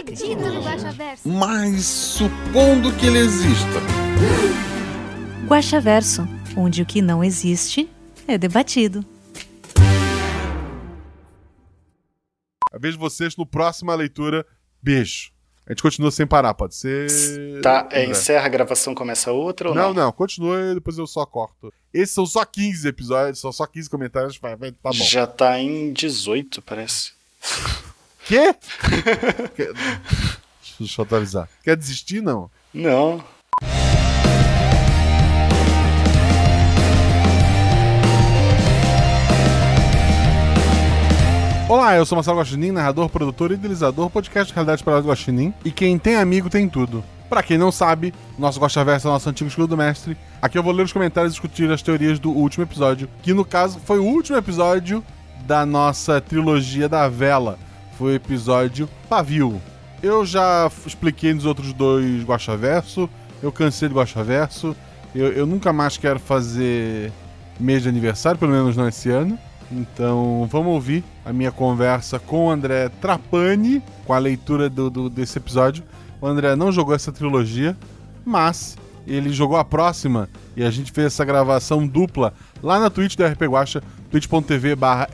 [0.00, 1.28] acredito no Guaxaverso.
[1.28, 3.80] Mas supondo que ele exista.
[5.46, 6.26] Guaxaverso,
[6.56, 7.88] onde o que não existe
[8.26, 9.04] é debatido.
[12.72, 14.46] A vez de vocês no próxima leitura.
[14.82, 15.32] Beijo.
[15.66, 17.08] A gente continua sem parar, pode ser.
[17.62, 20.04] Tá, é, encerra a gravação, começa outra ou Não, não?
[20.04, 21.72] não, continua e depois eu só corto.
[21.92, 24.94] Esses são só 15 episódios, são só 15 comentários, vai, vai, tá bom.
[24.94, 27.12] Já tá em 18, parece.
[28.30, 28.54] Quê?
[29.56, 29.72] Quer-
[30.78, 31.48] Deixa eu atualizar.
[31.64, 32.48] Quer desistir, não?
[32.72, 33.24] Não.
[41.68, 45.54] Olá, eu sou Marcelo Guaxinim, narrador, produtor e idealizador, podcast Realidade para do Guaxinim.
[45.64, 47.04] E quem tem amigo tem tudo.
[47.28, 50.16] Pra quem não sabe, nosso Guaxaverso é o nosso antigo escudo do mestre.
[50.42, 53.44] Aqui eu vou ler os comentários e discutir as teorias do último episódio, que no
[53.44, 55.04] caso foi o último episódio
[55.46, 57.56] da nossa trilogia da vela.
[58.00, 59.60] Foi o episódio Pavio.
[60.02, 63.10] Eu já expliquei nos outros dois Guaxaverso,
[63.42, 64.74] eu cansei do Guaxaverso,
[65.14, 67.12] eu, eu nunca mais quero fazer
[67.60, 69.38] mês de aniversário, pelo menos não esse ano.
[69.70, 75.10] Então vamos ouvir a minha conversa com o André Trapani, com a leitura do, do-
[75.10, 75.84] desse episódio.
[76.22, 77.76] O André não jogou essa trilogia,
[78.24, 80.26] mas ele jogou a próxima
[80.56, 82.32] e a gente fez essa gravação dupla
[82.62, 85.06] lá na Twitch do RP Guacha, twitch.tv barra.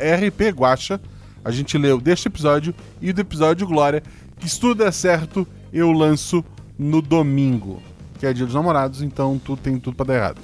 [1.46, 4.02] A gente leu deste episódio e do episódio Glória,
[4.36, 6.44] que se tudo der certo, eu lanço
[6.76, 7.80] no domingo,
[8.18, 10.40] que é dia dos namorados, então tudo tem tudo pra dar errado.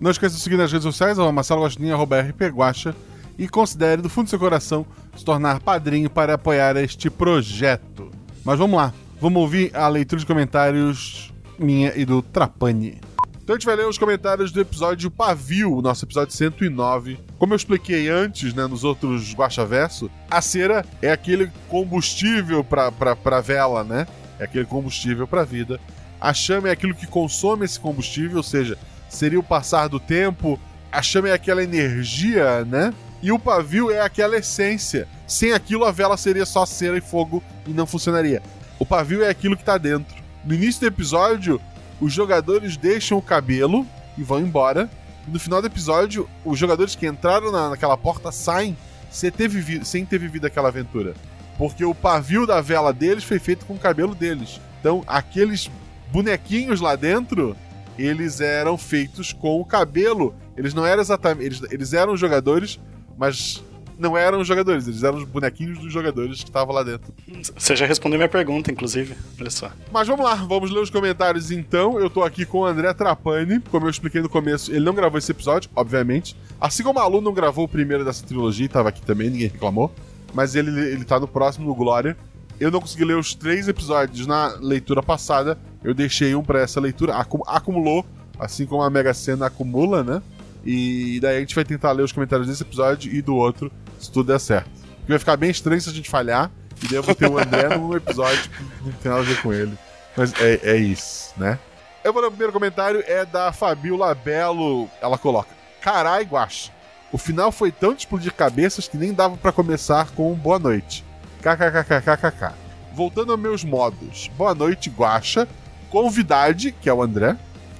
[0.00, 2.94] Não esqueça de seguir nas redes sociais, arroba Marcelo Guaxinim, arroba RP Guacha,
[3.36, 8.12] e considere do fundo do seu coração se tornar padrinho para apoiar este projeto.
[8.44, 13.00] Mas vamos lá, vamos ouvir a leitura de comentários minha e do Trapani.
[13.44, 17.18] Então a gente vai ler os comentários do episódio Pavio, nosso episódio 109.
[17.38, 23.14] Como eu expliquei antes, né, nos outros Guaxaverso, a cera é aquele combustível pra, pra,
[23.14, 24.06] pra vela, né?
[24.38, 25.78] É aquele combustível pra vida.
[26.18, 28.78] A chama é aquilo que consome esse combustível, ou seja,
[29.10, 30.58] seria o passar do tempo.
[30.90, 32.94] A chama é aquela energia, né?
[33.22, 35.06] E o pavio é aquela essência.
[35.26, 38.42] Sem aquilo, a vela seria só cera e fogo e não funcionaria.
[38.78, 40.16] O pavio é aquilo que tá dentro.
[40.46, 41.60] No início do episódio,
[42.00, 43.86] os jogadores deixam o cabelo
[44.18, 44.90] e vão embora.
[45.26, 48.76] E no final do episódio, os jogadores que entraram na- naquela porta saem
[49.10, 51.14] sem ter, vivido, sem ter vivido aquela aventura.
[51.56, 54.60] Porque o pavio da vela deles foi feito com o cabelo deles.
[54.80, 55.70] Então, aqueles
[56.12, 57.56] bonequinhos lá dentro,
[57.96, 60.34] eles eram feitos com o cabelo.
[60.56, 61.44] Eles não eram exatamente.
[61.46, 62.78] Eles, eles eram jogadores,
[63.16, 63.62] mas
[63.98, 64.86] não eram os jogadores.
[64.88, 67.12] Eles eram os bonequinhos dos jogadores que estavam lá dentro.
[67.56, 69.14] Você já respondeu minha pergunta, inclusive.
[69.40, 69.70] Olha só.
[69.92, 71.98] Mas vamos lá, vamos ler os comentários então.
[71.98, 73.60] Eu tô aqui com o André Trapani.
[73.70, 76.36] Como eu expliquei no começo, ele não gravou esse episódio, obviamente.
[76.60, 79.92] Assim como a Lu não gravou o primeiro dessa trilogia, tava aqui também, ninguém reclamou.
[80.32, 82.16] Mas ele, ele tá no próximo, no Glória.
[82.58, 85.58] Eu não consegui ler os três episódios na leitura passada.
[85.82, 87.14] Eu deixei um pra essa leitura.
[87.16, 88.04] Acu- acumulou,
[88.38, 90.22] assim como a Mega Sena acumula, né?
[90.64, 93.70] E daí a gente vai tentar ler os comentários desse episódio e do outro,
[94.04, 94.70] se tudo der certo.
[94.98, 96.50] Porque vai ficar bem estranho se a gente falhar.
[96.82, 99.42] E daí eu vou ter o André num episódio que não tem nada a ver
[99.42, 99.78] com ele.
[100.16, 101.58] Mas é, é isso, né?
[102.02, 104.88] Eu vou ler o primeiro comentário, é da Fabiola Belo.
[105.00, 105.48] Ela coloca:
[105.80, 106.70] Carai, Guaxa.
[107.10, 110.58] O final foi tão de explodir cabeças que nem dava pra começar com um boa
[110.58, 111.04] noite.
[111.40, 112.52] KKKKKK.
[112.92, 114.30] Voltando aos meus modos.
[114.36, 115.48] Boa noite, Guaxa.
[115.90, 117.36] Convidade, que é o André.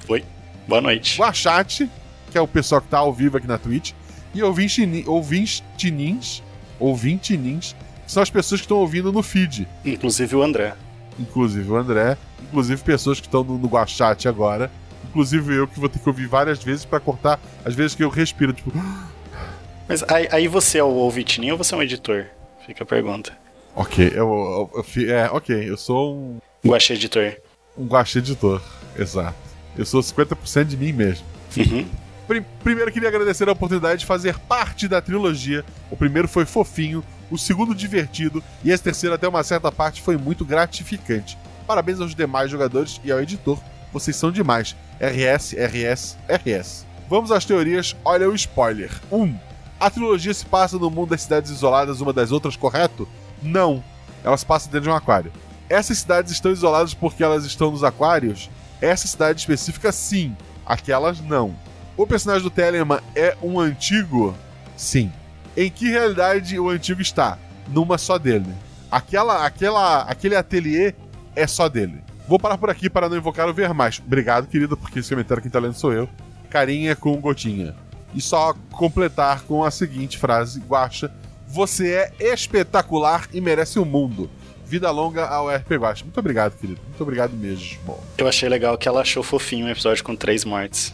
[0.08, 0.24] Oi.
[0.68, 1.20] Boa noite.
[1.20, 1.90] Guaxate,
[2.30, 3.92] que é o pessoal que tá ao vivo aqui na Twitch.
[4.34, 6.42] E ouvinte- ouvintinins,
[6.78, 7.74] ouvintinins,
[8.04, 9.66] que são as pessoas que estão ouvindo no feed.
[9.84, 10.75] Inclusive o André.
[11.19, 14.70] Inclusive o André, inclusive pessoas que estão no, no Guachate agora.
[15.08, 18.08] Inclusive eu que vou ter que ouvir várias vezes pra cortar as vezes que eu
[18.08, 18.72] respiro, tipo.
[19.88, 22.26] Mas aí, aí você é o ouvintinho ou você é um editor?
[22.66, 23.37] Fica a pergunta.
[23.76, 27.34] Ok, eu, eu, eu é, ok, eu sou um, Guaxa editor.
[27.76, 28.62] um guache editor,
[28.98, 29.37] exato.
[29.76, 31.26] Eu sou 50% de mim mesmo.
[31.56, 31.84] Uhum.
[32.26, 35.65] Pri- primeiro queria agradecer a oportunidade de fazer parte da trilogia.
[35.91, 40.17] O primeiro foi fofinho, o segundo divertido e esse terceiro até uma certa parte foi
[40.17, 41.37] muito gratificante.
[41.67, 43.59] Parabéns aos demais jogadores e ao editor,
[43.93, 44.75] vocês são demais.
[45.00, 46.87] RS, RS, RS.
[47.09, 48.91] Vamos às teorias, olha o spoiler.
[49.11, 49.23] 1.
[49.23, 49.38] Um,
[49.79, 53.06] a trilogia se passa no mundo das cidades isoladas uma das outras, correto?
[53.43, 53.85] Não.
[54.23, 55.31] Ela se passa dentro de um aquário.
[55.69, 58.49] Essas cidades estão isoladas porque elas estão nos aquários?
[58.81, 60.35] Essa cidade específica, sim.
[60.65, 61.55] Aquelas, não.
[61.96, 64.35] O personagem do Telemann é um antigo?
[64.76, 65.12] Sim.
[65.56, 67.38] Em que realidade o antigo está?
[67.69, 68.52] Numa só dele.
[68.91, 70.93] Aquela, aquela, aquele ateliê
[71.37, 72.02] é só dele.
[72.26, 74.02] Vou parar por aqui para não invocar o ver mais.
[74.05, 76.08] Obrigado, querido, porque esse comentário quem tá lendo sou eu.
[76.50, 77.76] Carinha com gotinha.
[78.12, 81.12] E só completar com a seguinte frase, Guacha.
[81.47, 84.29] Você é espetacular e merece o mundo.
[84.67, 86.05] Vida longa ao RP Guacha.
[86.05, 86.81] Muito obrigado, querido.
[86.88, 87.99] Muito obrigado mesmo.
[88.19, 90.93] Eu achei legal que ela achou fofinho um episódio com três mortes.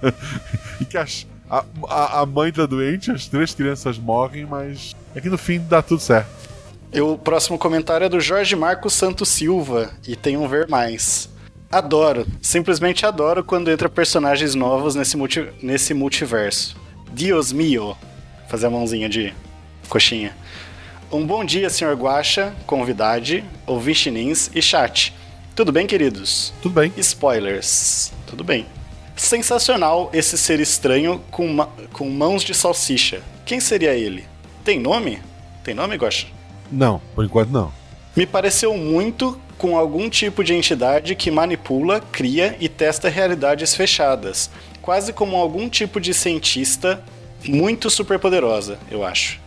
[0.80, 5.20] e que as, a, a, a mãe tá doente, as três crianças morrem, mas é
[5.20, 6.30] que no fim dá tudo certo.
[6.92, 11.28] E o próximo comentário é do Jorge Marcos Santos Silva e tem um ver mais.
[11.70, 16.76] Adoro, simplesmente adoro quando entra personagens novos nesse, multi, nesse multiverso.
[17.12, 17.96] Dios mio.
[18.48, 19.32] Fazer a mãozinha de
[19.88, 20.36] coxinha.
[21.12, 25.14] Um bom dia, senhor Guacha, convidade, ouvintinins e chat.
[25.54, 26.52] Tudo bem, queridos?
[26.60, 26.92] Tudo bem.
[26.96, 28.12] Spoilers.
[28.26, 28.66] Tudo bem.
[29.20, 33.20] Sensacional esse ser estranho com, ma com mãos de salsicha.
[33.44, 34.24] Quem seria ele?
[34.64, 35.20] Tem nome?
[35.62, 36.26] Tem nome, Guacha?
[36.72, 37.70] Não, por enquanto não.
[38.16, 44.50] Me pareceu muito com algum tipo de entidade que manipula, cria e testa realidades fechadas.
[44.80, 47.04] Quase como algum tipo de cientista
[47.44, 49.38] muito superpoderosa, eu acho.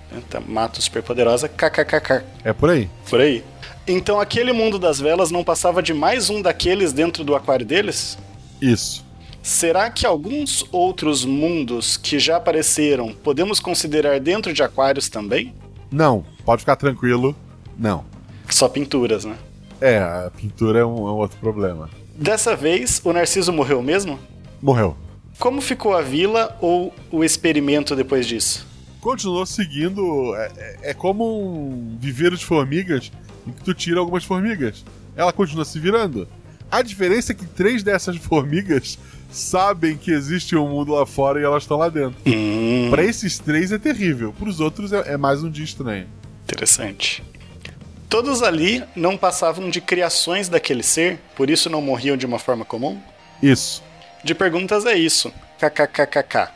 [0.48, 2.24] Mato superpoderosa, kkkk.
[2.44, 2.88] É por aí.
[3.10, 3.44] Por aí.
[3.88, 8.20] Então aquele mundo das velas não passava de mais um daqueles dentro do aquário deles?
[8.62, 9.03] Isso.
[9.44, 15.54] Será que alguns outros mundos que já apareceram podemos considerar dentro de aquários também?
[15.92, 17.36] Não, pode ficar tranquilo.
[17.78, 18.06] Não.
[18.50, 19.36] Só pinturas, né?
[19.82, 21.90] É, a pintura é um, é um outro problema.
[22.16, 24.18] Dessa vez, o Narciso morreu mesmo?
[24.62, 24.96] Morreu.
[25.38, 28.66] Como ficou a vila ou o experimento depois disso?
[29.02, 30.34] Continuou seguindo.
[30.38, 33.12] É, é, é como um viveiro de formigas
[33.46, 34.86] em que tu tira algumas formigas.
[35.18, 36.30] Ela continua se virando.
[36.74, 38.98] A diferença é que três dessas formigas
[39.32, 42.16] sabem que existe um mundo lá fora e elas estão lá dentro.
[42.26, 44.34] Hum, Pra esses três é terrível.
[44.34, 46.08] Pros outros é, é mais um dia estranho.
[46.44, 47.24] interessante.
[48.10, 52.66] Todos ali não passavam de criações daquele ser, por isso não morriam de uma forma
[52.66, 53.00] comum?
[53.42, 53.84] Isso.
[54.24, 55.32] De perguntas é isso.
[55.60, 56.50] KKKKK.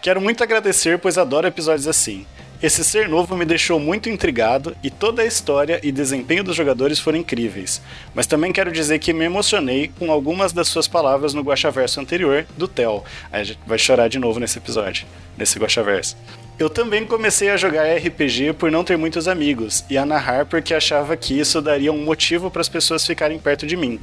[0.00, 2.26] Quero muito agradecer, pois adoro episódios assim.
[2.62, 7.00] Esse ser novo me deixou muito intrigado e toda a história e desempenho dos jogadores
[7.00, 7.82] foram incríveis.
[8.14, 12.46] Mas também quero dizer que me emocionei com algumas das suas palavras no Guaxaverso anterior,
[12.56, 13.02] do Theo.
[13.32, 15.06] Aí a gente vai chorar de novo nesse episódio,
[15.36, 16.16] nesse Guaxaverso.
[16.56, 20.72] Eu também comecei a jogar RPG por não ter muitos amigos e a narrar porque
[20.72, 23.98] achava que isso daria um motivo para as pessoas ficarem perto de mim.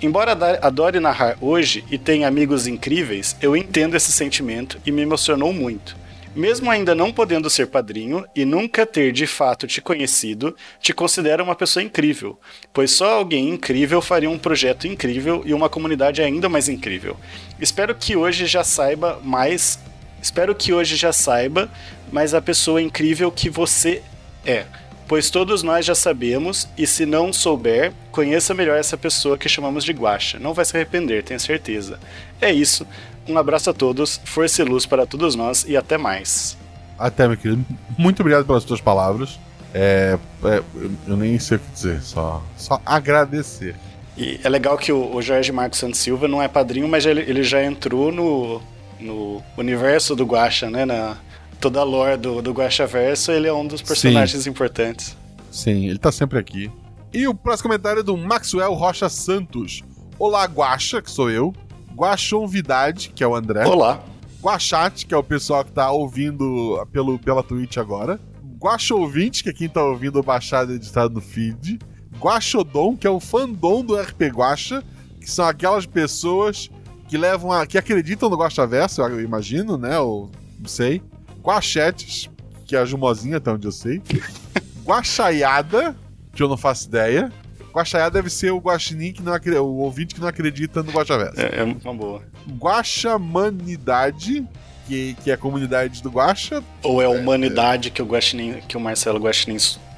[0.00, 5.52] Embora adore narrar hoje e tenha amigos incríveis, eu entendo esse sentimento e me emocionou
[5.52, 6.00] muito.
[6.34, 11.44] Mesmo ainda não podendo ser padrinho e nunca ter de fato te conhecido, te considero
[11.44, 12.38] uma pessoa incrível,
[12.72, 17.18] pois só alguém incrível faria um projeto incrível e uma comunidade ainda mais incrível.
[17.60, 19.78] Espero que hoje já saiba mais.
[20.22, 21.70] Espero que hoje já saiba
[22.10, 24.02] mais a pessoa incrível que você
[24.46, 24.64] é.
[25.06, 29.84] Pois todos nós já sabemos, e se não souber, conheça melhor essa pessoa que chamamos
[29.84, 30.38] de Guaxa.
[30.38, 32.00] Não vai se arrepender, tenho certeza.
[32.40, 32.86] É isso.
[33.28, 36.56] Um abraço a todos, força e luz para todos nós e até mais.
[36.98, 37.64] Até, meu querido.
[37.96, 39.38] Muito obrigado pelas tuas palavras.
[39.74, 40.62] É, é,
[41.06, 43.74] eu, nem sei o que dizer, só, só agradecer.
[44.16, 47.20] E é legal que o, o Jorge Marcos Santos Silva não é padrinho, mas ele,
[47.22, 48.60] ele já entrou no,
[49.00, 50.84] no universo do Guaxa, né?
[50.84, 51.16] Na,
[51.58, 55.16] toda a lore do, do Guaxa Verso, ele é um dos personagens importantes.
[55.50, 56.70] Sim, ele tá sempre aqui.
[57.12, 59.82] E o próximo comentário é do Maxwell Rocha Santos.
[60.18, 61.54] Olá, Guaxa, que sou eu.
[61.94, 63.66] Guaxonvidade, que é o André.
[63.66, 64.02] Olá.
[64.42, 68.18] Guaxate, que é o pessoal que tá ouvindo pelo, pela Twitch agora.
[68.58, 71.78] Guaxouvinte, que é quem tá ouvindo baixado e editado no feed.
[72.18, 74.82] Guaxodon, que é o fandom do RP Guaxa,
[75.20, 76.70] que são aquelas pessoas
[77.08, 79.98] que levam a, que acreditam no Guaxaverso, eu imagino, né?
[79.98, 81.02] Ou não sei.
[81.42, 82.30] Guachetes,
[82.66, 84.00] que é a Jumozinha, até onde eu sei.
[84.84, 85.96] Guaxaiada,
[86.32, 87.32] que eu não faço ideia.
[87.72, 91.40] Guaxaiada deve ser o guaxinim que não acre- o ouvinte que não acredita no Guaxaverso.
[91.40, 92.22] É, é uma boa.
[92.58, 94.46] Guaxamanidade,
[94.86, 96.62] que, que é a comunidade do Guaxa.
[96.82, 99.56] Ou é a humanidade que o Guaxinim, que o Marcelo Guaxinim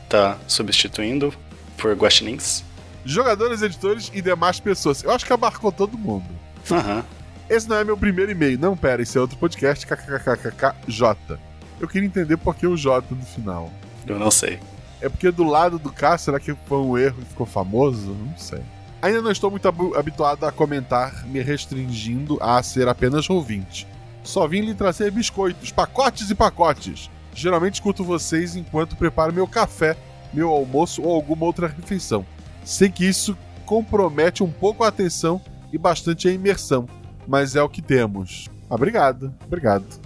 [0.09, 1.33] tá substituindo
[1.77, 2.63] por Guaxinins?
[3.05, 5.03] Jogadores, editores e demais pessoas.
[5.03, 6.25] Eu acho que abarcou todo mundo.
[6.71, 7.05] Aham.
[7.51, 8.59] Esse não é meu primeiro e-mail.
[8.59, 11.39] Não, pera, esse é outro podcast, kkkkkj.
[11.79, 13.71] Eu queria entender por que o J no final.
[14.07, 14.59] Eu não sei.
[15.05, 18.15] É porque do lado do K, será que foi um erro e ficou famoso?
[18.15, 18.63] Não sei.
[19.03, 23.87] Ainda não estou muito habituado a comentar, me restringindo a ser apenas ouvinte.
[24.23, 27.11] Só vim lhe trazer biscoitos, pacotes e pacotes.
[27.35, 29.95] Geralmente escuto vocês enquanto preparo meu café,
[30.33, 32.25] meu almoço ou alguma outra refeição.
[32.65, 35.39] Sei que isso compromete um pouco a atenção
[35.71, 36.89] e bastante a imersão,
[37.29, 38.49] mas é o que temos.
[38.71, 40.04] Obrigado, obrigado.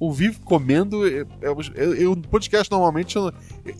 [0.00, 1.06] Ouvir comendo.
[1.06, 1.26] Eu,
[1.74, 3.32] eu, eu- podcast normalmente eu,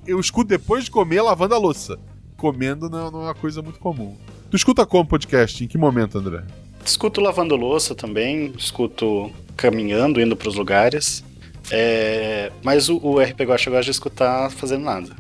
[0.07, 1.99] eu escuto depois de comer lavando a louça.
[2.37, 4.17] Comendo não, não é uma coisa muito comum.
[4.51, 5.65] Tu escuta como podcast?
[5.65, 6.43] Em que momento, André?
[6.85, 11.25] Escuto lavando louça também, escuto caminhando, indo pros lugares.
[11.71, 15.11] É, mas o, o RP Guacha gosta de escutar fazendo nada.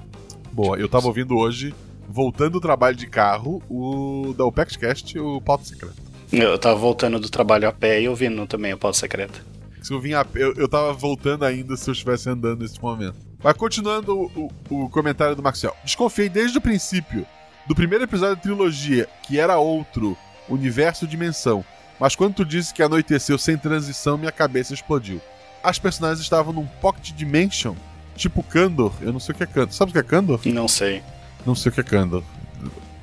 [0.53, 1.75] Boa, eu tava ouvindo hoje,
[2.09, 5.95] voltando do trabalho de carro, o da OpexCast, o Pauta Secreta.
[6.31, 9.41] Eu tava voltando do trabalho a pé e ouvindo também o Pauta Secreta.
[9.85, 12.81] Se eu vinha a pé, eu, eu tava voltando ainda se eu estivesse andando nesse
[12.81, 13.17] momento.
[13.43, 15.77] Mas continuando o, o- o comentário do Maxwell.
[15.85, 17.27] Desconfiei desde o princípio
[17.67, 20.17] do primeiro episódio da trilogia, que era outro,
[20.49, 21.63] universo dimensão.
[22.01, 25.21] Mas quando tu disse que anoiteceu sem transição, minha cabeça explodiu.
[25.63, 27.75] As personagens estavam num pocket dimension,
[28.17, 28.93] tipo Kandor.
[29.03, 29.73] Eu não sei o que é Kandor.
[29.75, 30.41] Sabe o que é Kandor?
[30.47, 31.03] Não sei.
[31.47, 32.23] Não sei o que é Kandor.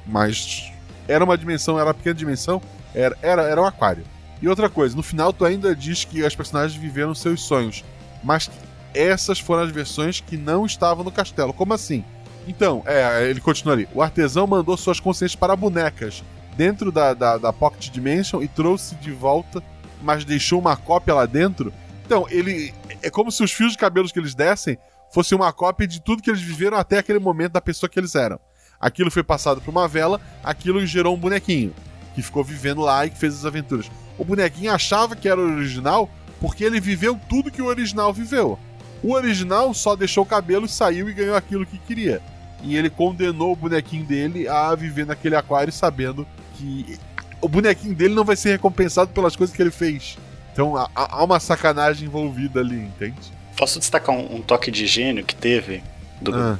[0.05, 0.71] Mas
[1.07, 2.61] era uma dimensão, era uma pequena dimensão,
[2.93, 4.03] era, era, era um aquário.
[4.41, 7.83] E outra coisa, no final tu ainda diz que as personagens viveram seus sonhos,
[8.23, 8.49] mas
[8.93, 11.53] essas foram as versões que não estavam no castelo.
[11.53, 12.03] Como assim?
[12.47, 13.87] Então, é, ele continua ali.
[13.93, 16.23] O artesão mandou suas consciências para bonecas
[16.57, 19.63] dentro da, da, da Pocket Dimension e trouxe de volta,
[20.01, 21.71] mas deixou uma cópia lá dentro.
[22.05, 22.73] Então, ele.
[23.03, 24.77] É como se os fios de cabelos que eles dessem
[25.13, 28.15] fossem uma cópia de tudo que eles viveram até aquele momento da pessoa que eles
[28.15, 28.39] eram.
[28.79, 31.73] Aquilo foi passado por uma vela, aquilo gerou um bonequinho
[32.15, 33.89] que ficou vivendo lá e que fez as aventuras.
[34.21, 36.07] O bonequinho achava que era o original
[36.39, 38.59] porque ele viveu tudo que o original viveu.
[39.01, 42.21] O original só deixou o cabelo, saiu e ganhou aquilo que queria.
[42.61, 46.99] E ele condenou o bonequinho dele a viver naquele aquário sabendo que
[47.41, 50.19] o bonequinho dele não vai ser recompensado pelas coisas que ele fez.
[50.53, 53.33] Então há, uma sacanagem envolvida ali, entende?
[53.57, 55.81] Posso destacar um, um toque de gênio que teve?
[56.21, 56.59] Do, Ah,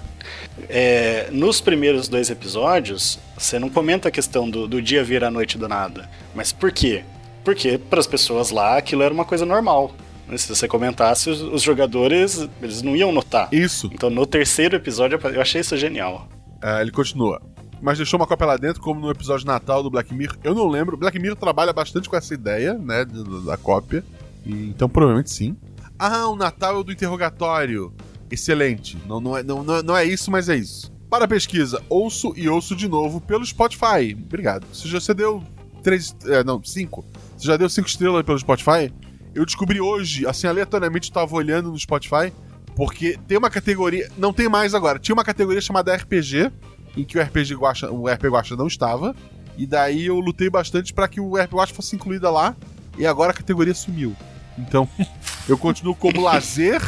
[0.67, 5.29] É, nos primeiros dois episódios, você não comenta a questão do, do dia vir à
[5.29, 6.09] noite do nada.
[6.33, 7.03] Mas por quê?
[7.43, 9.91] Porque para as pessoas lá aquilo era uma coisa normal.
[10.27, 10.37] né?
[10.37, 13.49] Se você comentasse, os, os jogadores eles não iam notar.
[13.51, 13.89] isso.
[13.93, 16.27] Então no terceiro episódio eu achei isso genial.
[16.63, 17.41] É, ele continua.
[17.81, 20.37] Mas deixou uma cópia lá dentro, como no episódio de Natal do Black Mirror.
[20.43, 20.95] Eu não lembro.
[20.95, 23.03] Black Mirror trabalha bastante com essa ideia, né?
[23.45, 24.03] Da cópia.
[24.45, 25.55] E, então provavelmente sim.
[25.97, 27.91] Ah, o Natal é o do interrogatório.
[28.29, 28.97] Excelente.
[29.07, 30.91] Não, não, é, não, não, é- não é isso, mas é isso.
[31.09, 34.13] Para a pesquisa, ouço e ouço de novo pelo Spotify.
[34.13, 34.65] Obrigado.
[34.71, 35.43] Você já você deu
[35.83, 36.15] três.
[36.25, 37.03] É, não, cinco.
[37.41, 38.93] Você já deu cinco estrelas pelo Spotify?
[39.33, 42.31] Eu descobri hoje, assim, aleatoriamente, eu tava olhando no Spotify,
[42.75, 44.11] porque tem uma categoria.
[44.15, 44.99] Não tem mais agora.
[44.99, 46.51] Tinha uma categoria chamada RPG,
[46.95, 49.15] em que o RPG Guacha, o RPG Guacha não estava.
[49.57, 52.55] E daí eu lutei bastante para que o RPG Guacha fosse incluída lá.
[52.95, 54.15] E agora a categoria sumiu.
[54.55, 54.87] Então,
[55.49, 56.79] eu continuo como lazer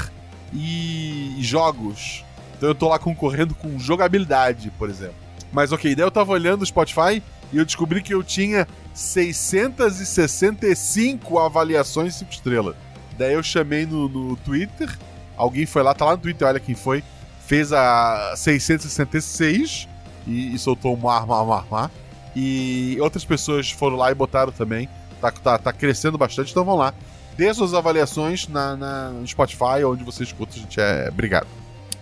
[0.54, 2.24] e jogos.
[2.56, 5.16] Então eu tô lá concorrendo com jogabilidade, por exemplo.
[5.52, 11.40] Mas ok, daí eu tava olhando o Spotify e eu descobri que eu tinha 665
[11.40, 12.76] avaliações 5 estrelas.
[13.18, 14.90] Daí eu chamei no, no Twitter,
[15.36, 17.04] alguém foi lá, tá lá no Twitter, olha quem foi,
[17.46, 19.88] fez a 666
[20.26, 21.92] e, e soltou um ar, mar, mar, mar.
[22.36, 24.90] E outras pessoas foram lá e botaram também.
[25.22, 26.94] Tá, tá, tá crescendo bastante, então vão lá.
[27.38, 30.80] Dê suas avaliações na, na, no Spotify, onde você escuta, gente.
[30.80, 31.48] É, obrigado.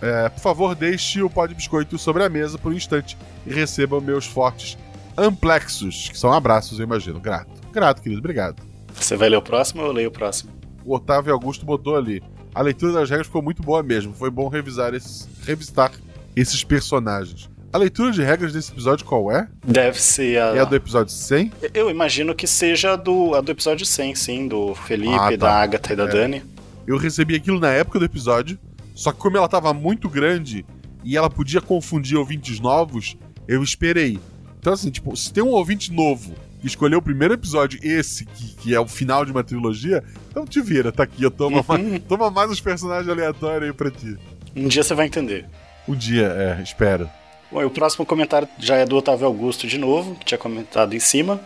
[0.00, 3.54] É, por favor, deixe o pó de biscoito sobre a mesa por um instante e
[3.54, 4.76] receba meus fortes
[5.16, 7.20] amplexos, que são abraços, eu imagino.
[7.20, 7.50] Grato.
[7.72, 8.62] Grato, querido, obrigado.
[8.94, 10.50] Você vai ler o próximo ou eu leio o próximo?
[10.84, 12.22] O Otávio Augusto botou ali.
[12.54, 14.12] A leitura das regras ficou muito boa mesmo.
[14.12, 15.90] Foi bom revisar esses, revisitar
[16.36, 17.48] esses personagens.
[17.72, 19.48] A leitura de regras desse episódio qual é?
[19.66, 20.54] Deve ser a.
[20.56, 21.52] É a do episódio 100?
[21.72, 25.36] Eu imagino que seja a do, a do episódio 100, sim, do Felipe, Ah, tá.
[25.36, 26.08] da Agatha e da É.
[26.08, 26.42] Dani.
[26.86, 28.58] Eu recebi aquilo na época do episódio,
[28.94, 30.66] só que como ela tava muito grande
[31.02, 33.16] e ela podia confundir ouvintes novos,
[33.48, 34.18] eu esperei.
[34.62, 38.54] Então, assim, tipo, se tem um ouvinte novo que escolheu o primeiro episódio, esse, que,
[38.54, 42.02] que é o final de uma trilogia, então te vira, tá aqui, eu toma, mais,
[42.08, 44.16] toma mais uns personagens aleatórios aí pra ti.
[44.54, 45.46] Um dia você vai entender.
[45.88, 47.10] Um dia, é, espero.
[47.50, 50.94] Bom, e o próximo comentário já é do Otávio Augusto de novo, que tinha comentado
[50.94, 51.40] em cima.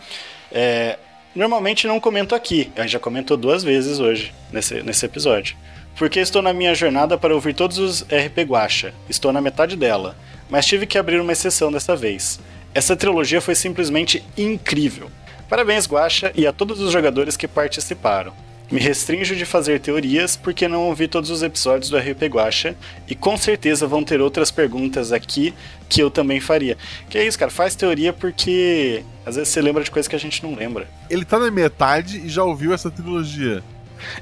[0.51, 0.99] É,
[1.35, 5.57] normalmente não comento aqui, a gente já comentou duas vezes hoje, nesse, nesse episódio.
[5.97, 8.93] Porque estou na minha jornada para ouvir todos os RP Guacha.
[9.09, 10.15] Estou na metade dela,
[10.51, 12.39] mas tive que abrir uma exceção dessa vez.
[12.73, 15.09] Essa trilogia foi simplesmente incrível.
[15.49, 18.33] Parabéns, Guacha, e a todos os jogadores que participaram.
[18.69, 22.75] Me restringo de fazer teorias porque não ouvi todos os episódios do RP Guacha
[23.07, 25.53] e com certeza vão ter outras perguntas aqui
[25.87, 26.77] que eu também faria.
[27.09, 30.19] Que é isso, cara, faz teoria porque às vezes você lembra de coisas que a
[30.19, 30.85] gente não lembra.
[31.09, 33.63] Ele tá na metade e já ouviu essa trilogia.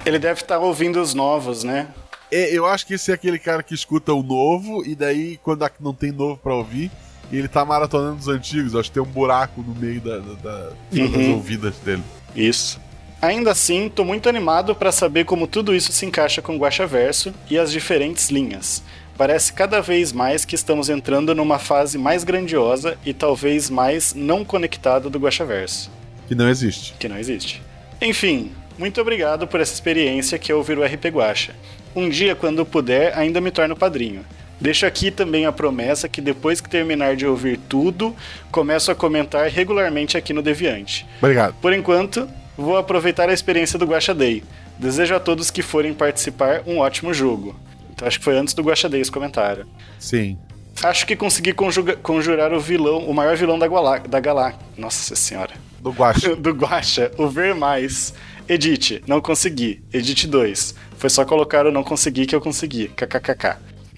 [0.05, 1.87] Ele deve estar ouvindo os novos, né?
[2.31, 5.67] É, eu acho que esse é aquele cara que escuta o novo e daí, quando
[5.79, 6.91] não tem novo pra ouvir,
[7.31, 8.75] e ele tá maratonando os antigos.
[8.75, 11.33] Acho que tem um buraco no meio da, da- da- das Uhum.
[11.35, 12.03] ouvidas dele.
[12.35, 12.79] Isso.
[13.21, 17.33] Ainda assim, tô muito animado para saber como tudo isso se encaixa com o Guaxaverso
[17.49, 18.83] e as diferentes linhas.
[19.17, 24.43] Parece cada vez mais que estamos entrando numa fase mais grandiosa e talvez mais não
[24.43, 25.89] conectada do Guaxaverso,
[26.27, 26.93] Que não existe.
[26.99, 27.61] que não existe.
[28.01, 31.55] Enfim, muito obrigado por essa experiência que é ouvir o RP Guaxa.
[31.95, 34.25] Um dia, quando puder, ainda me torno padrinho.
[34.59, 38.15] Deixo aqui também a promessa que depois que terminar de ouvir tudo,
[38.51, 41.05] começo a comentar regularmente aqui no Deviante.
[41.19, 41.55] Obrigado.
[41.61, 44.43] Por enquanto, vou aproveitar a experiência do Guaxa Day.
[44.79, 47.55] Desejo a todos que forem participar um ótimo jogo.
[47.93, 49.65] Então acho que foi antes do Guaxa Day esse comentário.
[49.99, 50.37] Sim.
[50.83, 54.53] Acho que consegui conjuga- conjurar o vilão, o maior vilão da, Guala, da Galá.
[54.77, 55.51] Nossa senhora.
[55.79, 56.35] Do Guacha.
[56.35, 58.13] do Guaxa, o Ver Mais.
[58.47, 59.81] Edit, não consegui.
[59.93, 60.75] Edit 2.
[60.97, 62.89] Foi só colocar o não consegui que eu consegui.
[62.89, 63.57] KKKK.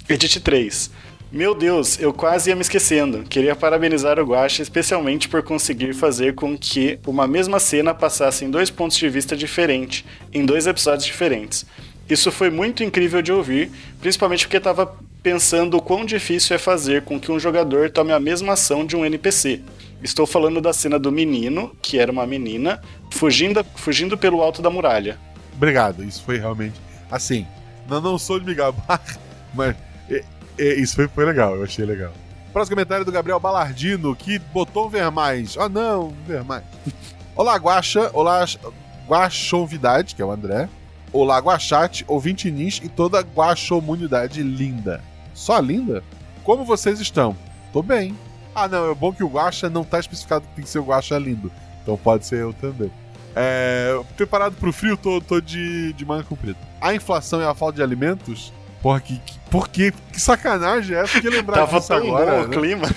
[0.09, 0.89] Edit 3.
[1.29, 3.23] Meu Deus, eu quase ia me esquecendo.
[3.23, 8.49] Queria parabenizar o Guaxa especialmente por conseguir fazer com que uma mesma cena passasse em
[8.49, 11.65] dois pontos de vista diferentes, em dois episódios diferentes.
[12.09, 17.01] Isso foi muito incrível de ouvir, principalmente porque estava pensando o quão difícil é fazer
[17.01, 19.61] com que um jogador tome a mesma ação de um NPC.
[20.01, 24.69] Estou falando da cena do menino, que era uma menina, fugindo, fugindo pelo alto da
[24.69, 25.17] muralha.
[25.53, 26.01] Obrigado.
[26.01, 26.79] Isso foi realmente.
[27.11, 27.45] Assim,
[27.89, 29.03] não, não sou de me gabar,
[29.53, 29.75] mas
[30.09, 30.23] é,
[30.57, 31.55] é, isso foi, foi legal.
[31.55, 32.11] Eu achei legal.
[32.53, 35.57] Próximo comentário do Gabriel Balardino, que botou um ver mais.
[35.57, 36.63] Ah, não, ver mais.
[37.35, 38.09] Olá, Guaxa.
[38.13, 38.45] Olá,
[39.07, 40.67] Guaxovidade, que é o André.
[41.13, 45.01] Olá, Guaxate, ouvinte Nis e toda Guaxomunidade linda.
[45.33, 46.03] Só linda?
[46.43, 47.35] Como vocês estão?
[47.71, 48.15] Tô bem.
[48.53, 50.83] Ah, não, é bom que o Guaxa não tá especificado que tem que ser o
[50.83, 51.51] Guaxa lindo.
[51.83, 52.91] Então pode ser eu também.
[53.35, 56.57] É, preparado pro frio, tô, tô de, de manga comprida.
[56.81, 58.51] A inflação e a falta de alimentos?
[58.81, 62.31] Porra, que, que, por que, que sacanagem é essa que lembrar Tava disso tão agora?
[62.31, 62.57] bom o né?
[62.57, 62.88] clima.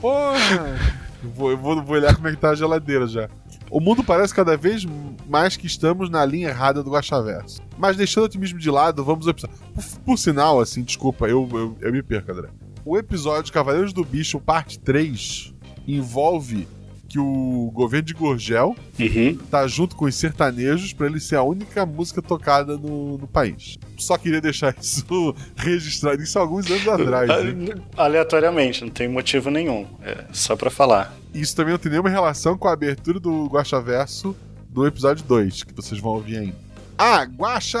[0.00, 0.78] Porra!
[1.22, 3.28] Eu vou, eu vou, vou olhar como é que tá a geladeira já.
[3.70, 4.84] O mundo parece cada vez
[5.28, 7.62] mais que estamos na linha errada do Guaxaverso.
[7.78, 9.56] Mas deixando o otimismo de lado, vamos ao episódio.
[9.74, 12.48] Por, por sinal, assim, desculpa, eu, eu, eu me perco, André.
[12.84, 15.54] O episódio Cavaleiros do Bicho, parte 3,
[15.86, 16.68] envolve
[17.12, 19.36] que o governo de Gorgel Uhum.
[19.50, 23.78] tá junto com os sertanejos pra ele ser a única música tocada no, no país.
[23.98, 27.30] Só queria deixar isso registrado, isso há alguns anos atrás.
[27.44, 27.74] hein?
[27.94, 29.86] Aleatoriamente, não tem motivo nenhum.
[30.02, 31.14] É só pra falar.
[31.34, 34.34] Isso também não tem nenhuma relação com a abertura do Guaxaverso
[34.70, 36.56] do episódio 2, que vocês vão ouvir ainda.
[36.96, 37.78] Ah, Guaxa!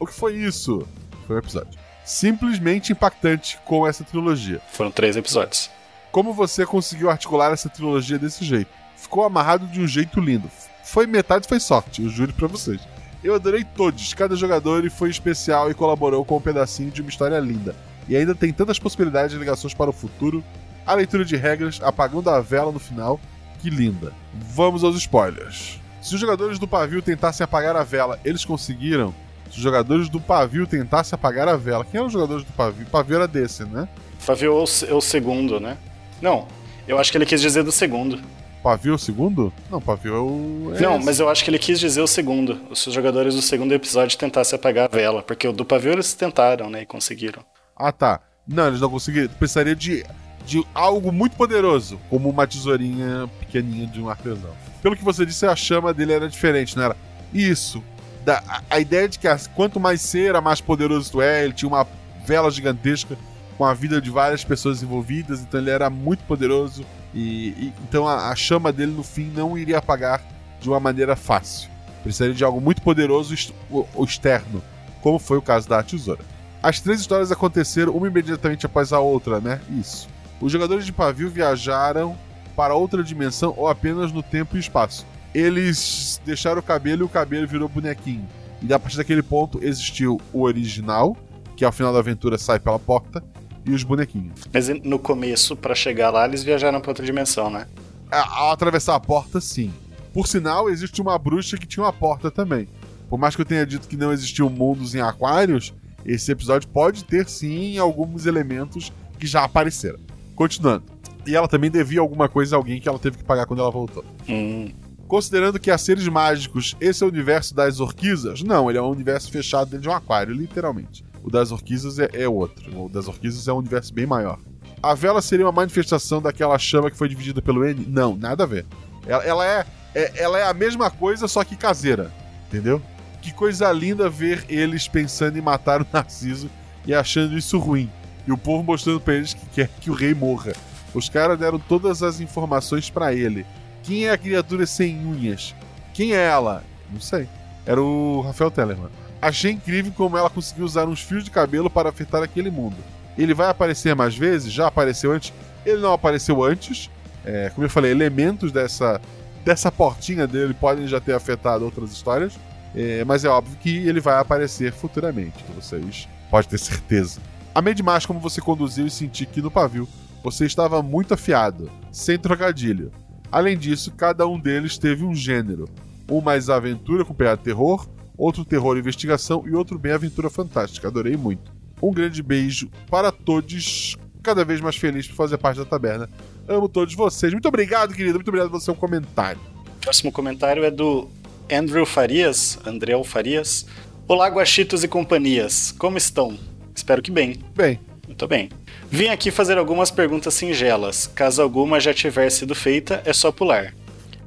[0.00, 0.88] O que foi isso?
[1.26, 1.78] Foi um episódio.
[2.02, 4.60] Simplesmente impactante com essa trilogia.
[4.72, 5.70] Foram três episódios.
[6.12, 8.70] Como você conseguiu articular essa trilogia desse jeito?
[8.98, 10.50] Ficou amarrado de um jeito lindo.
[10.84, 12.82] Foi metade, foi sorte, eu juro pra vocês.
[13.24, 17.38] Eu adorei todos, cada jogador foi especial e colaborou com um pedacinho de uma história
[17.40, 17.74] linda.
[18.06, 20.44] E ainda tem tantas possibilidades de ligações para o futuro.
[20.84, 23.18] A leitura de regras, apagando a vela no final,
[23.60, 24.12] que linda.
[24.34, 25.80] Vamos aos spoilers.
[26.02, 29.14] Se os jogadores do pavio tentassem apagar a vela, eles conseguiram?
[29.50, 32.84] Se os jogadores do pavio tentassem apagar a vela, quem eram os jogadores do pavio?
[32.84, 33.88] O pavio era desse, né?
[34.18, 35.78] Fabio é o, é o segundo, né?
[36.22, 36.46] Não,
[36.86, 38.20] eu acho que ele quis dizer do segundo.
[38.62, 39.52] Pavio é o segundo?
[39.68, 40.72] Não, pavio é o.
[40.76, 41.04] é não, esse.
[41.04, 42.60] mas eu acho que ele quis dizer o segundo.
[42.76, 45.20] Se os jogadores do segundo episódio tentassem apagar a vela.
[45.20, 46.82] Porque o do pavio eles tentaram, né?
[46.82, 47.44] E conseguiram.
[47.76, 48.20] Ah, tá.
[48.46, 49.28] Não, eles não conseguiriam.
[49.30, 50.04] Precisaria de,
[50.46, 54.52] de algo muito poderoso, como uma tesourinha pequenininha de um artesão.
[54.80, 56.96] Pelo que você disse, a chama dele era diferente, não era?
[57.34, 57.82] Isso.
[58.24, 61.42] Da, a, a ideia de que quanto mais cera, mais poderoso tu é.
[61.44, 61.84] Ele tinha uma
[62.24, 63.18] vela gigantesca
[63.62, 66.84] com a vida de várias pessoas envolvidas, então ele era muito poderoso.
[67.14, 70.20] E, e- então a, a chama dele no fim não iria apagar
[70.60, 71.70] de uma maneira fácil.
[72.02, 74.60] Precisaria de algo muito poderoso externo,
[75.00, 76.18] como foi o caso da tesoura.
[76.60, 79.60] As três histórias aconteceram uma imediatamente após a outra, né?
[79.70, 80.08] Isso.
[80.40, 82.18] Os jogadores de pavio viajaram
[82.56, 85.06] para outra dimensão ou apenas no tempo e espaço.
[85.32, 88.26] Eles deixaram o cabelo e o cabelo virou bonequinho.
[88.60, 91.16] E a partir daquele ponto existiu o original,
[91.56, 93.22] que ao final da aventura sai pela porta,
[93.64, 94.32] e os bonequinhos.
[94.52, 97.66] Mas no começo, pra chegar lá, eles viajaram pra outra dimensão, né?
[98.10, 99.72] A- Ao atravessar a porta, sim.
[100.12, 102.68] Por sinal, existe uma bruxa que tinha uma porta também.
[103.08, 105.72] Por mais que eu tenha dito que não existiam mundos em aquários,
[106.04, 109.98] esse episódio pode ter sim alguns elementos que já apareceram.
[110.34, 110.84] Continuando.
[111.26, 113.70] E ela também devia alguma coisa a alguém que ela teve que pagar quando ela
[113.70, 114.04] voltou.
[114.28, 114.70] Hum,
[115.06, 118.42] Considerando que há seres mágicos, esse é o universo das orquisas?
[118.42, 121.04] Não, ele é um universo fechado dentro de um aquário, literalmente.
[121.22, 122.84] O das orquisas é, é outro.
[122.84, 124.38] O das orquisas é um universo bem maior.
[124.82, 127.86] A vela seria uma manifestação daquela chama que foi dividida pelo N?
[127.88, 128.66] Não, nada a ver.
[129.06, 132.10] Ela, ela é, é- ela é a mesma coisa, só que caseira.
[132.48, 132.82] Entendeu?
[133.20, 136.50] Que coisa linda ver eles pensando em matar o Narciso
[136.84, 137.88] e achando isso ruim.
[138.26, 140.52] E o povo mostrando pra eles que quer que o rei morra.
[140.92, 143.46] Os caras deram todas as informações pra ele.
[143.84, 145.54] Quem é a criatura sem unhas?
[145.94, 146.62] Quem é ela?
[146.92, 147.28] Não sei.
[147.64, 148.90] Era o Rafael Tellerman.
[149.22, 152.76] Achei incrível como ela conseguiu usar uns fios de cabelo para afetar aquele mundo.
[153.16, 154.52] Ele vai aparecer mais vezes?
[154.52, 155.32] Já apareceu antes?
[155.64, 156.90] Ele não apareceu antes.
[157.24, 159.00] É, como eu falei, elementos dessa,
[159.44, 162.34] dessa portinha dele podem já ter afetado outras histórias.
[162.74, 165.44] É, mas é óbvio que ele vai aparecer futuramente.
[165.54, 167.20] Vocês podem ter certeza.
[167.54, 169.86] Amei demais como você conduziu e senti que no pavio
[170.24, 172.90] você estava muito afiado, sem trocadilho.
[173.30, 175.68] Além disso, cada um deles teve um gênero.
[176.10, 177.86] Um mais aventura com pegada terror,
[178.22, 180.86] outro terror e investigação e outro bem aventura fantástica.
[180.86, 181.52] Adorei muito.
[181.82, 186.08] Um grande beijo para todos, cada vez mais feliz por fazer parte da taberna.
[186.46, 187.32] Amo todos vocês.
[187.32, 188.14] Muito obrigado, querido.
[188.14, 189.40] Muito obrigado por seu comentário.
[189.80, 191.08] Próximo comentário é do
[191.50, 193.66] Andrew Farias, Andréu Farias.
[194.06, 195.74] Olá, Guaxitos e companhias.
[195.76, 196.38] Como estão?
[196.74, 197.40] Espero que bem.
[197.56, 198.50] Bem, Muito bem.
[198.88, 201.08] Vim aqui fazer algumas perguntas singelas.
[201.08, 203.74] Caso alguma já tiver sido feita, é só pular.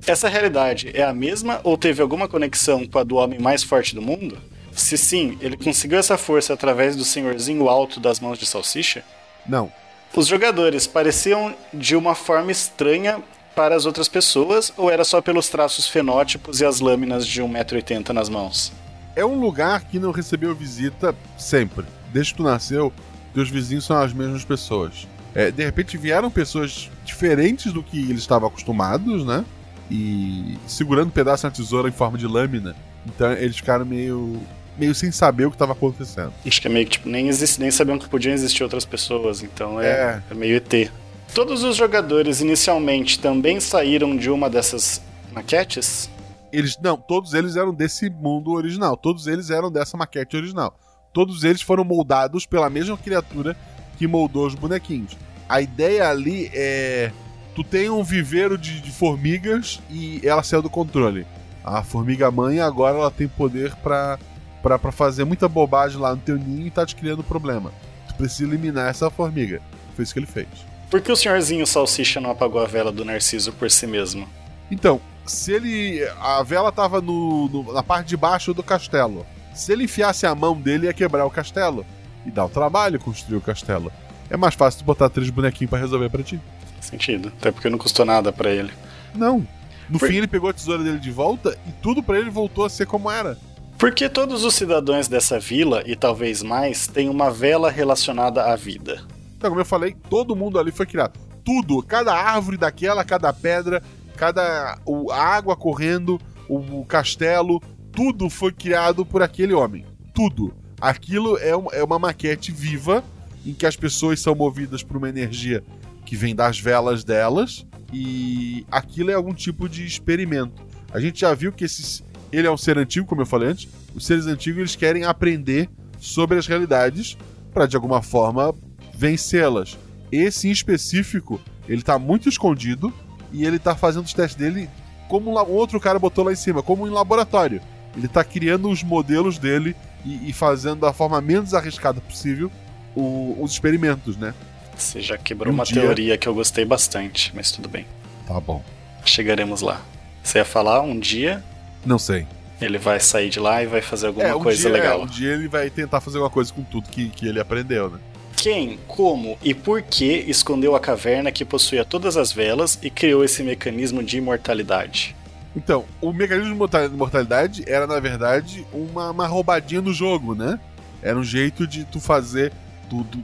[0.08, 3.96] Essa realidade é a mesma ou teve alguma conexão com a do homem mais forte
[3.96, 4.38] do mundo?
[4.72, 9.04] Se sim, ele conseguiu essa força através do senhorzinho alto das mãos de salsicha?
[9.48, 9.72] não.
[10.16, 13.22] Os jogadores pareciam de uma forma estranha
[13.54, 18.10] para as outras pessoas ou era só pelos traços fenótipos e as lâminas de 1,80m
[18.10, 18.72] nas mãos?
[19.14, 21.84] É um lugar que não recebeu visita sempre.
[22.14, 22.94] Desde que tu nasceu,
[23.34, 25.06] teus vizinhos são as mesmas pessoas.
[25.34, 29.44] É, de repente vieram pessoas diferentes do que eles estavam acostumados, né?
[29.90, 32.76] E segurando um pedaço na tesoura em forma de lâmina.
[33.06, 34.42] Então eles ficaram meio.
[34.78, 36.34] meio sem saber o que estava acontecendo.
[36.46, 39.44] Acho que é meio que tipo, nem, existe, nem sabiam que podiam existir outras pessoas,
[39.44, 40.22] então é, É.
[40.32, 40.92] é meio ET.
[41.34, 45.02] Todos os jogadores inicialmente também saíram de uma dessas
[45.34, 46.10] maquetes?
[46.52, 46.78] Eles.
[46.82, 48.96] Não, todos eles eram desse mundo original.
[48.96, 50.78] Todos eles eram dessa maquete original.
[51.14, 53.56] Todos eles foram moldados pela mesma criatura
[53.98, 55.18] que moldou os bonequinhos.
[55.48, 57.12] A ideia ali é.
[57.56, 61.26] Tu tem um viveiro de, de formigas e ela saiu do controle.
[61.64, 64.20] A formiga mãe agora ela tem poder pra,
[64.62, 67.72] pra, pra fazer muita bobagem lá no teu ninho e tá te criando problema.
[68.10, 69.62] Tu precisa eliminar essa formiga.
[69.96, 70.48] Foi isso que ele fez.
[70.92, 74.28] Por que o senhorzinho Salsicha não apagou a vela do Narciso por si mesmo?
[74.70, 76.02] Então, se ele.
[76.20, 79.26] A vela tava no, no- na parte de baixo do castelo.
[79.54, 81.86] Se ele enfiasse a mão dele, ia quebrar o castelo.
[82.26, 83.92] E dá o trabalho construir o castelo.
[84.30, 86.40] É mais fácil tu botar três bonequinhos pra resolver pra ti.
[86.82, 87.32] Sentido.
[87.40, 88.72] Até porque não custou nada pra ele.
[89.14, 89.46] Não.
[89.90, 92.66] No Por- fim, ele pegou a tesoura dele de volta e tudo pra ele voltou
[92.66, 93.38] a ser como era.
[93.78, 98.56] Por que todos os cidadãos dessa vila, e talvez mais, têm uma vela relacionada à
[98.56, 99.04] vida?
[99.38, 101.20] Então, como eu falei, todo mundo ali foi criado.
[101.44, 103.84] Tudo, cada árvore daquela, cada pedra,
[104.16, 107.62] cada o, a água correndo, o, o castelo,
[107.92, 109.86] tudo foi criado por aquele homem.
[110.14, 110.54] Tudo.
[110.80, 113.04] Aquilo é uma, é uma maquete viva
[113.46, 115.64] em que as pessoas são movidas por uma energia
[116.06, 120.64] que vem das velas delas e aquilo é algum tipo de experimento.
[120.94, 123.68] A gente já viu que esses, ele é um ser antigo, como eu falei antes.
[123.94, 127.18] Os seres antigos eles querem aprender sobre as realidades
[127.54, 128.54] para de alguma forma
[128.94, 129.78] vencê-las.
[130.12, 132.94] Esse em específico, ele tá muito escondido
[133.32, 134.70] e ele tá fazendo os testes dele
[135.08, 137.62] como um outro cara botou lá em cima, como em laboratório.
[137.96, 142.52] Ele tá criando os modelos dele e, e fazendo da forma menos arriscada possível
[142.96, 144.34] o- os experimentos, né?
[144.78, 147.86] Você já quebrou Um uma dia- teoria que eu gostei bastante, mas tudo bem.
[148.28, 148.64] Tá bom.
[149.06, 149.82] Chegaremos lá.
[150.24, 151.44] Você ia falar um dia
[151.86, 152.26] Não sei.
[152.60, 155.02] ele vai sair de lá e vai fazer alguma um coisa dia, legal.
[155.04, 158.00] Um dia ele vai tentar fazer alguma coisa com tudo que, que ele aprendeu, né?
[158.36, 163.24] Quem, como e por que escondeu a caverna que possuía todas as velas e criou
[163.24, 165.16] esse mecanismo de imortalidade?
[165.56, 170.60] Então, o mecanismo de morta- mortalidade era, na verdade, uma, uma roubadinha do jogo, né?
[171.02, 172.52] Era um jeito de tu fazer.
[172.90, 173.24] Tu- tu-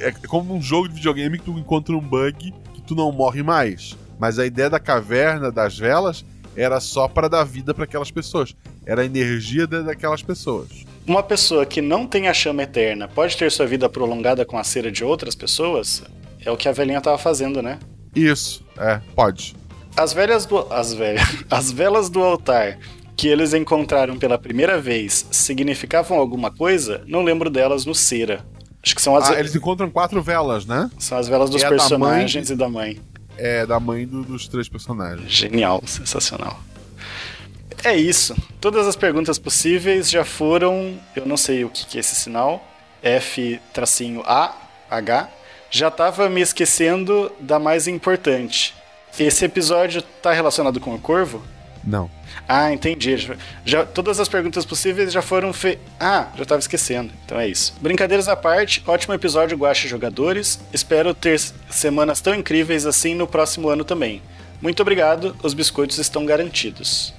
[0.00, 3.42] é como um jogo de videogame que tu encontra um bug que tu não morre
[3.42, 3.96] mais.
[4.18, 6.24] Mas a ideia da caverna, das velas,
[6.56, 8.54] era só para dar vida para aquelas pessoas.
[8.86, 10.68] Era a energia da- daquelas pessoas.
[11.06, 14.64] Uma pessoa que não tem a chama eterna pode ter sua vida prolongada com a
[14.64, 16.02] cera de outras pessoas?
[16.44, 17.78] É o que a velhinha tava fazendo, né?
[18.14, 19.54] Isso, é, pode.
[19.96, 20.58] As velhas do.
[20.72, 21.22] As velhas.
[21.50, 22.78] As velas do altar
[23.16, 27.02] que eles encontraram pela primeira vez significavam alguma coisa?
[27.06, 28.44] Não lembro delas no cera.
[28.84, 30.90] Acho que são as, Ah, eles encontram quatro velas, né?
[30.98, 33.00] são as velas dos É a da personagens e da mãe.
[33.38, 35.30] É, da mãe do- dos três personagens.
[35.32, 36.60] Genial, sensacional.
[37.82, 38.34] É isso.
[38.60, 40.98] Todas as perguntas possíveis já foram.
[41.16, 42.62] Eu não sei o que que é esse sinal.
[43.02, 45.28] F-A-H.
[45.70, 48.74] Já tava me esquecendo da mais importante.
[49.18, 51.42] Esse episódio tá relacionado com o Corvo?
[51.82, 52.08] Não.
[52.48, 53.36] Ah, entendi.
[53.64, 55.84] Já, todas as perguntas possíveis já foram feitas.
[55.98, 57.12] Ah, já tava esquecendo.
[57.24, 57.74] Então é isso.
[57.80, 60.60] Brincadeiras à parte, ótimo episódio Guacha Jogadores.
[60.72, 64.22] Espero ter semanas tão incríveis assim no próximo ano também.
[64.60, 67.14] Muito obrigado, os biscoitos estão garantidos.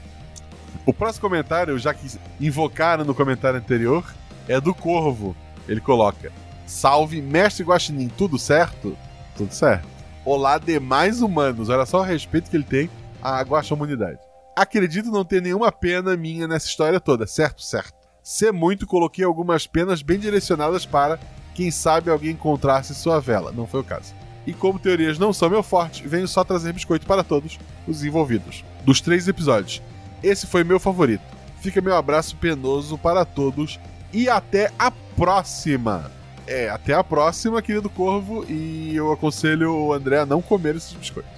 [0.85, 2.07] O próximo comentário, já que
[2.39, 4.05] invocaram no comentário anterior,
[4.47, 5.35] é do Corvo.
[5.67, 6.31] Ele coloca:
[6.65, 8.95] Salve, mestre Guaxinim, tudo certo?
[9.35, 9.87] Tudo certo.
[10.23, 11.69] Olá, demais humanos.
[11.69, 12.89] Olha só o respeito que ele tem
[13.21, 14.19] à Guaxamunidade.
[14.55, 17.61] Acredito não ter nenhuma pena minha nessa história toda, certo?
[17.61, 17.93] Certo.
[18.23, 21.19] Ser muito, coloquei algumas penas bem direcionadas para,
[21.53, 23.51] quem sabe, alguém encontrasse sua vela.
[23.51, 24.15] Não foi o caso.
[24.47, 28.63] E como teorias não são meu forte, venho só trazer biscoito para todos os envolvidos.
[28.83, 29.81] Dos três episódios,
[30.23, 31.23] esse foi meu favorito.
[31.59, 33.79] Fica meu abraço penoso para todos
[34.13, 36.11] e até a próxima.
[36.47, 40.93] É, até a próxima, querido Corvo, e eu aconselho o André a não comer esses
[40.93, 41.31] biscoitos.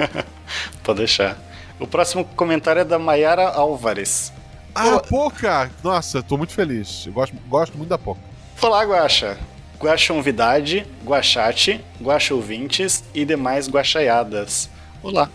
[0.82, 1.38] Pode deixar.
[1.78, 4.32] O próximo comentário é da Mayara Álvares.
[4.74, 5.70] Ah, Poca!
[5.82, 7.04] Nossa, tô muito feliz.
[7.06, 8.20] Eu gosto, gosto muito da Poca.
[8.62, 9.36] Olá, Guaxa.
[9.78, 14.70] Guaxonvidade, Guaxate, Guaxa ouvintes e demais guaxaiadas.
[15.02, 15.28] Olá.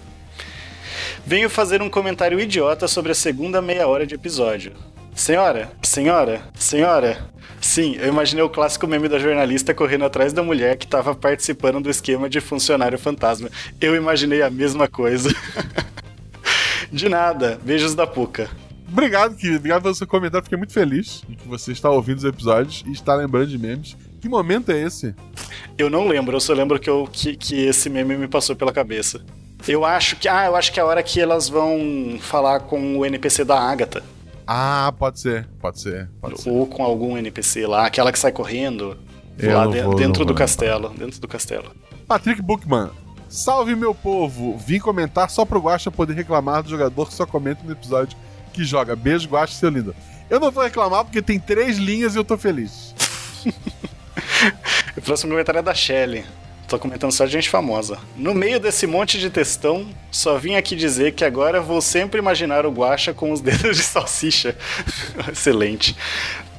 [1.25, 4.73] Venho fazer um comentário idiota sobre a segunda meia hora de episódio.
[5.13, 7.29] Senhora, senhora, senhora.
[7.61, 11.81] Sim, eu imaginei o clássico meme da jornalista correndo atrás da mulher que estava participando
[11.81, 13.49] do esquema de funcionário fantasma.
[13.81, 15.29] Eu imaginei a mesma coisa.
[16.91, 17.59] de nada.
[17.63, 18.49] Beijos da Puca.
[18.91, 19.57] Obrigado, querido.
[19.57, 20.43] Obrigado pelo seu comentário.
[20.43, 23.95] Fiquei muito feliz em que você está ouvindo os episódios e está lembrando de memes.
[24.19, 25.13] Que momento é esse?
[25.77, 28.73] Eu não lembro, eu só lembro que, eu, que, que esse meme me passou pela
[28.73, 29.21] cabeça.
[29.67, 30.27] Eu acho que.
[30.27, 33.59] Ah, eu acho que é a hora que elas vão falar com o NPC da
[33.59, 34.01] Agatha.
[34.47, 35.47] Ah, pode ser.
[35.61, 36.09] Pode ser.
[36.19, 36.49] Pode ser.
[36.49, 38.97] Ou com algum NPC lá, aquela que sai correndo.
[39.37, 40.89] Eu lá de- vou- dentro do castelo.
[40.97, 41.71] Dentro do castelo.
[42.07, 42.89] Patrick Bookman.
[43.29, 44.57] Salve, meu povo!
[44.57, 48.17] Vim comentar só pro Guaxa poder reclamar do jogador que só comenta no episódio
[48.51, 48.95] que joga.
[48.95, 49.95] Beijo, Guaxa, seu lindo.
[50.27, 52.93] Eu não vou reclamar porque tem três linhas e eu tô feliz.
[54.97, 56.25] O próximo comentário é da Shelly.
[56.67, 57.97] Tô comentando só de gente famosa.
[58.15, 62.65] No meio desse monte de textão, só vim aqui dizer que agora vou sempre imaginar
[62.65, 64.55] o Guaxa com os dedos de salsicha.
[65.31, 65.95] Excelente.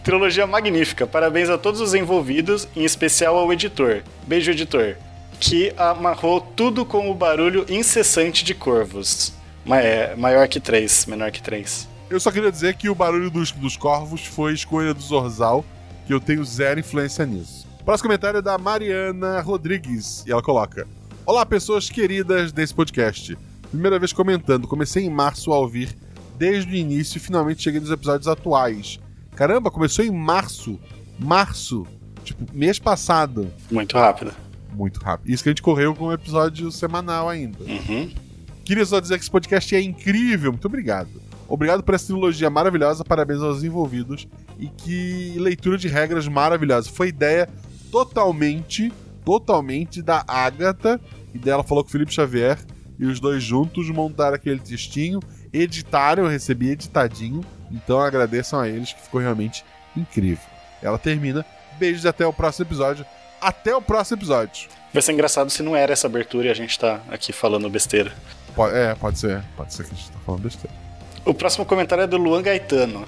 [0.02, 1.06] Trilogia magnífica.
[1.06, 4.02] Parabéns a todos os envolvidos, em especial ao editor.
[4.26, 4.96] Beijo, editor.
[5.40, 9.33] Que amarrou tudo com o barulho incessante de corvos.
[9.66, 11.88] É, maior que três, menor que três.
[12.11, 15.64] Eu só queria dizer que o barulho dos, dos corvos foi escolha do Zorzal,
[16.07, 17.66] que eu tenho zero influência nisso.
[17.85, 20.87] Próximo comentário é da Mariana Rodrigues, e ela coloca:
[21.24, 23.37] Olá, pessoas queridas desse podcast.
[23.70, 25.96] Primeira vez comentando, comecei em março a ouvir
[26.37, 28.98] desde o início e finalmente cheguei nos episódios atuais.
[29.37, 30.79] Caramba, começou em março.
[31.18, 31.87] Março.
[32.24, 33.53] Tipo, mês passado.
[33.70, 34.33] Muito rápido.
[34.72, 35.30] Muito rápido.
[35.30, 37.62] Isso que a gente correu com um episódio semanal ainda.
[37.64, 38.11] Uhum.
[38.64, 40.52] Queria só dizer que esse podcast é incrível.
[40.52, 41.11] Muito obrigado.
[41.48, 43.04] Obrigado por essa trilogia maravilhosa.
[43.04, 44.28] Parabéns aos envolvidos.
[44.59, 46.88] E que leitura de regras maravilhosa.
[46.90, 47.48] Foi ideia
[47.90, 48.92] totalmente,
[49.24, 51.00] totalmente da Agatha.
[51.35, 52.59] E dela falou com o Felipe Xavier.
[52.98, 55.20] E os dois juntos montaram aquele textinho.
[55.52, 57.44] Editaram, eu recebi editadinho.
[57.72, 59.64] Então agradeçam a eles que ficou realmente
[59.96, 60.44] incrível.
[60.80, 61.44] Ela termina.
[61.78, 63.04] Beijos e até o próximo episódio.
[63.40, 64.68] Até o próximo episódio.
[64.92, 68.12] Vai ser engraçado se não era essa abertura e a gente tá aqui falando besteira.
[68.72, 69.42] É, pode ser.
[69.57, 70.76] Pode ser que a gente tá falando besteira.
[71.24, 73.07] O próximo comentário é do Luan Gaetano.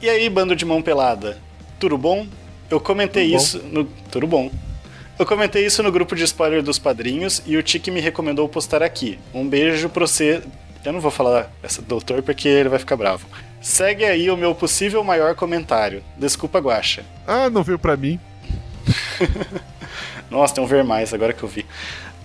[0.00, 1.38] E aí, bando de mão pelada?
[1.78, 2.26] Tudo bom?
[2.70, 3.42] Eu comentei Tudo bom.
[3.42, 3.84] isso no.
[4.10, 4.50] Tudo bom.
[5.18, 8.82] Eu comentei isso no grupo de spoiler dos padrinhos e o Tiki me recomendou postar
[8.82, 9.18] aqui.
[9.32, 10.42] Um beijo pra você.
[10.84, 13.26] Eu não vou falar essa doutor porque ele vai ficar bravo.
[13.60, 16.04] Segue aí o meu possível maior comentário.
[16.18, 17.04] Desculpa, Guacha.
[17.26, 18.20] Ah, não veio pra mim.
[20.30, 21.64] Nossa, tem um ver mais agora que eu vi.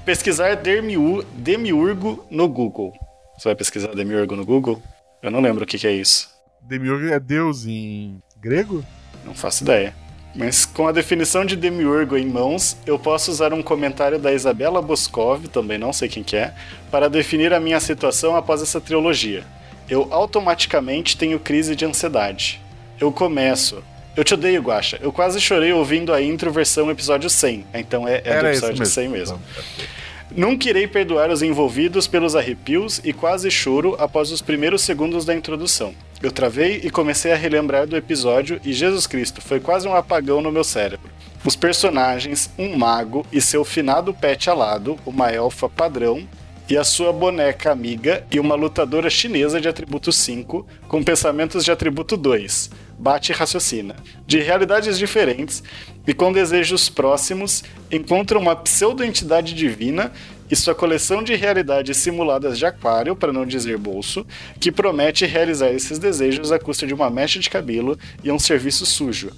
[0.06, 2.94] Pesquisar Demiu- Demiurgo no Google.
[3.38, 4.82] Você vai pesquisar Demiurgo no Google?
[5.22, 6.30] Eu não lembro o que, que é isso.
[6.62, 8.84] Demiurgo é deus em grego?
[9.26, 9.94] Não faço ideia.
[10.34, 14.82] Mas com a definição de Demiurgo em mãos, eu posso usar um comentário da Isabela
[14.82, 16.54] Boscov, também não sei quem que é,
[16.90, 19.44] para definir a minha situação após essa trilogia.
[19.90, 22.62] Eu automaticamente tenho crise de ansiedade.
[23.00, 23.84] Eu começo.
[24.16, 25.00] Eu te odeio, Guacha.
[25.02, 27.66] Eu quase chorei ouvindo a intro versão episódio 100.
[27.74, 28.94] Então é, é do episódio mesmo.
[28.94, 29.42] 100 mesmo.
[29.42, 29.86] Então,
[30.34, 35.36] Nunca irei perdoar os envolvidos pelos arrepios e quase choro após os primeiros segundos da
[35.36, 35.94] introdução.
[36.24, 40.42] Eu travei e comecei a relembrar do episódio e Jesus Cristo foi quase um apagão
[40.42, 41.10] no meu cérebro.
[41.44, 46.26] Os personagens, um mago e seu finado pet alado, uma elfa padrão,
[46.70, 51.72] e a sua boneca amiga e uma lutadora chinesa de atributo 5 com pensamentos de
[51.72, 52.70] atributo 2.
[53.02, 53.96] Bate e raciocina.
[54.28, 55.64] De realidades diferentes
[56.06, 60.12] e com desejos próximos, encontra uma pseudo-entidade divina
[60.52, 64.26] e sua coleção de realidades simuladas de aquário, para não dizer bolso,
[64.60, 68.86] que promete realizar esses desejos à custa de uma mecha de cabelo e um serviço
[68.86, 69.32] sujo.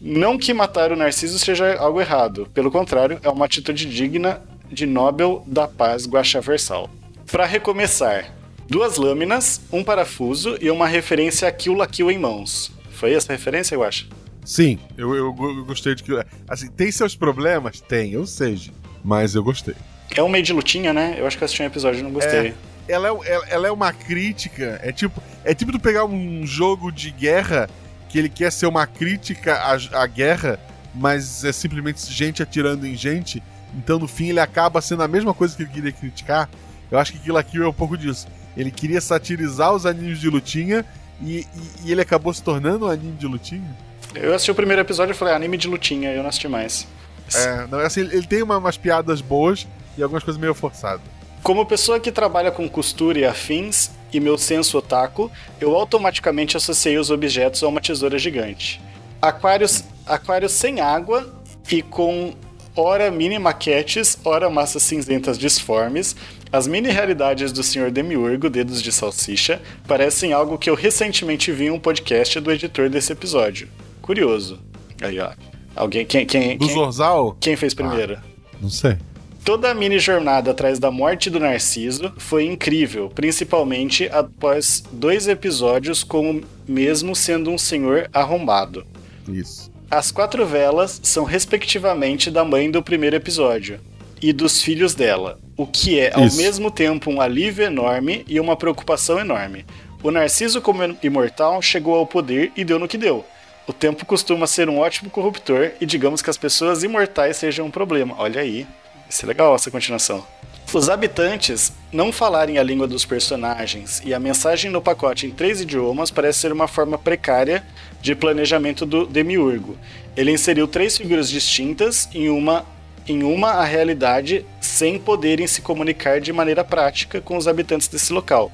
[0.00, 4.86] Não que matar o Narciso seja algo errado, pelo contrário, é uma atitude digna de
[4.86, 6.90] Nobel da Paz Guaxaversal.
[7.30, 8.34] Para recomeçar,
[8.68, 12.73] duas lâminas, um parafuso e uma referência a Kill la Kill em mãos.
[12.94, 14.08] Foi essa referência, eu acho?
[14.44, 16.12] Sim, eu, eu, eu gostei de que.
[16.46, 17.80] Assim, tem seus problemas?
[17.80, 18.70] Tem, eu sei.
[19.02, 19.74] Mas eu gostei.
[20.14, 21.16] É um meio de lutinha, né?
[21.18, 22.48] Eu acho que eu assisti um episódio e não gostei.
[22.48, 22.54] É,
[22.86, 24.78] ela, é, ela, ela é uma crítica.
[24.82, 27.68] É tipo, é tipo tu pegar um jogo de guerra
[28.08, 30.58] que ele quer ser uma crítica à, à guerra,
[30.94, 33.42] mas é simplesmente gente atirando em gente.
[33.74, 36.48] Então no fim ele acaba sendo a mesma coisa que ele queria criticar.
[36.90, 38.28] Eu acho que Kill la Kill é um pouco disso.
[38.56, 40.84] Ele queria satirizar os animes de lutinha
[41.22, 41.46] e, e,
[41.84, 43.76] e ele acabou se tornando um anime de lutinha.
[44.14, 46.86] Eu assisti o primeiro episódio e falei, ah, anime de lutinha, eu não assisti mais.
[47.34, 51.00] É, não, assim, ele tem uma, umas piadas boas e algumas coisas meio forçadas.
[51.42, 56.96] Como pessoa que trabalha com costura e afins, e meu senso otaku, eu automaticamente associei
[56.98, 58.80] os objetos a uma tesoura gigante.
[59.20, 61.34] Aquários, aquários sem água
[61.70, 62.32] e com
[62.76, 66.14] ora mini maquetes, ora massas cinzentas disformes,
[66.54, 67.90] as mini realidades do Sr.
[67.90, 72.88] Demiurgo, Dedos de Salsicha, parecem algo que eu recentemente vi em um podcast do editor
[72.88, 73.68] desse episódio.
[74.00, 74.60] Curioso.
[75.02, 75.32] Aí, ó.
[75.74, 76.06] Alguém.
[76.06, 77.36] Quem, quem, Do quem, Zorzal?
[77.40, 78.18] quem fez primeiro?
[78.62, 78.96] Não sei.
[79.44, 86.04] Toda a mini jornada atrás da morte do Narciso foi incrível, principalmente após dois episódios
[86.04, 88.86] com o mesmo sendo um senhor arrombado.
[89.28, 89.72] Isso.
[89.90, 93.80] As quatro velas são respectivamente da mãe do primeiro episódio
[94.22, 96.36] e dos filhos dela, o que é ao Isso.
[96.36, 99.64] mesmo tempo um alívio enorme e uma preocupação enorme.
[100.02, 103.24] O Narciso, como imortal, chegou ao poder e deu no que deu.
[103.66, 107.70] O tempo costuma ser um ótimo corruptor e digamos que as pessoas imortais sejam um
[107.70, 108.14] problema.
[108.18, 108.66] Olha aí,
[109.08, 110.26] isso é legal essa continuação.
[110.72, 115.60] Os habitantes não falarem a língua dos personagens e a mensagem no pacote em três
[115.60, 117.64] idiomas parece ser uma forma precária
[118.02, 119.78] de planejamento do Demiurgo.
[120.16, 122.66] Ele inseriu três figuras distintas em uma,
[123.06, 128.12] em uma a realidade sem poderem se comunicar de maneira prática com os habitantes desse
[128.12, 128.50] local.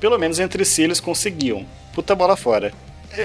[0.00, 1.64] Pelo menos entre si eles conseguiam.
[1.94, 2.72] Puta bola fora.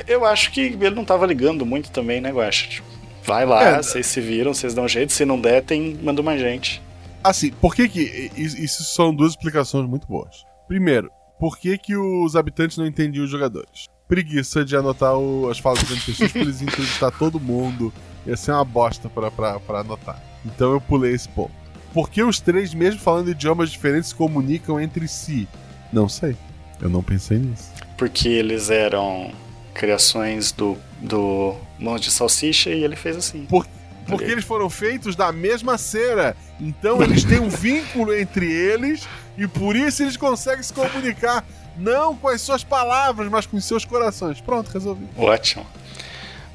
[0.07, 2.67] Eu- acho que ele não tava ligando muito também, né, Guaxa?
[2.67, 2.87] Tipo,
[3.23, 3.77] vai lá, É.
[3.81, 6.81] vocês se viram, vocês dão jeito, se não der, tem, manda mais gente.
[7.23, 8.31] Assim, por que que.
[8.35, 10.45] Isso são duas explicações muito boas.
[10.67, 11.09] Primeiro,
[11.39, 13.87] por que que os habitantes não entendiam os jogadores?
[14.07, 17.93] Preguiça de anotar o- as falas dos NPCs, pra eles entrevistar todo mundo.
[18.25, 20.21] Ia ser uma bosta pra, pra, pra anotar.
[20.55, 21.51] Então eu pulei esse ponto.
[21.93, 25.47] Por que os três, mesmo falando idiomas diferentes, se comunicam entre si?
[25.91, 26.35] Não sei.
[26.81, 27.71] Eu não pensei nisso.
[27.97, 29.31] Porque eles eram
[29.73, 33.45] criações do, do Mãos de Salsicha e ele fez assim.
[33.45, 33.67] Por-
[34.07, 36.35] porque eles foram feitos da mesma cera.
[36.61, 39.05] Então eles têm um vínculo entre eles
[39.37, 41.43] e por isso eles conseguem se comunicar.
[41.77, 44.39] Não com as suas palavras, mas com os seus corações.
[44.41, 45.05] Pronto, resolvi.
[45.17, 45.65] Ótimo.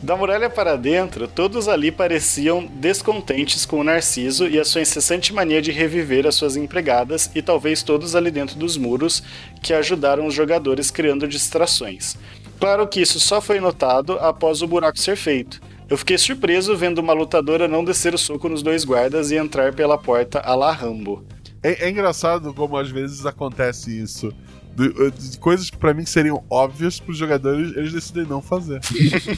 [0.03, 5.33] Da muralha para dentro, todos ali pareciam descontentes com o Narciso e a sua incessante
[5.33, 9.23] mania de reviver as suas empregadas, e talvez todos ali dentro dos muros
[9.63, 12.17] que ajudaram os jogadores criando distrações.
[12.59, 15.61] Claro que isso só foi notado após o buraco ser feito.
[15.89, 19.73] Eu fiquei surpreso vendo uma lutadora não descer o soco nos dois guardas e entrar
[19.73, 21.25] pela porta a la Rambo.
[21.63, 24.33] É, é engraçado como às vezes acontece isso.
[24.75, 28.81] De, de coisas que pra mim seriam óbvias pros jogadores, eles decidem não fazer.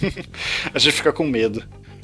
[0.72, 1.62] A gente fica com medo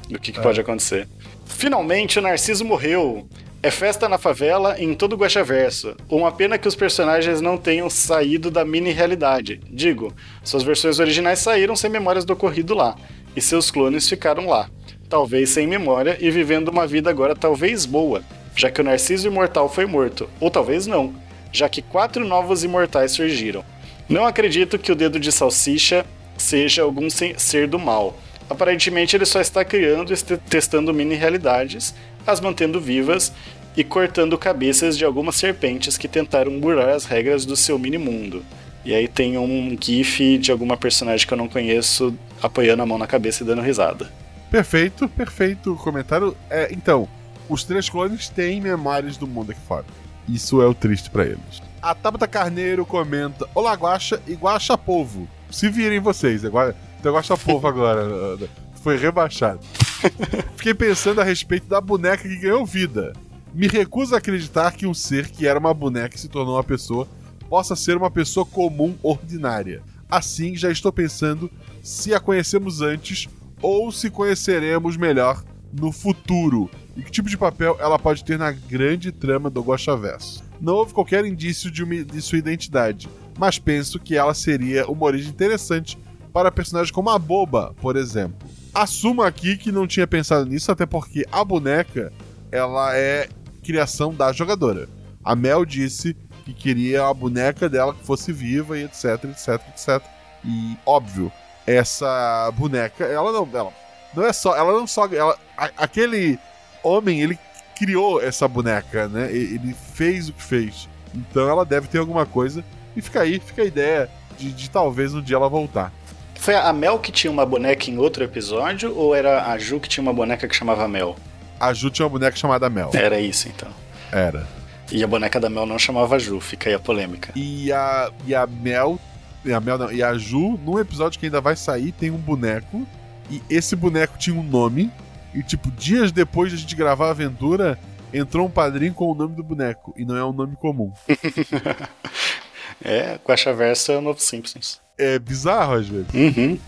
[0.08, 1.08] do que, que pode acontecer.
[1.46, 3.28] Finalmente, o Narciso morreu.
[3.62, 5.94] É festa na favela e em todo o Guaxaverso.
[6.08, 9.60] Uma pena que os personagens não tenham saído da mini-realidade.
[9.70, 12.96] Digo, suas versões originais saíram sem memórias do ocorrido lá,
[13.36, 14.70] e seus clones ficaram lá.
[15.10, 18.22] Talvez sem memória e vivendo uma vida agora talvez boa,
[18.56, 21.14] já que o Narciso Imortal foi morto, ou talvez não,
[21.52, 23.64] já que quatro novos imortais surgiram.
[24.08, 26.04] Não acredito que o dedo de salsicha
[26.36, 28.18] seja algum se- ser do mal.
[28.48, 31.94] Aparentemente ele só está criando e testando mini-realidades,
[32.26, 33.32] as mantendo vivas
[33.76, 38.44] e cortando cabeças de algumas serpentes que tentaram burlar as regras do seu mini-mundo.
[38.84, 42.98] E aí tem um gif de alguma personagem que eu não conheço apoiando a mão
[42.98, 44.10] na cabeça e dando risada.
[44.50, 46.36] Perfeito, perfeito comentário.
[46.48, 47.06] É, então,
[47.48, 49.84] os três clones têm memórias do mundo aqui fora.
[50.30, 51.60] Isso é o triste pra eles.
[51.82, 55.28] A Tabata Carneiro comenta: Olá, Guaxa e Guaxa Povo.
[55.50, 56.76] Se virem vocês, agora.
[56.98, 58.38] Então, Guaxa Povo agora.
[58.82, 59.60] Foi rebaixado.
[60.56, 63.12] Fiquei pensando a respeito da boneca que ganhou vida.
[63.52, 66.64] Me recuso a acreditar que um ser que era uma boneca e se tornou uma
[66.64, 67.06] pessoa
[67.48, 69.82] possa ser uma pessoa comum ordinária.
[70.08, 71.50] Assim, já estou pensando
[71.82, 73.28] se a conhecemos antes
[73.60, 78.52] ou se conheceremos melhor no futuro e que tipo de papel ela pode ter na
[78.52, 80.42] grande trama do Verso.
[80.60, 85.04] Não houve qualquer indício de, uma, de sua identidade, mas penso que ela seria uma
[85.04, 85.98] origem interessante
[86.32, 88.48] para personagens como a Boba, por exemplo.
[88.72, 92.12] Assumo aqui que não tinha pensado nisso, até porque a boneca
[92.52, 93.28] ela é
[93.62, 94.88] criação da jogadora.
[95.24, 100.02] A Mel disse que queria a boneca dela que fosse viva e etc, etc, etc.
[100.44, 101.32] E óbvio,
[101.66, 103.72] essa boneca, ela não, ela
[104.14, 106.38] não é só, ela não só, ela, a, aquele
[106.82, 107.38] homem, ele
[107.76, 109.30] criou essa boneca, né?
[109.32, 110.88] Ele fez o que fez.
[111.14, 112.64] Então ela deve ter alguma coisa.
[112.96, 115.92] E fica aí, fica a ideia de, de talvez um dia ela voltar.
[116.34, 119.88] Foi a Mel que tinha uma boneca em outro episódio ou era a Ju que
[119.88, 121.14] tinha uma boneca que chamava Mel?
[121.58, 122.90] A Ju tinha uma boneca chamada Mel.
[122.94, 123.68] Era isso então.
[124.10, 124.46] Era.
[124.90, 127.32] E a boneca da Mel não chamava Ju, fica aí a polêmica.
[127.36, 128.98] E a, e a Mel.
[129.44, 132.16] E a Mel não, e a Ju, num episódio que ainda vai sair, tem um
[132.16, 132.86] boneco.
[133.30, 134.90] E esse boneco tinha um nome.
[135.34, 137.78] E, tipo, dias depois de a gente gravar a aventura,
[138.12, 139.94] entrou um padrinho com o nome do boneco.
[139.96, 140.92] E não é um nome comum.
[142.84, 144.80] é, Guaxaverso é o novo Simpsons.
[144.98, 146.12] É bizarro, às vezes.
[146.12, 146.58] Uhum.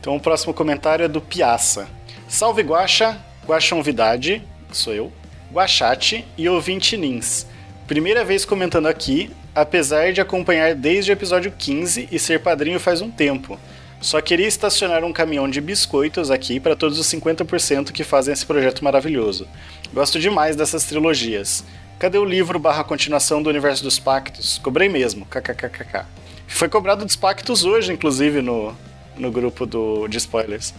[0.00, 1.88] Então o próximo comentário é do Piaça.
[2.28, 5.12] Salve Guaxa, Guaxonvidade, sou eu,
[5.52, 7.46] Guaxate e ouvinte Nins.
[7.86, 13.00] Primeira vez comentando aqui, apesar de acompanhar desde o episódio 15 e ser padrinho faz
[13.00, 13.58] um tempo.
[14.00, 18.46] Só queria estacionar um caminhão de biscoitos aqui para todos os 50% que fazem esse
[18.46, 19.46] projeto maravilhoso.
[19.92, 21.64] Gosto demais dessas trilogias.
[21.98, 24.58] Cadê o livro barra continuação do Universo dos Pactos?
[24.58, 26.04] Cobrei mesmo, kkkk.
[26.46, 28.72] Foi cobrado dos Pactos hoje, inclusive, no,
[29.16, 30.72] no grupo do, de spoilers.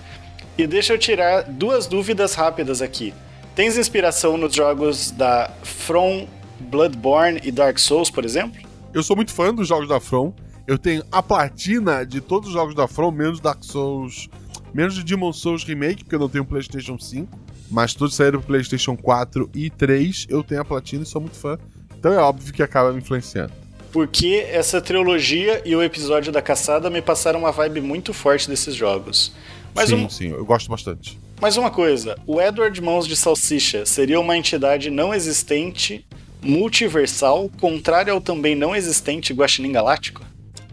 [0.58, 3.14] E deixa eu tirar duas dúvidas rápidas aqui.
[3.54, 6.26] Tens inspiração nos jogos da From,
[6.60, 8.62] Bloodborne e Dark Souls, por exemplo?
[8.94, 10.34] Eu sou muito fã dos jogos da From.
[10.70, 14.30] Eu tenho a platina de todos os jogos da From, menos Dark Souls,
[14.72, 17.28] menos de Demon Souls Remake, porque eu não tenho PlayStation 5.
[17.72, 20.28] Mas todos saíram pro PlayStation 4 e 3.
[20.30, 21.58] Eu tenho a platina e sou muito fã.
[21.98, 23.52] Então é óbvio que acaba me influenciando.
[23.92, 28.76] Porque essa trilogia e o episódio da caçada me passaram uma vibe muito forte desses
[28.76, 29.34] jogos.
[29.74, 30.08] Mas sim, um...
[30.08, 31.20] sim, eu gosto bastante.
[31.42, 36.06] Mas uma coisa, o Edward Mãos de Salsicha seria uma entidade não existente,
[36.44, 40.29] multiversal, contrária ao também não existente Guaxinim Galáctico?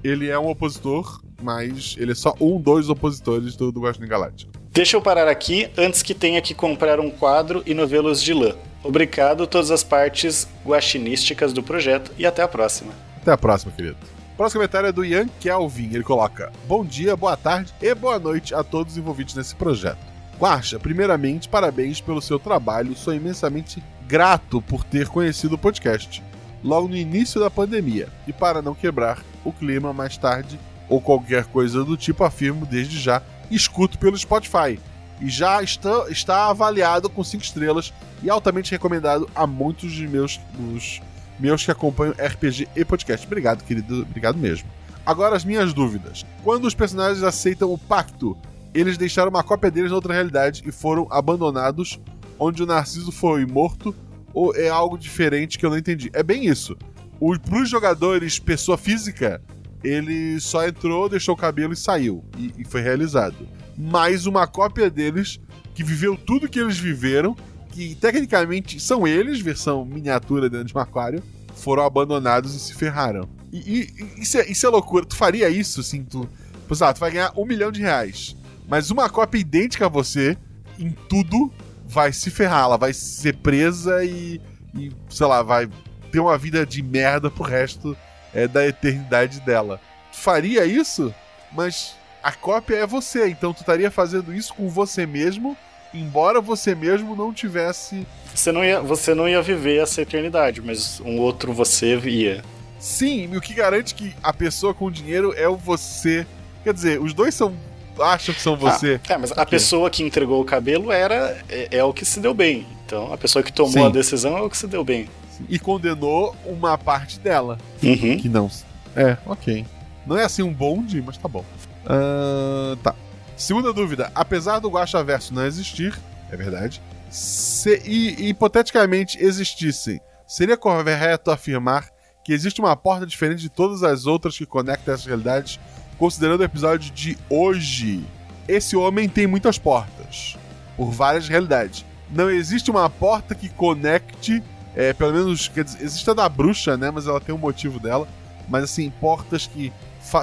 [0.06, 4.52] Ele é um opositor, mas ele é só um dos opositores do, do Guaxinim Galáctico.
[4.70, 8.54] Deixa eu parar aqui antes que tenha que comprar um quadro e novelos de lã.
[8.84, 12.92] Obrigado todas as partes guaxinísticas do projeto e até a próxima.
[13.20, 13.96] Até a próxima, querido.
[14.34, 15.92] O próximo comentário é do Ian Kelvin.
[15.92, 19.98] Ele coloca: Bom dia, boa tarde e boa noite a todos envolvidos nesse projeto.
[20.38, 22.94] Guaxa, primeiramente, parabéns pelo seu trabalho.
[22.94, 26.22] Sou imensamente grato por ter conhecido o podcast
[26.62, 28.08] logo no início da pandemia.
[28.28, 32.98] E para não quebrar o clima mais tarde ou qualquer coisa do tipo, afirmo desde
[32.98, 34.78] já, escuto pelo Spotify.
[35.20, 37.92] E já está, está avaliado com 5 estrelas
[38.22, 41.00] e altamente recomendado a muitos de meus, dos
[41.38, 43.26] meus que acompanham RPG e podcast.
[43.26, 44.02] Obrigado, querido.
[44.02, 44.68] Obrigado mesmo.
[45.04, 46.26] Agora as minhas dúvidas.
[46.42, 48.36] Quando os personagens aceitam o pacto,
[48.74, 51.98] eles deixaram uma cópia deles na outra realidade e foram abandonados,
[52.38, 53.94] onde o Narciso foi morto
[54.34, 56.10] ou é algo diferente que eu não entendi?
[56.12, 56.76] É bem isso.
[57.18, 59.40] Para os jogadores, pessoa física,
[59.82, 62.24] ele só entrou, deixou o cabelo e saiu.
[62.36, 63.48] E, e foi realizado.
[63.76, 65.40] Mais uma cópia deles,
[65.74, 67.36] que viveu tudo que eles viveram,
[67.70, 71.22] que tecnicamente são eles, versão miniatura dentro de um aquário,
[71.54, 73.28] foram abandonados e se ferraram.
[73.52, 75.04] E, e isso, é, isso, é, loucura.
[75.04, 76.28] Tu faria isso, assim, tu.
[76.68, 78.36] Pois ah, tu vai ganhar um milhão de reais.
[78.68, 80.36] Mas uma cópia idêntica a você,
[80.78, 81.52] em tudo,
[81.86, 84.40] vai se ferrar, ela vai ser presa e,
[84.74, 85.68] e sei lá, vai
[86.06, 87.96] ter uma vida de merda pro resto
[88.34, 89.80] é, da eternidade dela.
[90.12, 91.14] Tu faria isso?
[91.52, 95.56] Mas a cópia é você, então tu estaria fazendo isso com você mesmo,
[95.92, 98.06] embora você mesmo não tivesse.
[98.34, 102.42] Você não ia, você não ia viver essa eternidade, mas um outro você ia.
[102.78, 106.26] Sim, e o que garante que a pessoa com dinheiro é o você.
[106.62, 107.54] Quer dizer, os dois são
[107.98, 109.00] acham que são ah, você.
[109.08, 112.20] Ah, é, mas a pessoa que entregou o cabelo era é, é, o que se
[112.20, 112.66] deu bem.
[112.84, 113.86] Então, a pessoa que tomou Sim.
[113.86, 115.08] a decisão é o que se deu bem.
[115.48, 117.58] E condenou uma parte dela.
[117.82, 118.16] Uhum.
[118.16, 118.50] Que não.
[118.94, 119.66] É, ok.
[120.06, 121.44] Não é assim um bonde, mas tá bom.
[121.84, 122.94] Uh, tá.
[123.36, 124.10] Segunda dúvida.
[124.14, 125.98] Apesar do Guacha Verso não existir,
[126.30, 126.80] é verdade,
[127.10, 131.88] se e, hipoteticamente existissem, seria correto afirmar
[132.24, 135.60] que existe uma porta diferente de todas as outras que conectam essas realidades
[135.98, 138.04] considerando o episódio de hoje,
[138.46, 140.36] esse homem tem muitas portas,
[140.76, 141.84] por várias realidades.
[142.10, 144.42] Não existe uma porta que conecte,
[144.76, 146.90] é, pelo menos, quer dizer, existe a da bruxa, né?
[146.90, 148.06] Mas ela tem um motivo dela.
[148.46, 149.72] mas assim, portas que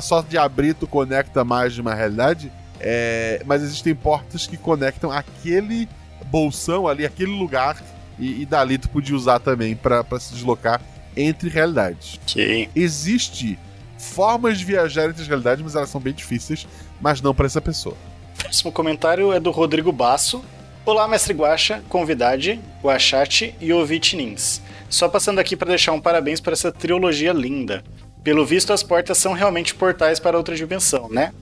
[0.02, 2.52] só de abrir tu conecta mais de uma realidade.
[2.80, 5.90] É, mas existem portas que conectam aquele
[6.26, 7.82] bolsão ali, aquele lugar,
[8.20, 10.82] e, e dali tu podia usar também pra pra se deslocar
[11.16, 12.20] entre realidades.
[12.24, 12.70] Ok.
[12.76, 13.58] Existe
[13.98, 16.68] formas de viajar entre as realidades, mas elas são bem difíceis,
[17.02, 17.96] mas não pra essa pessoa.
[18.38, 20.44] Próximo comentário é do Rodrigo Basso.
[20.86, 24.62] Olá, mestre Guaxa, convidade, Guachate e Ovitinins.
[24.90, 27.82] Só passando aqui para deixar um parabéns para essa trilogia linda.
[28.22, 31.34] Pelo visto, as portas são realmente portais para outra dimensão, né?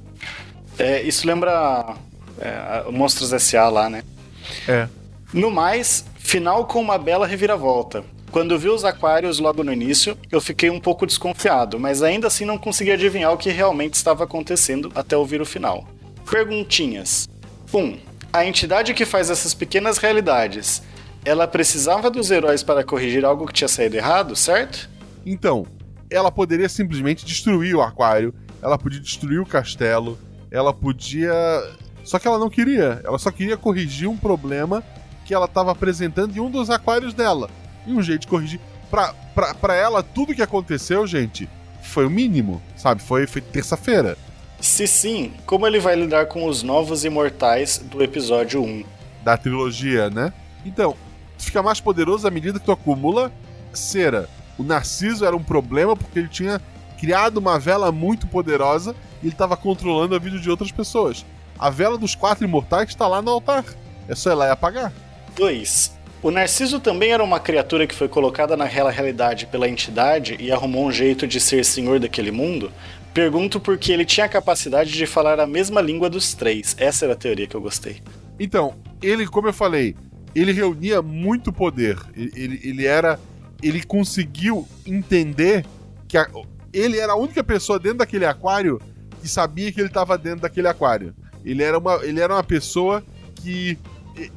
[0.78, 1.96] É, isso lembra
[2.39, 3.68] é, Monstros S.A.
[3.68, 4.04] lá, né?
[4.68, 4.88] É.
[5.34, 8.04] No mais, final com uma bela reviravolta.
[8.32, 12.46] Quando vi os aquários logo no início, eu fiquei um pouco desconfiado, mas ainda assim
[12.46, 15.88] não consegui adivinhar o que realmente estava acontecendo até ouvir o final.
[16.30, 17.28] Perguntinhas.
[17.74, 17.80] 1.
[17.80, 20.82] Um, a entidade que faz essas pequenas realidades,
[21.25, 24.89] ela precisava dos heróis para corrigir algo que tinha saído errado, certo?
[25.25, 25.65] Então,
[26.09, 30.17] ela poderia simplesmente destruir o aquário, ela podia destruir o castelo,
[30.49, 31.34] ela podia.
[32.03, 34.84] Só que ela não queria, ela só queria corrigir um problema
[35.25, 37.49] que ela estava apresentando em um dos aquários dela.
[37.86, 38.59] E um jeito de corrigir.
[38.89, 41.47] Pra, pra, pra ela, tudo que aconteceu, gente,
[41.82, 43.01] foi o mínimo, sabe?
[43.01, 44.17] Foi, foi terça-feira.
[44.62, 48.84] Se sim, como ele vai lidar com os novos imortais do episódio 1?
[49.24, 50.34] da trilogia, né?
[50.66, 50.95] Então,
[51.38, 53.32] tu fica mais poderoso à medida que tu acumula
[53.74, 54.30] cera.
[54.57, 56.62] O Narciso era um problema porque ele tinha
[56.99, 61.26] criado uma vela muito poderosa e ele estava controlando a vida de outras pessoas.
[61.57, 63.64] A vela dos quatro imortais está lá no altar.
[64.07, 64.91] É só ir lá e apagar.
[65.36, 65.99] 2.
[66.22, 70.86] O Narciso também era uma criatura que foi colocada naquela realidade pela entidade e arrumou
[70.86, 72.72] um jeito de ser senhor daquele mundo?
[73.14, 76.76] Pergunto porque ele tinha a capacidade de falar a mesma língua dos três.
[76.80, 78.01] Essa era a teoria que eu gostei.
[78.39, 79.95] Então, ele, como eu falei,
[80.34, 81.97] ele reunia muito poder.
[82.16, 83.20] Ele, ele, ele era.
[83.62, 85.66] Ele conseguiu entender
[86.07, 86.28] que a-
[86.74, 88.80] ele era a única pessoa dentro daquele aquário
[89.22, 91.14] que sabia que ele estava dentro daquele aquário.
[91.43, 93.03] Ele era uma, ele era uma pessoa
[93.36, 93.78] que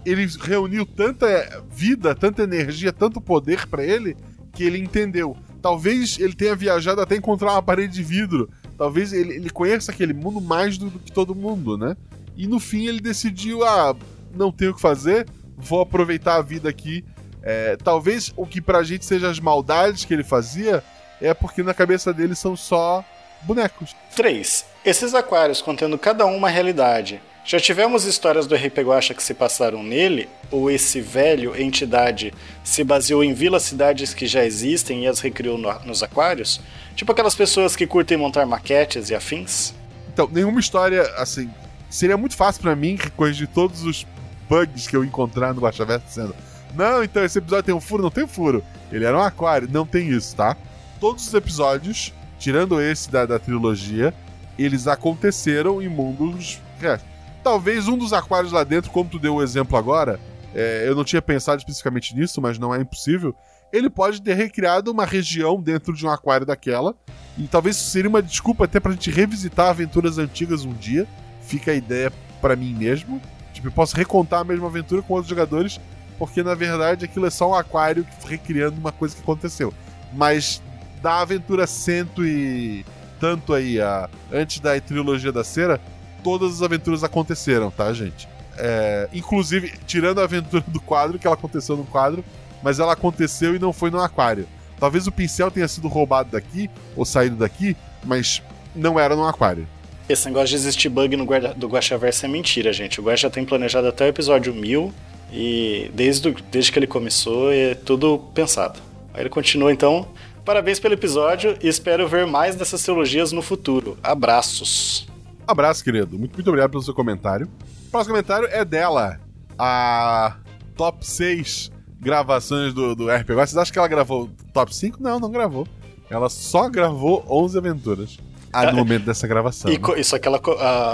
[0.04, 4.16] ele reuniu tanta vida, tanta energia, tanto poder pra ele
[4.52, 5.36] que ele entendeu.
[5.62, 8.50] Talvez ele tenha viajado até encontrar uma parede de vidro.
[8.76, 11.96] Talvez ele, ele conheça aquele mundo mais do, do que todo mundo, né?
[12.36, 13.94] E no fim ele decidiu, ah,
[14.34, 17.04] não tenho o que fazer, vou aproveitar a vida aqui.
[17.42, 20.82] É, talvez o que pra gente seja as maldades que ele fazia
[21.20, 23.04] é porque na cabeça dele são só
[23.42, 23.94] bonecos.
[24.16, 24.64] 3.
[24.84, 27.20] Esses aquários contendo cada um uma realidade.
[27.44, 30.28] Já tivemos histórias do RP Guacha que se passaram nele?
[30.50, 32.32] Ou esse velho entidade
[32.62, 36.58] se baseou em vilas-cidades que já existem e as recriou no- nos aquários?
[36.96, 39.74] Tipo aquelas pessoas que curtem montar maquetes e afins?
[40.12, 41.50] Então, nenhuma história, assim.
[41.90, 44.06] Seria muito fácil pra mim corrigir todos os
[44.48, 46.34] bugs que eu encontrar no Guaxaverso dizendo.
[46.74, 48.64] Não, então esse episódio tem um furo, não tem furo.
[48.90, 50.56] Ele era um aquário, não tem isso, tá?
[50.98, 54.14] Todos os episódios, tirando esse da, da trilogia,
[54.58, 57.00] eles aconteceram em mundos reais.
[57.44, 60.18] Talvez um dos aquários lá dentro, como tu deu o exemplo agora,
[60.54, 63.36] é, eu não tinha pensado especificamente nisso, mas não é impossível.
[63.70, 66.94] Ele pode ter recriado uma região dentro de um aquário daquela.
[67.36, 71.06] E talvez isso seria uma desculpa até pra gente revisitar aventuras antigas um dia.
[71.42, 73.20] Fica a ideia pra mim mesmo.
[73.52, 75.78] Tipo, eu posso recontar a mesma aventura com outros jogadores,
[76.18, 79.74] porque na verdade aquilo é só um aquário recriando uma coisa que aconteceu.
[80.14, 80.62] Mas
[81.02, 82.86] da aventura cento e
[83.20, 85.80] tanto aí, a, antes da trilogia da cera,
[86.24, 88.26] todas as aventuras aconteceram, tá, gente?
[88.56, 92.24] É, inclusive, tirando a aventura do quadro, que ela aconteceu no quadro,
[92.62, 94.48] mas ela aconteceu e não foi no aquário.
[94.80, 98.42] Talvez o pincel tenha sido roubado daqui, ou saído daqui, mas
[98.74, 99.68] não era no aquário.
[100.08, 103.00] Esse negócio de existir bug no guarda, do é mentira, gente.
[103.00, 104.92] O Guaxa tem planejado até o episódio 1000
[105.32, 108.80] e desde, desde que ele começou é tudo pensado.
[109.12, 110.06] Aí ele continua então.
[110.44, 113.96] Parabéns pelo episódio e espero ver mais dessas trilogias no futuro.
[114.02, 115.13] Abraços.
[115.46, 116.18] Abraço, querido.
[116.18, 117.48] Muito, muito obrigado pelo seu comentário.
[117.86, 119.20] O próximo comentário é dela.
[119.58, 120.36] A
[120.76, 121.70] top 6
[122.00, 123.34] gravações do, do RPG.
[123.34, 125.02] Vocês acham que ela gravou top 5?
[125.02, 125.66] Não, não gravou.
[126.10, 128.18] Ela só gravou 11 aventuras.
[128.52, 129.70] Ah, no momento dessa gravação.
[129.70, 130.02] E, né?
[130.02, 130.40] só que ela,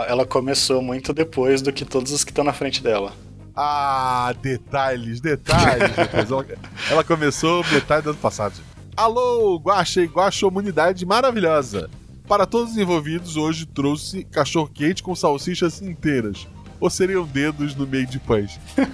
[0.08, 3.12] ela começou muito depois do que todos os que estão na frente dela.
[3.54, 5.94] Ah, detalhes, detalhes.
[5.94, 6.30] depois.
[6.30, 6.46] ela,
[6.90, 8.54] ela começou metade do ano passado.
[8.96, 11.90] Alô, Guaxa e Guaxomunidade maravilhosa.
[12.30, 16.46] Para todos os envolvidos, hoje trouxe cachorro quente com salsichas inteiras.
[16.78, 18.56] Ou seriam dedos no meio de pães?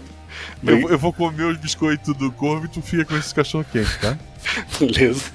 [0.67, 3.65] Eu, vou- eu vou comer os biscoitos do corvo e tu fica com esses cachorro
[3.71, 4.19] quente, tá?
[4.81, 5.31] Beleza.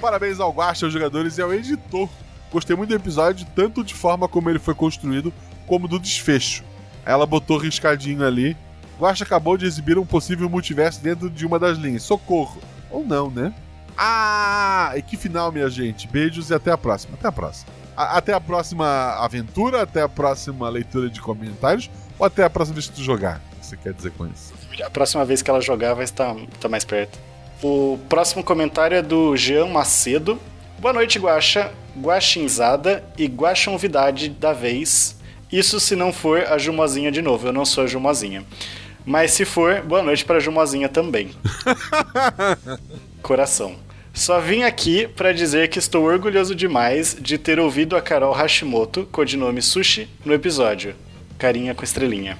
[0.00, 2.08] Parabéns ao Guaxa, aos jogadores e ao editor.
[2.52, 5.32] Gostei muito do episódio, tanto de forma como ele foi construído,
[5.66, 6.62] como do desfecho.
[7.04, 8.56] Ela botou riscadinho ali.
[9.00, 12.04] Guaxa acabou de exibir um possível multiverso dentro de uma das linhas.
[12.04, 12.60] Socorro.
[12.90, 13.52] Ou não, né?
[13.96, 16.06] Ah, e que final, minha gente.
[16.08, 17.14] Beijos e até a próxima.
[17.18, 17.72] Até a próxima.
[17.96, 18.86] A- até a próxima
[19.18, 23.40] aventura, até a próxima leitura de comentários, ou até a próxima vez que tu jogar.
[23.56, 24.52] O que você quer dizer com isso?
[24.84, 27.18] A próxima vez que ela jogar vai estar, estar mais perto.
[27.62, 30.40] O próximo comentário é do Jean Macedo.
[30.78, 31.70] Boa noite, Guaxa,
[32.00, 35.14] Guaxinzada e Guaxonvidade da vez.
[35.52, 38.44] Isso se não for a Jumozinha de novo, eu não sou a Jumozinha.
[39.04, 41.32] Mas se for, boa noite para a Jumozinha também.
[43.22, 43.76] Coração.
[44.12, 49.06] Só vim aqui para dizer que estou orgulhoso demais de ter ouvido a Carol Hashimoto,
[49.12, 50.94] codinome Sushi, no episódio.
[51.38, 52.36] Carinha com estrelinha.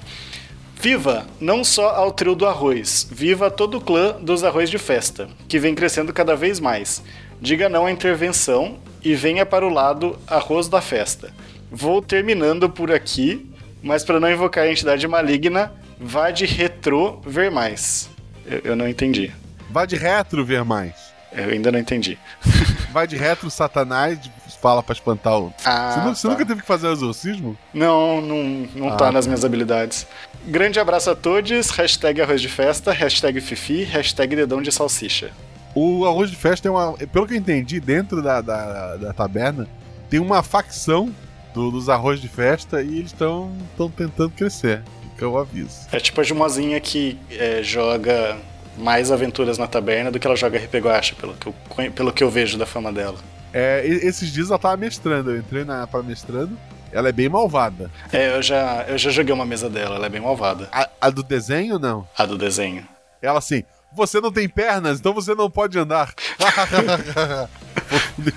[0.75, 5.29] Viva não só ao trio do arroz, viva todo o clã dos arroz de festa,
[5.47, 7.03] que vem crescendo cada vez mais.
[7.39, 11.33] Diga não à intervenção e venha para o lado arroz da festa.
[11.71, 13.49] Vou terminando por aqui,
[13.81, 18.09] mas para não invocar a entidade maligna, vá de retrô ver mais.
[18.45, 19.31] Eu, eu não entendi.
[19.71, 21.11] Vai de retro ver mais.
[21.31, 22.19] Eu ainda não entendi.
[22.91, 24.19] Vai de retro, Satanás,
[24.61, 25.53] fala pra espantar o.
[25.63, 26.33] Ah, você, você tá.
[26.33, 27.57] nunca teve que fazer o exorcismo?
[27.73, 28.43] Não, não,
[28.75, 29.29] não Ah, tá nas tá.
[29.29, 30.05] minhas habilidades.
[30.45, 35.31] Grande abraço a todos, hashtag arroz de festa, hashtag fifi, hashtag dedão de salsicha.
[35.73, 36.93] O arroz de festa é uma.
[36.97, 39.69] Pelo que eu entendi, dentro da, da, da taberna,
[40.09, 41.15] tem uma facção
[41.53, 43.53] do- dos arroz de festa e eles estão
[43.95, 44.81] tentando crescer.
[45.13, 45.87] Fica o aviso.
[45.93, 48.35] É tipo a Jumozinha que é, joga
[48.77, 52.23] mais aventuras na taberna do que ela joga RP Guacha, pelo que eu, pelo que
[52.23, 53.17] eu vejo da fama dela.
[53.53, 56.57] É, esses dias ela tava mestrando, eu entrei na, pra mestrando.
[56.91, 57.89] Ela é bem malvada.
[58.11, 60.67] É, eu já, eu já joguei uma mesa dela, ela é bem malvada.
[60.73, 62.05] A, a do desenho, não.
[62.17, 62.85] A do desenho.
[63.21, 63.63] Ela assim,
[63.93, 66.13] você não tem pernas, então você não pode andar.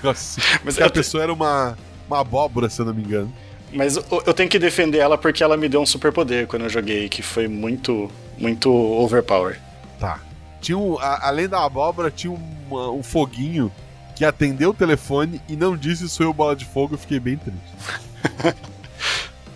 [0.09, 0.41] assim.
[0.63, 1.77] Mas a te- pessoa era uma,
[2.07, 3.33] uma abóbora, se eu não me engano.
[3.73, 6.69] Mas eu, eu tenho que defender ela porque ela me deu um superpoder quando eu
[6.69, 9.59] joguei, que foi muito, muito overpower.
[9.99, 10.19] Tá.
[10.61, 13.71] Tinha um, a- além da abóbora, tinha uma- um foguinho
[14.15, 17.37] que atendeu o telefone e não disse sou eu bola de fogo, eu fiquei bem
[17.37, 17.59] triste.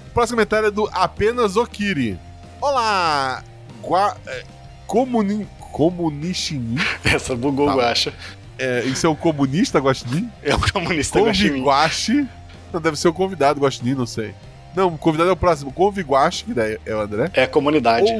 [0.07, 2.19] o próximo comentário é do Apenas Okiri.
[2.61, 3.43] Olá!
[3.81, 4.43] Gua, é,
[4.85, 6.77] comuni, comunishini?
[7.05, 7.73] Essa bugou Tá.
[7.73, 8.13] o Guacha.
[8.57, 10.29] É, isso é um comunista, Guaxinim?
[10.43, 11.49] É um comunista Guaxinim.
[11.51, 12.27] Conviguache.
[12.73, 14.35] Não, deve ser o convidado, Guaxinim, não sei.
[14.75, 15.71] Não, o convidado é o próximo.
[15.71, 17.31] Conviguache, que daí é o André.
[17.33, 18.11] É a comunidade.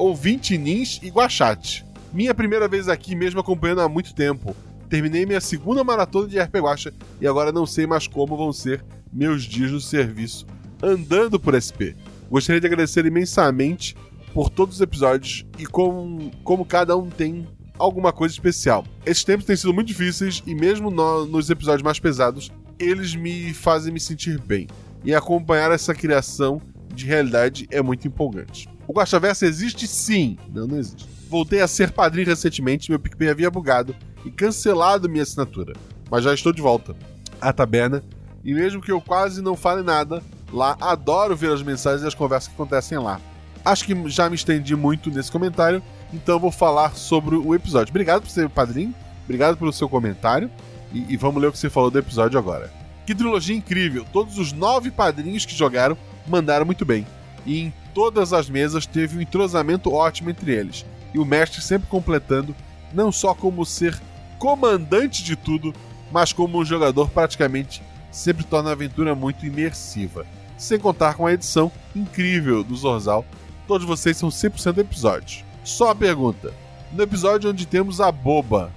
[0.00, 1.84] Ouvinte Nins e Guachate.
[2.12, 4.56] Minha primeira vez aqui, mesmo acompanhando há muito tempo.
[4.88, 8.84] Terminei minha segunda maratona de RP Guacha e agora não sei mais como vão ser
[9.12, 10.46] meus dias no serviço
[10.82, 11.94] andando por SP.
[12.30, 13.94] Gostaria de agradecer imensamente
[14.32, 17.46] por todos os episódios e como, como cada um tem
[17.78, 18.84] alguma coisa especial.
[19.04, 23.52] Esses tempos têm sido muito difíceis e mesmo no- nos episódios mais pesados, eles me
[23.52, 24.66] fazem me sentir bem.
[25.04, 26.60] E acompanhar essa criação
[26.94, 28.68] de realidade é muito empolgante.
[28.90, 30.36] O Guaxaverso existe sim.
[30.52, 31.08] Não, não existe.
[31.28, 35.74] Voltei a ser padrinho recentemente, meu PicPay havia bugado e cancelado minha assinatura.
[36.10, 36.96] Mas já estou de volta
[37.40, 38.02] à taberna.
[38.42, 40.20] E mesmo que eu quase não fale nada,
[40.52, 43.20] lá adoro ver as mensagens e as conversas que acontecem lá.
[43.64, 45.80] Acho que já me estendi muito nesse comentário,
[46.12, 47.92] então vou falar sobre o episódio.
[47.92, 50.50] Obrigado por ser padrinho, obrigado pelo seu comentário.
[50.92, 52.72] E, e vamos ler o que você falou do episódio agora.
[53.06, 54.04] Que trilogia incrível!
[54.12, 57.06] Todos os nove padrinhos que jogaram mandaram muito bem.
[57.46, 60.84] E em todas as mesas teve um entrosamento ótimo entre eles.
[61.12, 62.54] E o mestre sempre completando,
[62.92, 64.00] não só como ser
[64.38, 65.74] comandante de tudo,
[66.10, 70.26] mas como um jogador praticamente sempre torna a aventura muito imersiva.
[70.56, 73.24] Sem contar com a edição incrível do Zorzal,
[73.66, 75.44] todos vocês são 100% episódios.
[75.64, 76.52] Só a pergunta:
[76.92, 78.72] no episódio onde temos a boba,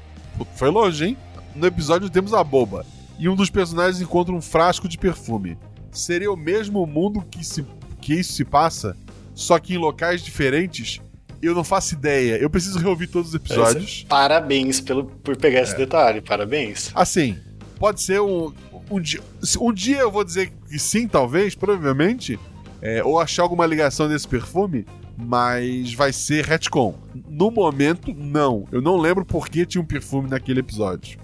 [0.55, 1.17] foi longe, hein?
[1.55, 2.85] No episódio temos a boba
[3.17, 5.57] e um dos personagens encontra um frasco de perfume,
[5.91, 7.65] seria o mesmo mundo que, se,
[8.01, 8.97] que isso se passa,
[9.33, 11.01] só que em locais diferentes?
[11.41, 12.37] Eu não faço ideia.
[12.37, 14.05] Eu preciso reouvir todos os episódios.
[14.07, 15.63] Parabéns pelo, por pegar É.
[15.63, 16.89] esse detalhe, parabéns.
[16.95, 17.37] Assim,
[17.79, 18.53] pode ser um.
[18.91, 19.21] Um dia,
[19.61, 22.39] um dia eu vou dizer que sim, talvez, provavelmente.
[22.81, 24.85] é, ou achar alguma ligação desse perfume,
[25.17, 26.93] mas vai ser retcon.
[27.29, 28.67] No momento, não.
[28.73, 31.17] Eu não lembro por que tinha um perfume naquele episódio.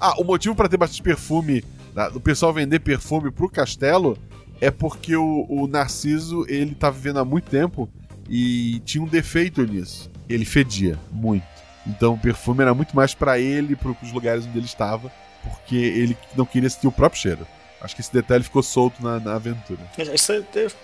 [0.00, 1.62] Ah, o motivo para ter bastante perfume,
[1.94, 4.18] da- do pessoal vender perfume pro castelo,
[4.60, 7.88] é porque o, o Narciso, ele tá vivendo há muito tempo
[8.28, 10.10] e tinha um defeito nisso.
[10.28, 11.44] Ele fedia muito.
[11.86, 15.10] Então o perfume era muito mais pra ele, para os lugares onde ele estava,
[15.42, 17.46] porque ele não queria sentir o próprio cheiro.
[17.80, 19.80] Acho que esse detalhe ficou solto na, na aventura.
[20.14, 20.32] Isso,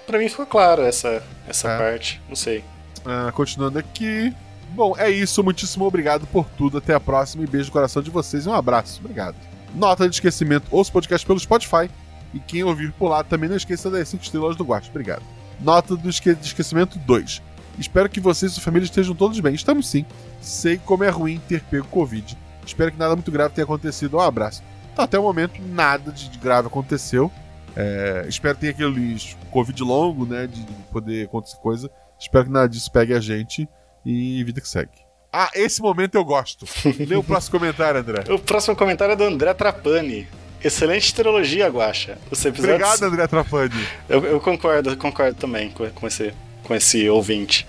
[0.07, 1.79] pra mim ficou claro essa, essa É.
[1.79, 2.21] parte.
[2.29, 2.65] Não sei.
[3.05, 4.33] Ah, continuando aqui.
[4.71, 5.45] Bom, é isso.
[5.45, 6.79] Muitíssimo obrigado por tudo.
[6.79, 9.01] Até a próxima e beijo no coração de vocês e um abraço.
[9.01, 9.37] Obrigado.
[9.75, 11.91] Nota de esquecimento: ouça o podcast pelo Spotify.
[12.37, 14.91] E quem ouvir por lá também não esqueça das 5 estrelas do Guacho.
[14.91, 15.23] Obrigado.
[15.61, 17.43] Nota do esque- de esquecimento 2.
[17.79, 19.55] Espero que vocês e sua família estejam todos bem.
[19.55, 20.05] Estamos sim.
[20.41, 22.37] Sei como é ruim ter pego Covid.
[22.67, 24.17] Espero que nada muito grave tenha acontecido.
[24.17, 24.63] Um abraço.
[24.93, 27.31] Então, até o momento, nada de grave aconteceu.
[27.75, 30.47] É, espero que tenha aqueles Covid longo, né?
[30.47, 31.91] De poder acontecer coisa.
[32.19, 33.69] Espero que nada disso pegue a gente
[34.05, 34.91] e vida que segue.
[35.33, 36.65] Ah, esse momento eu gosto.
[37.07, 38.25] Lê o próximo comentário, André.
[38.33, 40.27] O próximo comentário é do André Trapani.
[40.67, 42.19] Excelente trilogia, Guaxa.
[42.29, 42.75] Os episódios...
[42.75, 43.87] Obrigado, André Trapani.
[44.09, 47.65] Eu, eu concordo, concordo também com, com, esse, com esse ouvinte.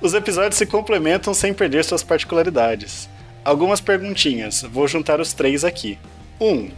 [0.00, 3.06] Os episódios se complementam sem perder suas particularidades.
[3.44, 5.98] Algumas perguntinhas, vou juntar os três aqui.
[6.40, 6.46] 1.
[6.46, 6.70] Um,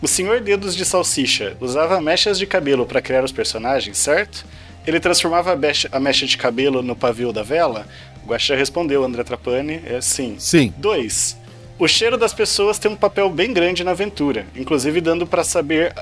[0.00, 4.46] o Senhor Dedos de Salsicha usava mechas de cabelo para criar os personagens, certo?
[4.86, 7.86] Ele transformava a mecha, a mecha de cabelo no pavio da vela?
[8.24, 10.36] O Guaxa respondeu, André Trapani, é sim.
[10.38, 10.72] Sim.
[10.78, 11.36] 2.
[11.78, 15.94] O cheiro das pessoas tem um papel bem grande na aventura, inclusive dando para saber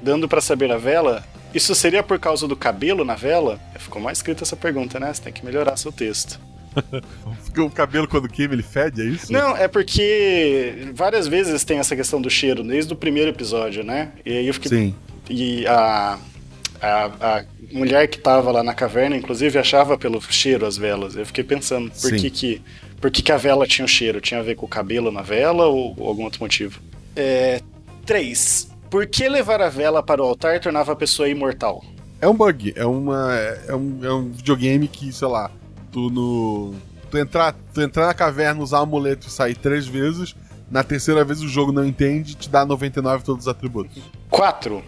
[0.00, 1.24] dando para saber a vela.
[1.54, 3.58] Isso seria por causa do cabelo na vela?
[3.78, 5.12] Ficou mal escrita essa pergunta, né?
[5.12, 6.38] Você tem que melhorar seu texto.
[7.56, 9.32] o cabelo quando queima ele fede, é isso?
[9.32, 14.10] Não, é porque várias vezes tem essa questão do cheiro, desde o primeiro episódio, né?
[14.26, 14.68] E aí eu fiquei.
[14.68, 14.94] Sim.
[15.30, 16.18] E a,
[16.82, 21.16] a, a mulher que tava lá na caverna, inclusive, achava pelo cheiro as velas.
[21.16, 22.62] Eu fiquei pensando, por que que,
[23.04, 24.18] por que que a vela tinha o um cheiro?
[24.18, 26.80] Tinha a ver com o cabelo na vela ou, ou algum outro motivo?
[27.14, 27.60] É,
[28.06, 28.74] três.
[28.88, 31.84] Por que levar a vela para o altar tornava a pessoa imortal?
[32.18, 33.34] É um bug, é, uma,
[33.68, 35.50] é, um, é um videogame que, sei lá,
[35.92, 36.72] tu no.
[37.10, 40.34] Tu entrar, tu entrar na caverna, usar o amuleto e sair três vezes,
[40.70, 44.02] na terceira vez o jogo não entende e te dá 99 todos os atributos.
[44.30, 44.82] 4.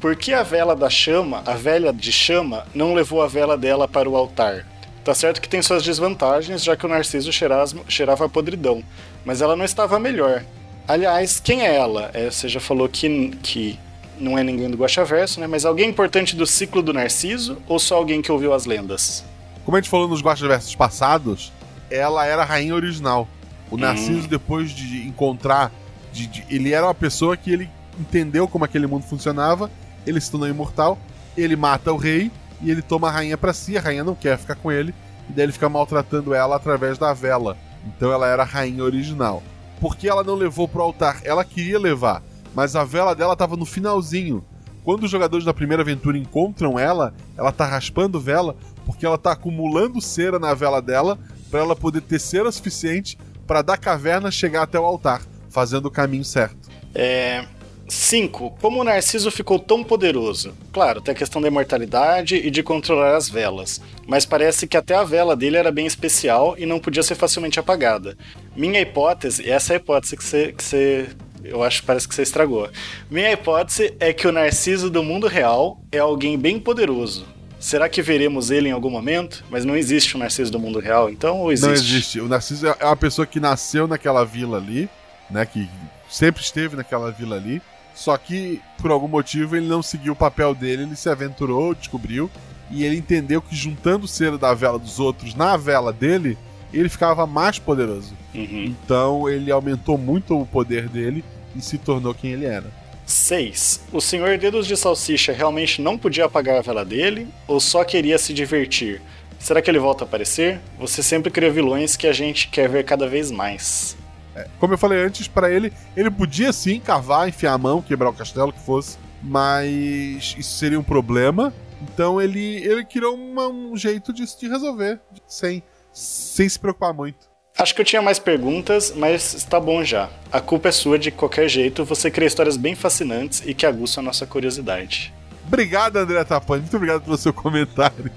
[0.00, 3.86] Por que a vela da chama, a velha de chama, não levou a vela dela
[3.86, 4.66] para o altar?
[5.04, 8.84] Tá certo que tem suas desvantagens, já que o Narciso cheirava a podridão,
[9.24, 10.44] mas ela não estava melhor.
[10.86, 12.10] Aliás, quem é ela?
[12.14, 13.78] É, você já falou que, que
[14.18, 15.46] não é ninguém do Guaxaverso, né?
[15.46, 19.24] Mas alguém importante do ciclo do Narciso ou só alguém que ouviu as lendas?
[19.64, 21.52] Como a gente falou nos Guacha Versos passados,
[21.90, 23.28] ela era a rainha original.
[23.70, 24.30] O Narciso, hum.
[24.30, 25.72] depois de encontrar.
[26.12, 29.70] De, de, ele era uma pessoa que ele entendeu como aquele mundo funcionava,
[30.06, 30.98] ele se tornou imortal,
[31.36, 32.30] ele mata o rei
[32.62, 34.94] e ele toma a rainha para si, a rainha não quer ficar com ele,
[35.28, 37.56] e daí ele fica maltratando ela através da vela.
[37.86, 39.42] Então ela era a rainha original.
[39.80, 41.20] Por que ela não levou pro altar?
[41.24, 42.22] Ela queria levar,
[42.54, 44.44] mas a vela dela estava no finalzinho.
[44.84, 49.32] Quando os jogadores da primeira aventura encontram ela, ela tá raspando vela porque ela tá
[49.32, 51.18] acumulando cera na vela dela
[51.50, 55.90] para ela poder ter cera suficiente para da caverna chegar até o altar, fazendo o
[55.90, 56.68] caminho certo.
[56.94, 57.44] É.
[57.88, 58.56] 5.
[58.60, 60.54] Como o Narciso ficou tão poderoso?
[60.72, 64.94] Claro, tem a questão da imortalidade e de controlar as velas, mas parece que até
[64.94, 68.16] a vela dele era bem especial e não podia ser facilmente apagada.
[68.56, 71.08] Minha hipótese, essa é a hipótese que você, que você
[71.44, 72.70] eu acho que parece que você estragou.
[73.10, 77.26] Minha hipótese é que o Narciso do mundo real é alguém bem poderoso.
[77.58, 79.44] Será que veremos ele em algum momento?
[79.50, 81.66] Mas não existe um Narciso do mundo real, então ou existe?
[81.66, 82.20] Não existe.
[82.20, 84.88] O Narciso é uma pessoa que nasceu naquela vila ali,
[85.30, 85.46] né?
[85.46, 85.68] Que
[86.10, 87.62] sempre esteve naquela vila ali.
[87.94, 92.30] Só que, por algum motivo, ele não seguiu o papel dele, ele se aventurou, descobriu,
[92.70, 96.38] e ele entendeu que juntando o cera da vela dos outros na vela dele,
[96.72, 98.14] ele ficava mais poderoso.
[98.34, 98.64] Uhum.
[98.64, 101.22] Então ele aumentou muito o poder dele
[101.54, 102.72] e se tornou quem ele era.
[103.04, 103.88] 6.
[103.92, 108.16] O Senhor Dedos de Salsicha realmente não podia apagar a vela dele ou só queria
[108.16, 109.02] se divertir?
[109.38, 110.60] Será que ele volta a aparecer?
[110.78, 113.96] Você sempre cria vilões que a gente quer ver cada vez mais.
[114.34, 118.10] É, como eu falei antes, para ele, ele podia sim cavar, enfiar a mão, quebrar
[118.10, 121.52] o castelo, que fosse, mas isso seria um problema.
[121.82, 125.62] Então ele, ele criou uma, um jeito de, de resolver, sem,
[125.92, 127.30] sem se preocupar muito.
[127.58, 130.08] Acho que eu tinha mais perguntas, mas está bom já.
[130.30, 134.02] A culpa é sua de qualquer jeito, você cria histórias bem fascinantes e que aguçam
[134.02, 135.12] a nossa curiosidade.
[135.46, 136.62] Obrigado, André Tapani.
[136.62, 138.10] Muito obrigado pelo seu comentário.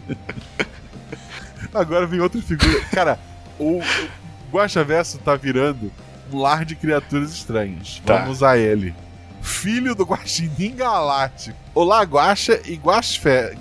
[1.74, 2.80] Agora vem outra figura.
[2.92, 3.20] Cara,
[3.60, 3.82] o
[4.50, 5.92] Guacha Verso tá virando
[6.32, 8.02] um lar de criaturas estranhas.
[8.06, 8.18] Tá.
[8.18, 8.94] Vamos a ele.
[9.42, 11.58] Filho do Guaxinim Galáctico.
[11.74, 12.80] Olá, Guacha e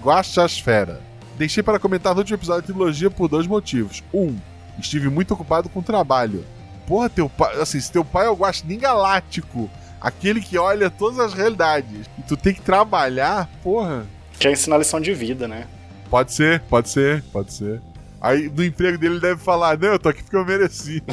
[0.02, 1.00] Guaxasfera.
[1.36, 4.02] Deixei para comentar no último episódio da trilogia por dois motivos.
[4.12, 4.36] Um,
[4.78, 6.44] estive muito ocupado com o trabalho.
[6.86, 11.18] Porra, teu pai, assim, se teu pai é o Guaxinim Galáctico, aquele que olha todas
[11.18, 14.06] as realidades, e tu tem que trabalhar, porra.
[14.38, 15.66] Quer ensinar lição de vida, né?
[16.10, 17.80] Pode ser, pode ser, pode ser.
[18.24, 21.02] Aí no emprego dele ele deve falar: Não, eu tô aqui porque eu mereci.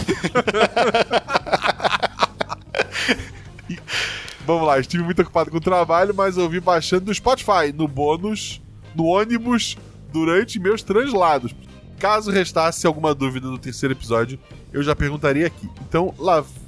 [4.47, 8.61] vamos lá, estive muito ocupado com o trabalho, mas ouvi baixando do Spotify, no bônus,
[8.95, 9.77] no ônibus,
[10.13, 11.53] durante meus translados.
[11.99, 14.39] Caso restasse alguma dúvida no terceiro episódio,
[14.71, 15.69] eu já perguntaria aqui.
[15.81, 16.15] Então,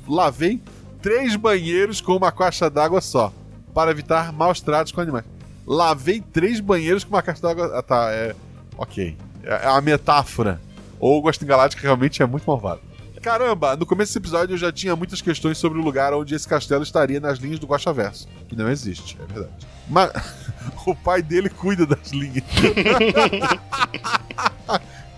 [0.06, 0.62] lavei
[1.02, 3.32] três banheiros com uma caixa d'água só,
[3.74, 5.24] para evitar maus tratos com animais.
[5.66, 7.72] Lavei três banheiros com uma caixa d'água.
[7.74, 8.36] Ah, tá, é.
[8.78, 9.16] Ok.
[9.44, 10.60] É, a metáfora.
[11.00, 12.82] Ou o Ghost Galáctica realmente é muito malvado.
[13.22, 16.46] Caramba, no começo desse episódio eu já tinha muitas questões sobre o lugar onde esse
[16.46, 18.28] castelo estaria nas linhas do Guaxaverso.
[18.50, 19.54] Que não existe, é verdade.
[19.88, 20.12] Mas
[20.86, 22.44] o pai dele cuida das linhas.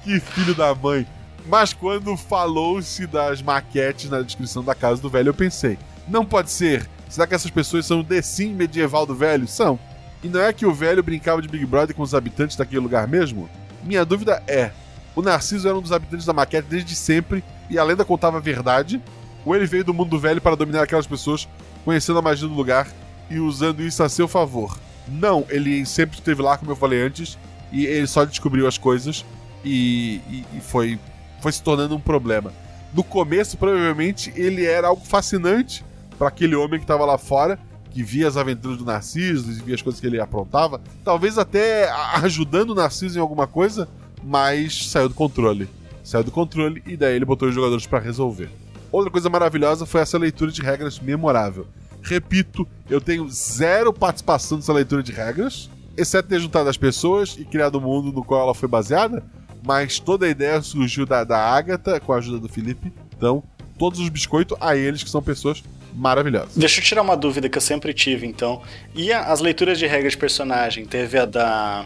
[0.03, 1.07] que filho da mãe.
[1.47, 6.51] Mas quando falou-se das maquetes na descrição da casa do velho, eu pensei: não pode
[6.51, 6.87] ser.
[7.09, 9.47] Será que essas pessoas são o Sim medieval do velho?
[9.47, 9.79] São.
[10.23, 13.07] E não é que o velho brincava de Big Brother com os habitantes daquele lugar
[13.07, 13.49] mesmo?
[13.85, 14.71] Minha dúvida é:
[15.15, 18.41] o Narciso era um dos habitantes da maquete desde sempre e a lenda contava a
[18.41, 19.01] verdade?
[19.45, 21.47] Ou ele veio do mundo velho para dominar aquelas pessoas,
[21.85, 22.87] conhecendo a magia do lugar
[23.29, 24.77] e usando isso a seu favor?
[25.07, 27.37] Não, ele sempre esteve lá, como eu falei antes,
[27.71, 29.23] e ele só descobriu as coisas
[29.63, 30.99] e, e, e foi,
[31.41, 32.51] foi se tornando um problema.
[32.91, 35.85] No começo, provavelmente, ele era algo fascinante
[36.17, 37.59] para aquele homem que estava lá fora,
[37.95, 40.81] que via as aventuras do Narciso e via as coisas que ele aprontava.
[41.01, 41.89] Talvez até
[42.21, 43.87] ajudando o Narciso em alguma coisa,
[44.21, 45.69] mas saiu do controle.
[46.03, 48.49] Saiu do controle e daí ele botou os jogadores para resolver.
[48.91, 51.67] Outra coisa maravilhosa foi essa leitura de regras memorável.
[52.01, 57.45] Repito, eu tenho zero participação nessa leitura de regras, exceto ter juntado as pessoas e
[57.45, 59.23] criado o mundo no qual ela foi baseada,
[59.65, 62.91] mas toda a ideia surgiu da, da Agatha com a ajuda do Felipe.
[63.15, 63.41] Então,
[63.77, 65.63] todos os biscoitos a eles, que são pessoas
[65.95, 66.55] maravilhosas.
[66.55, 68.61] Deixa eu tirar uma dúvida que eu sempre tive, então.
[68.93, 70.85] E as leituras de regras de personagem?
[70.85, 71.85] Teve a da.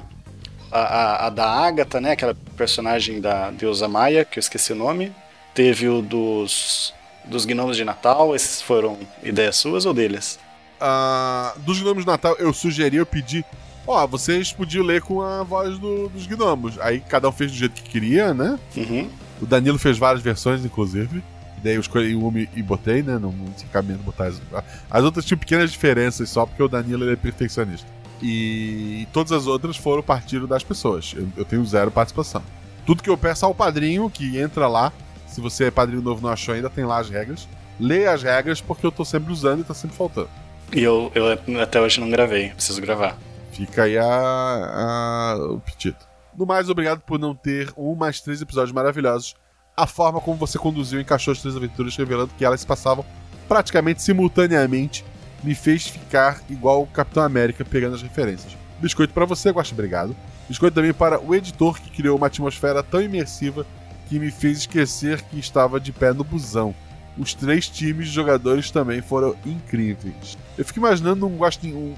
[0.71, 2.11] A, a, a da Agatha, né?
[2.11, 5.11] Aquela personagem da deusa Maia, que eu esqueci o nome.
[5.53, 6.93] Teve o dos.
[7.25, 10.39] Dos gnomos de Natal, esses foram ideias suas ou deles?
[10.81, 13.45] Uh, dos gnomos de Natal, eu sugeri, eu pedi.
[13.85, 16.79] Ó, oh, vocês podiam ler com a voz do, dos gnomos.
[16.79, 18.57] Aí cada um fez do jeito que queria, né?
[18.75, 19.09] Uhum.
[19.41, 21.21] O Danilo fez várias versões, inclusive.
[21.63, 23.13] Daí eu escolhi uma e botei, né?
[23.13, 24.41] Não, não tinha cabimento botar as.
[24.89, 27.87] As outras tinham pequenas diferenças só porque o Danilo ele é perfeccionista.
[28.21, 31.13] E todas as outras foram partido das pessoas.
[31.15, 32.43] Eu, eu, tenho zero participação.
[32.85, 34.91] Tudo que eu peço ao padrinho, que entra lá.
[35.27, 37.47] Se você é padrinho novo não achou ainda, tem lá as regras.
[37.79, 40.29] Lê as regras porque eu tô sempre usando e tá sempre faltando.
[40.73, 43.17] E eu, eu até hoje não gravei, preciso gravar.
[43.51, 45.97] Fica aí a, a, o pedido.
[46.37, 49.35] No mais, obrigado por não ter um mais três episódios maravilhosos
[49.79, 53.05] a forma como você conduziu e encaixou as três aventuras, revelando que elas se passavam
[53.47, 55.05] praticamente simultaneamente,
[55.41, 58.57] me fez ficar igual o Capitão América pegando as referências.
[58.79, 60.15] Biscoito para você, Guaxa, obrigado.
[60.47, 63.65] Biscoito também para o editor que criou uma atmosfera tão imersiva
[64.07, 66.75] que me fez esquecer que estava de pé no busão.
[67.17, 70.37] Os três times de jogadores também foram incríveis.
[70.57, 71.95] Eu fico imaginando um guaxinim, um,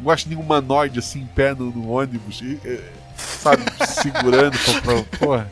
[0.00, 2.40] um guaxinim humanoide assim, em pé no, no ônibus.
[2.40, 2.80] E, e,
[3.16, 5.50] sabe, segurando pra, porra.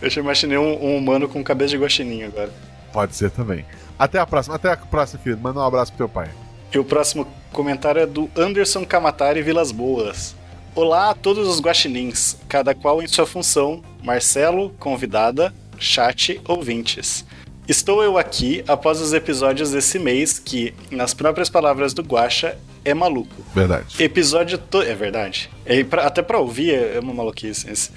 [0.00, 2.50] Eu já imaginei um, um, humano com cabeça de guaxininho agora.
[2.92, 3.64] Pode ser também.
[3.98, 5.40] Até a próxima, até a próxima, querido.
[5.40, 6.30] Manda um abraço pro teu pai.
[6.72, 10.34] E o próximo comentário é do Anderson Kamatari Vilas Boas.
[10.74, 17.24] Olá a todos os guaxinins, cada qual em sua função, Marcelo, convidada, chat, ouvintes.
[17.68, 22.94] Estou eu aqui após os episódios desse mês que, nas próprias palavras do Guacha, é
[22.94, 23.44] maluco.
[23.54, 24.02] Verdade.
[24.02, 24.82] Episódio to...
[24.82, 25.50] É verdade.
[25.64, 26.06] É pra...
[26.06, 27.70] Até pra ouvir é uma maluquice.
[27.70, 27.90] Esse.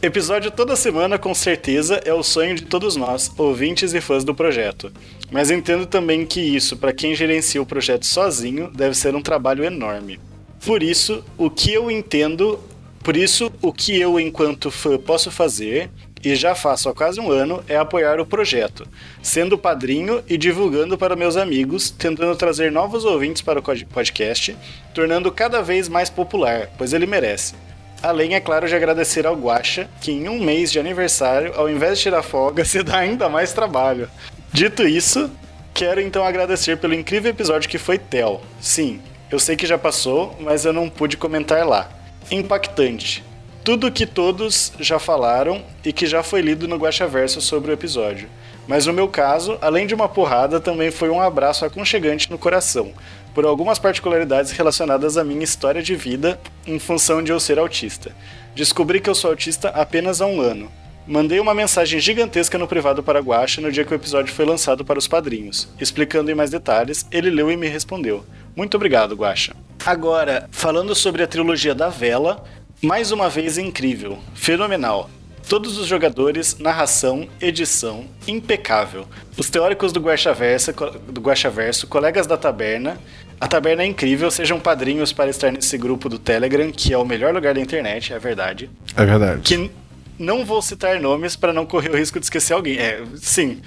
[0.00, 4.34] Episódio toda semana, com certeza, é o sonho de todos nós, ouvintes e fãs do
[4.34, 4.92] projeto.
[5.30, 9.64] Mas entendo também que isso, para quem gerencia o projeto sozinho, deve ser um trabalho
[9.64, 10.20] enorme.
[10.64, 12.58] Por isso, o que eu entendo
[13.02, 15.90] por isso, o que eu, enquanto fã, posso fazer
[16.24, 18.86] e já faço há quase um ano, é apoiar o projeto,
[19.22, 24.56] sendo padrinho e divulgando para meus amigos, tentando trazer novos ouvintes para o podcast,
[24.94, 27.54] tornando cada vez mais popular, pois ele merece.
[28.02, 31.98] Além, é claro, de agradecer ao Guacha, que em um mês de aniversário, ao invés
[31.98, 34.08] de tirar folga, se dá ainda mais trabalho.
[34.52, 35.30] Dito isso,
[35.74, 38.40] quero então agradecer pelo incrível episódio que foi Tel.
[38.60, 39.00] Sim,
[39.30, 41.90] eu sei que já passou, mas eu não pude comentar lá.
[42.30, 43.27] Impactante
[43.68, 48.26] tudo que todos já falaram e que já foi lido no Guaxaverso sobre o episódio.
[48.66, 52.94] Mas no meu caso, além de uma porrada, também foi um abraço aconchegante no coração,
[53.34, 58.16] por algumas particularidades relacionadas à minha história de vida em função de eu ser autista.
[58.54, 60.72] Descobri que eu sou autista apenas há um ano.
[61.06, 64.82] Mandei uma mensagem gigantesca no privado para Guaxa no dia que o episódio foi lançado
[64.82, 65.68] para os padrinhos.
[65.78, 68.24] Explicando em mais detalhes, ele leu e me respondeu.
[68.56, 69.54] Muito obrigado, Guaxa.
[69.86, 72.44] Agora, falando sobre a trilogia da Vela,
[72.80, 75.10] mais uma vez incrível, fenomenal.
[75.48, 79.06] Todos os jogadores, narração, edição, impecável.
[79.36, 80.72] Os teóricos do Guaxaverso,
[81.08, 83.00] do Guaxaverso, colegas da taberna.
[83.40, 87.04] A taberna é incrível, sejam padrinhos para estar nesse grupo do Telegram, que é o
[87.04, 88.68] melhor lugar da internet, é verdade.
[88.94, 89.40] É verdade.
[89.42, 89.70] Que
[90.18, 92.78] não vou citar nomes para não correr o risco de esquecer alguém.
[92.78, 93.62] É, sim,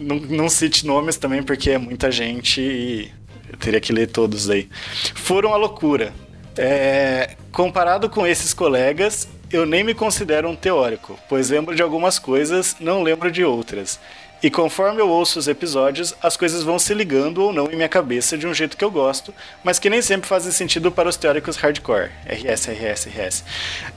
[0.00, 3.12] não, não cite nomes também, porque é muita gente e
[3.50, 4.68] eu teria que ler todos aí.
[5.14, 6.12] Foram a loucura.
[6.58, 12.18] É, comparado com esses colegas, eu nem me considero um teórico, pois lembro de algumas
[12.18, 13.98] coisas, não lembro de outras.
[14.40, 17.88] E conforme eu ouço os episódios, as coisas vão se ligando ou não em minha
[17.88, 19.34] cabeça de um jeito que eu gosto,
[19.64, 22.10] mas que nem sempre fazem sentido para os teóricos hardcore.
[22.24, 23.44] RS, RS, RS.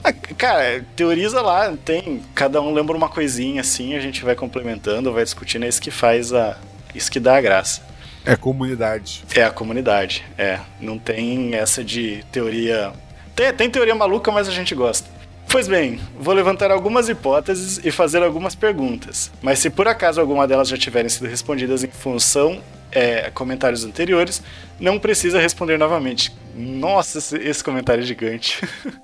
[0.04, 2.24] Ah, cara, teoriza lá, tem.
[2.34, 5.92] Cada um lembra uma coisinha assim, a gente vai complementando, vai discutindo, é isso que
[5.92, 6.58] faz a.
[6.96, 7.91] Isso que dá a graça.
[8.26, 9.24] É comunidade.
[9.36, 10.60] É a comunidade, é.
[10.80, 12.94] Não tem essa de teoria.
[13.36, 15.10] Tem, tem teoria maluca, mas a gente gosta.
[15.50, 19.32] Pois bem, vou levantar algumas hipóteses e fazer algumas perguntas.
[19.42, 22.62] Mas se por acaso alguma delas já tiverem sido respondidas em função
[22.92, 24.42] é, comentários anteriores,
[24.80, 26.32] não precisa responder novamente.
[26.56, 28.62] Nossa, esse, comentário é gigante.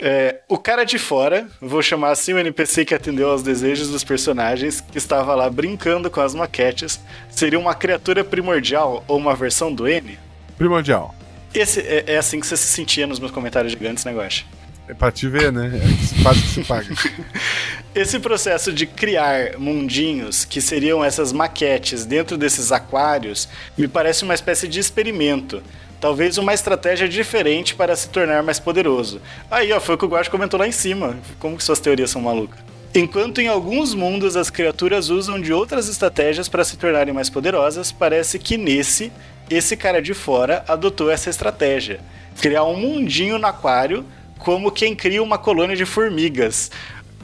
[0.00, 4.04] É, o cara de fora, vou chamar assim o NPC que atendeu aos desejos dos
[4.04, 9.72] personagens, que estava lá brincando com as maquetes, seria uma criatura primordial ou uma versão
[9.72, 10.18] do N?
[10.56, 11.14] Primordial.
[11.52, 14.44] Esse, é, é assim que você se sentia nos meus comentários gigantes, negócio.
[14.88, 15.70] É pra te ver, né?
[15.74, 16.86] É quase que se paga.
[17.94, 24.34] Esse processo de criar mundinhos, que seriam essas maquetes dentro desses aquários, me parece uma
[24.34, 25.62] espécie de experimento.
[26.00, 29.20] Talvez uma estratégia diferente para se tornar mais poderoso.
[29.50, 31.18] Aí, ó, foi o que o Guacho comentou lá em cima.
[31.38, 32.60] Como que suas teorias são malucas?
[32.94, 37.92] Enquanto em alguns mundos as criaturas usam de outras estratégias para se tornarem mais poderosas,
[37.92, 39.12] parece que nesse,
[39.50, 42.00] esse cara de fora adotou essa estratégia.
[42.40, 44.04] Criar um mundinho no aquário
[44.38, 46.70] como quem cria uma colônia de formigas.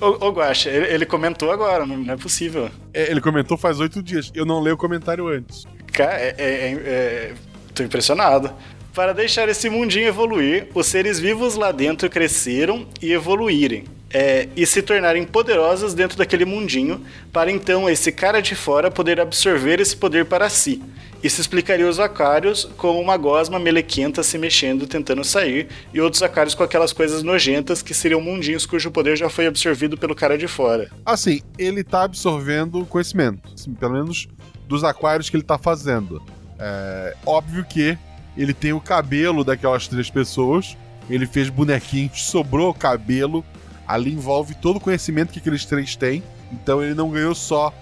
[0.00, 2.70] Ô, ô Guaxa, ele, ele, comentou agora, não, é possível.
[2.92, 4.30] É, ele comentou faz oito dias.
[4.34, 5.64] Eu não leio o comentário antes.
[5.92, 7.34] Cara, é, é, é,
[7.74, 8.52] tô impressionado.
[8.94, 13.84] Para deixar esse mundinho evoluir, os seres vivos lá dentro cresceram e evoluírem.
[14.08, 19.20] É, e se tornarem poderosos dentro daquele mundinho, para então esse cara de fora poder
[19.20, 20.80] absorver esse poder para si.
[21.24, 26.54] Isso explicaria os aquários como uma gosma melequenta se mexendo, tentando sair, e outros aquários
[26.54, 30.46] com aquelas coisas nojentas que seriam mundinhos cujo poder já foi absorvido pelo cara de
[30.46, 30.88] fora.
[31.04, 34.28] Assim, ele tá absorvendo conhecimento, assim, pelo menos
[34.68, 36.22] dos aquários que ele tá fazendo.
[36.58, 37.98] É óbvio que
[38.36, 40.76] ele tem o cabelo daquelas três pessoas,
[41.08, 43.44] ele fez bonequinhos, sobrou cabelo,
[43.86, 47.72] ali envolve todo o conhecimento que aqueles três têm, então ele não ganhou só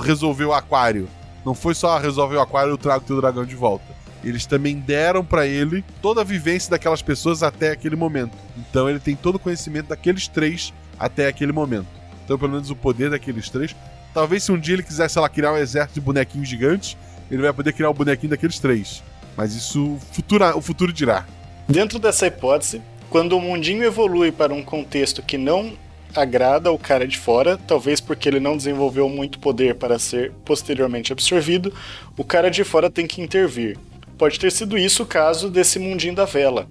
[0.00, 1.08] resolver o aquário
[1.44, 3.84] não foi só resolver o aquário e eu trago teu dragão de volta.
[4.22, 8.36] Eles também deram para ele toda a vivência daquelas pessoas até aquele momento.
[8.56, 11.88] Então ele tem todo o conhecimento daqueles três até aquele momento.
[12.24, 13.74] Então, pelo menos o poder daqueles três.
[14.14, 16.96] Talvez se um dia ele quisesse, lá, criar um exército de bonequinhos gigantes,
[17.32, 19.02] ele vai poder criar o um bonequinho daqueles três.
[19.36, 21.26] Mas isso futura, o futuro dirá.
[21.66, 25.72] Dentro dessa hipótese, quando o mundinho evolui para um contexto que não
[26.14, 31.10] agrada ao cara de fora, talvez porque ele não desenvolveu muito poder para ser posteriormente
[31.10, 31.72] absorvido,
[32.18, 33.78] o cara de fora tem que intervir.
[34.18, 36.68] Pode ter sido isso o caso desse mundinho da vela.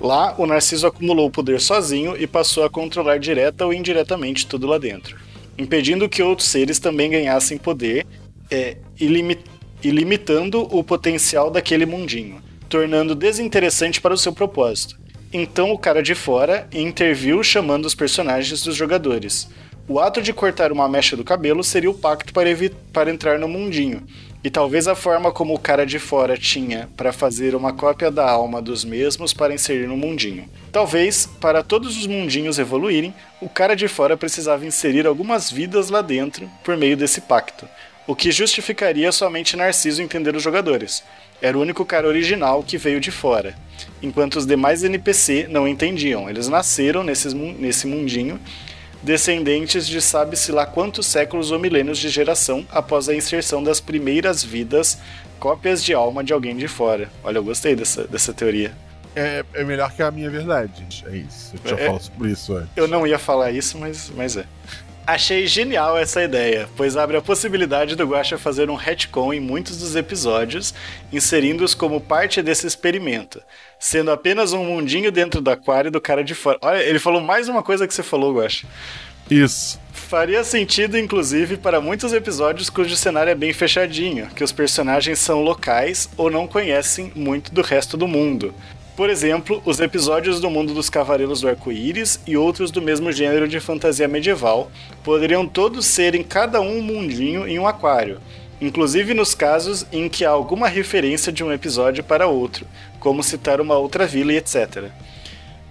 [0.00, 4.66] Lá, o Narciso acumulou o poder sozinho e passou a controlar direta ou indiretamente tudo
[4.66, 5.18] lá dentro,
[5.58, 8.06] impedindo que outros seres também ganhassem poder
[8.50, 9.38] é, e, limi
[9.82, 14.98] e limitando o potencial daquele mundinho, tornando desinteressante para o seu propósito.
[15.32, 19.48] Então o cara de fora interviu chamando os personagens dos jogadores.
[19.86, 22.50] O ato de cortar uma mecha do cabelo seria o pacto para,
[22.92, 24.02] para entrar no mundinho.
[24.44, 28.30] E talvez a forma como o cara de fora tinha para fazer uma cópia da
[28.30, 30.48] alma dos mesmos para inserir no mundinho.
[30.70, 36.02] Talvez, para todos os mundinhos evoluírem, o cara de fora precisava inserir algumas vidas lá
[36.02, 37.66] dentro por meio desse pacto,
[38.08, 41.04] o que justificaria somente Narciso entender os jogadores.
[41.42, 43.54] Era o único cara original que veio de fora,
[44.02, 46.28] enquanto os demais NPC não entendiam.
[46.28, 48.40] Eles nasceram nesses, nesse mundinho,
[49.02, 54.42] descendentes de sabe-se lá quantos séculos ou milênios de geração após a inserção das primeiras
[54.42, 54.98] vidas,
[55.38, 57.10] cópias de alma de alguém de fora.
[57.22, 58.72] Olha, eu gostei dessa, dessa teoria.
[59.14, 61.04] É, é melhor que a minha verdade.
[61.04, 61.52] É isso.
[61.62, 62.70] Eu já é, falo sobre isso antes.
[62.74, 64.46] Eu não ia falar isso, mas, mas é.
[65.08, 69.78] Achei genial essa ideia, pois abre a possibilidade do Guaxa fazer um retcon em muitos
[69.78, 70.74] dos episódios,
[71.10, 73.40] inserindo-os como parte desse experimento,
[73.78, 76.58] sendo apenas um mundinho dentro do aquário do cara de fora.
[76.60, 78.66] Olha, ele falou mais uma coisa que você falou, Guaxa.
[79.30, 79.80] Isso.
[79.94, 85.40] Faria sentido, inclusive, para muitos episódios cujo cenário é bem fechadinho, que os personagens são
[85.40, 88.54] locais ou não conhecem muito do resto do mundo.
[88.98, 93.46] Por exemplo, os episódios do mundo dos Cavaleiros do Arco-Íris e outros do mesmo gênero
[93.46, 94.72] de fantasia medieval
[95.04, 98.20] poderiam todos serem cada um um mundinho em um aquário,
[98.60, 102.66] inclusive nos casos em que há alguma referência de um episódio para outro,
[102.98, 104.86] como citar uma outra vila e etc.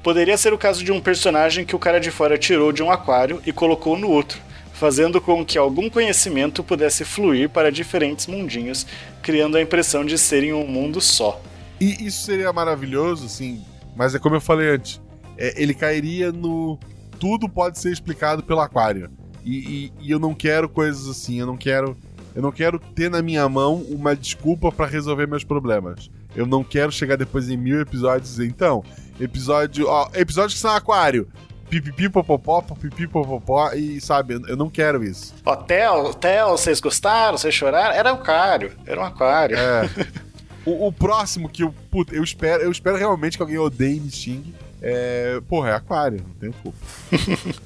[0.02, 2.90] Poderia ser o caso de um personagem que o cara de fora tirou de um
[2.90, 4.40] aquário e colocou no outro,
[4.72, 8.88] fazendo com que algum conhecimento pudesse fluir para diferentes mundinhos,
[9.22, 11.42] criando a impressão de serem um mundo só.
[11.80, 13.64] E isso seria maravilhoso, sim.
[13.96, 15.02] Mas é como eu falei antes.
[15.38, 16.80] É, ele cairia no.
[17.20, 19.10] Tudo pode ser explicado pelo aquário.
[19.44, 21.96] E, e- e eu não quero coisas assim, eu não quero.
[22.36, 26.10] Eu não quero ter na minha mão uma desculpa pra resolver meus problemas.
[26.36, 28.84] Eu não quero chegar depois em mil episódios e dizer, então,
[29.20, 29.88] episódio.
[29.88, 31.28] Ó, episódios que são aquário.
[31.70, 35.34] Pipipi, popopó, pipipi, popopó, e sabe, eu- não quero isso.
[35.46, 37.38] Hotel, Hotel, vocês gostaram?
[37.38, 37.94] Vocês choraram?
[37.96, 38.72] Era um aquário.
[38.86, 39.58] Era um aquário.
[39.58, 39.90] É.
[40.68, 41.74] o, o próximo que eu.
[41.90, 44.54] Puta, eu espero, eu espero realmente que alguém odeie e me xingue.
[44.82, 45.40] É.
[45.48, 46.78] Porra, é aquário, não tem culpa.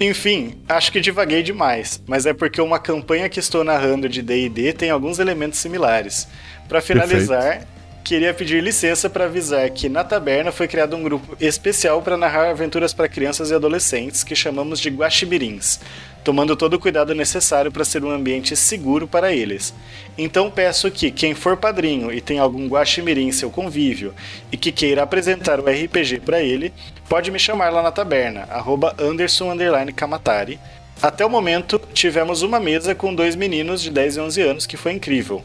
[0.00, 4.72] Enfim, acho que divaguei demais, mas é porque uma campanha que estou narrando de D&D
[4.72, 6.28] tem alguns elementos similares.
[6.68, 7.66] Para finalizar,
[8.04, 12.48] queria pedir licença para avisar que na taberna foi criado um grupo especial para narrar
[12.48, 15.80] aventuras para crianças e adolescentes que chamamos de guaxibirins,
[16.28, 19.72] tomando todo o cuidado necessário para ser um ambiente seguro para eles.
[20.18, 24.12] Então peço que quem for padrinho e tem algum guaximirim em seu convívio
[24.52, 26.70] e que queira apresentar o RPG para ele,
[27.08, 29.56] pode me chamar lá na taberna, arroba Anderson
[29.96, 30.60] Kamatari.
[31.00, 34.76] Até o momento, tivemos uma mesa com dois meninos de 10 e 11 anos que
[34.76, 35.42] foi incrível.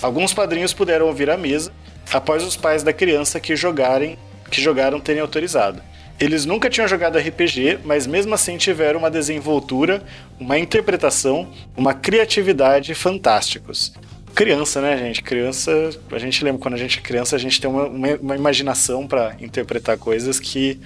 [0.00, 1.70] Alguns padrinhos puderam ouvir a mesa
[2.10, 4.18] após os pais da criança que jogarem,
[4.50, 5.82] que jogaram terem autorizado.
[6.20, 10.02] Eles nunca tinham jogado RPG, mas mesmo assim tiveram uma desenvoltura,
[10.38, 13.92] uma interpretação, uma criatividade fantásticos.
[14.34, 15.22] Criança, né, gente?
[15.22, 18.36] Criança, a gente lembra quando a gente é criança, a gente tem uma, uma- uma
[18.36, 20.78] imaginação para interpretar coisas que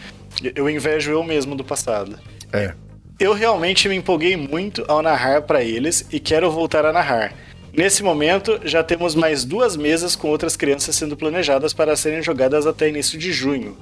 [0.54, 2.18] eu invejo eu mesmo do passado.
[2.52, 2.72] É.
[3.18, 7.32] Eu realmente me empolguei muito ao narrar para eles e quero voltar a narrar.
[7.76, 12.66] Nesse momento, já temos mais duas mesas com outras crianças sendo planejadas para serem jogadas
[12.66, 13.76] até início de junho.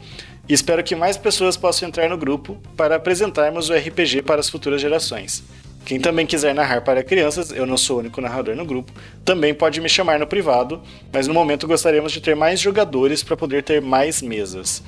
[0.49, 4.51] E espero que mais pessoas possam entrar no grupo para apresentarmos o RPG para as
[4.51, 5.45] futuras gerações.
[5.85, 8.93] Quem também quiser narrar para crianças, eu não sou o único narrador no grupo,
[9.25, 10.83] também pode me chamar no privado,
[11.13, 14.83] mas no momento gostaríamos de ter mais jogadores para poder ter mais mesas.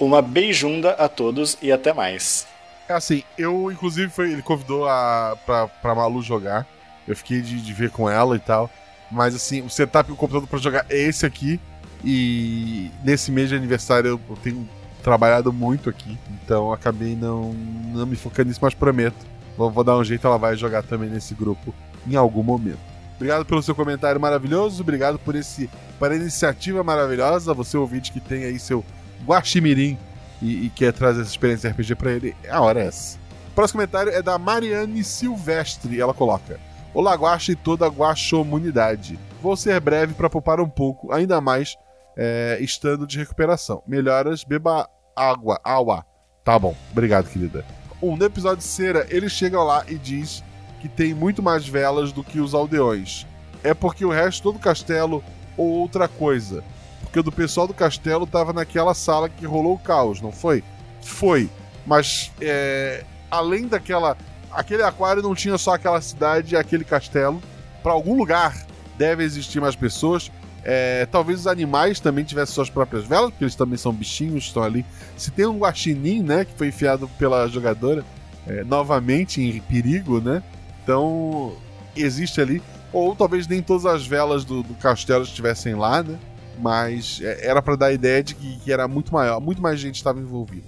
[0.00, 2.48] Uma beijunda a todos e até mais.
[2.88, 6.66] É assim, eu, inclusive, foi, ele convidou a, pra, pra Malu jogar.
[7.06, 8.70] Eu fiquei de, de ver com ela e tal.
[9.10, 11.60] Mas assim, o setup do computador pra jogar é esse aqui.
[12.04, 14.68] E nesse mês de aniversário eu, tenho
[15.02, 16.18] trabalhado muito aqui.
[16.42, 17.52] Então acabei não,
[17.92, 19.26] não me focando nisso, mas prometo.
[19.56, 21.74] Vou, vou dar um jeito, ela vai jogar também nesse grupo
[22.06, 22.78] em algum momento.
[23.16, 24.82] Obrigado pelo seu comentário maravilhoso.
[24.82, 27.52] Obrigado por esse para a iniciativa maravilhosa.
[27.52, 28.82] Você ouvinte que tem aí seu
[29.26, 29.98] Guaximirim
[30.40, 33.18] e, e quer trazer essa experiência RPG pra ele, a hora é essa.
[33.48, 36.00] O próximo comentário é da Mariane Silvestre.
[36.00, 36.58] Ela coloca:
[36.92, 39.16] Olá, Guaxa e toda a Guaxomunidade.
[39.40, 41.76] Vou ser breve para poupar um pouco, ainda mais
[42.16, 43.80] é, estando de recuperação.
[43.86, 45.60] Melhoras, beba água.
[45.62, 46.04] Água.
[46.44, 47.64] Tá bom, obrigado, querida.
[48.02, 50.42] Um, no episódio Cera, ele chega lá e diz
[50.80, 53.24] que tem muito mais velas do que os aldeões.
[53.62, 55.22] É porque o resto todo castelo
[55.56, 56.64] ou outra coisa.
[57.02, 60.64] Porque o do pessoal do castelo tava naquela sala que rolou o caos, não foi?
[61.02, 61.48] Foi.
[61.86, 64.16] Mas é, além daquela.
[64.52, 67.40] Aquele aquário não tinha só aquela cidade e aquele castelo.
[67.82, 68.66] Para algum lugar
[68.98, 70.30] deve existir mais pessoas.
[70.62, 74.62] É, talvez os animais também tivessem suas próprias velas, porque eles também são bichinhos, estão
[74.62, 74.84] ali.
[75.16, 78.04] Se tem um guaxinim, né, que foi enfiado pela jogadora,
[78.46, 80.42] é, novamente em perigo, né?
[80.82, 81.54] Então,
[81.96, 82.62] existe ali.
[82.92, 86.18] Ou talvez nem todas as velas do, do castelo estivessem lá, né?
[86.58, 89.80] Mas é, era para dar a ideia de que, que era muito maior, muito mais
[89.80, 90.66] gente estava envolvida.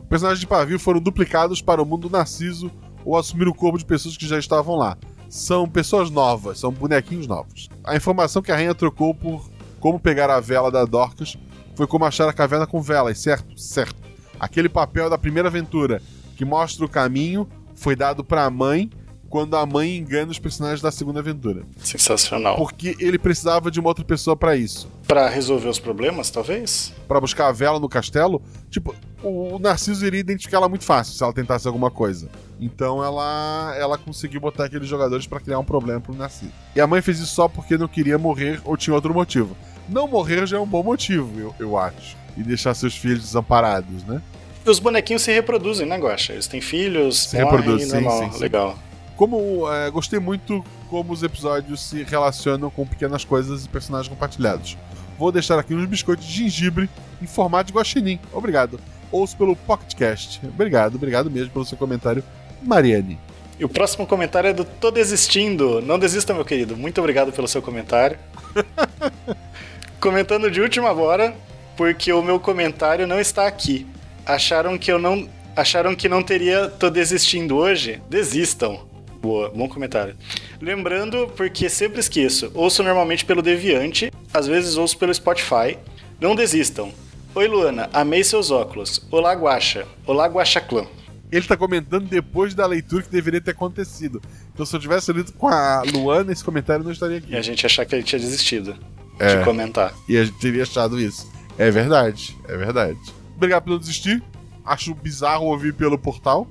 [0.00, 2.70] Os personagens de pavio foram duplicados para o mundo Narciso
[3.04, 4.96] ou assumiram o corpo de pessoas que já estavam lá.
[5.28, 7.68] São pessoas novas, são bonequinhos novos.
[7.84, 9.48] A informação que a rainha trocou por
[9.78, 11.36] como pegar a vela da Dorcas
[11.74, 13.58] foi como achar a caverna com velas, certo?
[13.58, 13.96] Certo.
[14.38, 16.02] Aquele papel da primeira aventura
[16.36, 18.90] que mostra o caminho foi dado para a mãe
[19.30, 21.62] quando a mãe engana os personagens da segunda aventura.
[21.78, 22.56] Sensacional.
[22.56, 24.90] Porque ele precisava de uma outra pessoa para isso.
[25.06, 26.92] Pra resolver os problemas, talvez?
[27.06, 31.22] Pra buscar a vela no castelo, tipo, o Narciso iria identificar ela muito fácil se
[31.22, 32.28] ela tentasse alguma coisa.
[32.60, 36.52] Então ela ela conseguiu botar aqueles jogadores pra criar um problema pro Narciso.
[36.74, 39.56] E a mãe fez isso só porque não queria morrer ou tinha outro motivo.
[39.88, 42.16] Não morrer já é um bom motivo, eu, eu acho.
[42.36, 44.22] E deixar seus filhos desamparados, né?
[44.64, 46.32] E os bonequinhos se reproduzem, né, Guaxa?
[46.34, 48.18] Eles têm filhos, Se morrem, reproduzem, sim, normal.
[48.18, 48.38] sim, sim.
[48.40, 48.78] Legal.
[49.16, 54.76] Como é, gostei muito como os episódios se relacionam com pequenas coisas e personagens compartilhados.
[55.18, 56.88] Vou deixar aqui uns biscoitos de gengibre
[57.20, 58.18] em formato de guaxinim.
[58.32, 58.80] Obrigado.
[59.10, 60.40] Ouço pelo PocketCast.
[60.44, 62.22] Obrigado, obrigado mesmo pelo seu comentário,
[62.62, 63.18] Mariane.
[63.58, 65.82] E o próximo comentário é do Tô Desistindo.
[65.82, 66.76] Não desista, meu querido.
[66.76, 68.18] Muito obrigado pelo seu comentário.
[70.00, 71.34] Comentando de última hora,
[71.76, 73.86] porque o meu comentário não está aqui.
[74.24, 75.28] Acharam que eu não.
[75.54, 78.00] Acharam que não teria Tô Desistindo hoje?
[78.08, 78.88] Desistam.
[79.20, 80.16] Boa, bom comentário.
[80.58, 85.76] Lembrando, porque sempre esqueço, ouço normalmente pelo Deviante, às vezes ouço pelo Spotify.
[86.18, 86.90] Não desistam.
[87.34, 89.00] Oi, Luana, amei seus óculos.
[89.10, 89.86] Olá, Guaxa.
[90.06, 90.84] Olá, Guaxa Clã.
[91.30, 94.20] ele tá comentando depois da leitura que deveria ter acontecido.
[94.52, 97.32] Então se eu tivesse lido com a Luana, esse comentário não estaria aqui.
[97.32, 98.76] E a gente achar que ele tinha desistido
[99.18, 99.36] É.
[99.38, 99.94] de comentar.
[100.08, 101.30] E a gente teria achado isso.
[101.56, 102.98] É verdade, é verdade.
[103.36, 104.20] Obrigado por não desistir.
[104.64, 106.48] Acho bizarro ouvir pelo portal,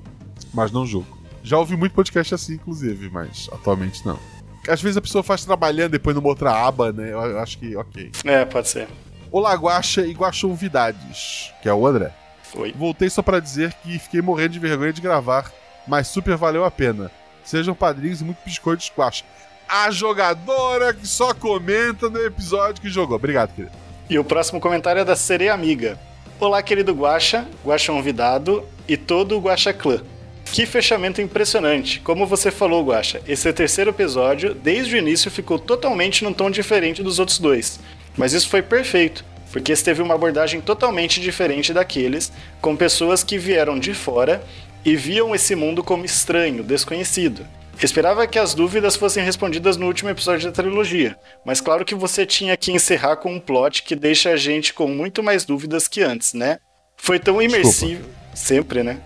[0.52, 1.18] mas não julgo.
[1.42, 4.18] Já ouvi muito podcast assim, inclusive, mas atualmente não.
[4.68, 7.12] Às vezes a pessoa faz trabalhando depois numa outra aba, né?
[7.12, 8.12] Eu eu acho que ok.
[8.24, 8.88] É, pode ser.
[9.32, 12.10] Olá, Guaxa e Guaxovidades, que é o André.
[12.56, 12.74] Oi.
[12.76, 15.52] Voltei só pra dizer que fiquei morrendo de vergonha de gravar,
[15.86, 17.12] mas super valeu a pena.
[17.44, 19.24] Sejam padrinhos e muito biscoito de Guaxa.
[19.68, 23.14] A jogadora que só comenta no episódio que jogou.
[23.14, 23.72] Obrigado, querido.
[24.08, 25.96] E o próximo comentário é da Sereia Amiga.
[26.40, 30.02] Olá, querido Guaxa, Guaxa Convidado e todo o Guaxa Clã.
[30.44, 32.00] Que fechamento impressionante.
[32.00, 36.50] Como você falou, Guaxa, esse é terceiro episódio, desde o início, ficou totalmente num tom
[36.50, 37.78] diferente dos outros dois.
[38.16, 43.38] Mas isso foi perfeito, porque esse teve uma abordagem totalmente diferente daqueles, com pessoas que
[43.38, 44.42] vieram de fora
[44.84, 47.46] e viam esse mundo como estranho, desconhecido.
[47.82, 51.16] Esperava que as dúvidas fossem respondidas no último episódio da trilogia,
[51.46, 54.86] mas claro que você tinha que encerrar com um plot que deixa a gente com
[54.88, 56.58] muito mais dúvidas que antes, né?
[56.96, 58.06] Foi tão imersivo.
[58.34, 59.00] Sempre, né?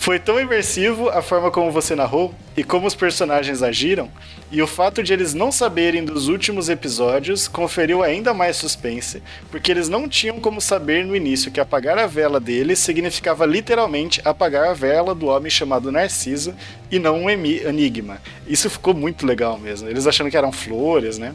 [0.00, 4.10] Foi tão imersivo a forma como você narrou e como os personagens agiram,
[4.50, 9.70] e o fato de eles não saberem dos últimos episódios conferiu ainda mais suspense, porque
[9.70, 14.68] eles não tinham como saber no início que apagar a vela deles significava literalmente apagar
[14.68, 16.54] a vela do homem chamado Narciso
[16.90, 18.22] e não um enigma.
[18.48, 19.86] Isso ficou muito legal mesmo.
[19.86, 21.34] Eles achando que eram flores, né?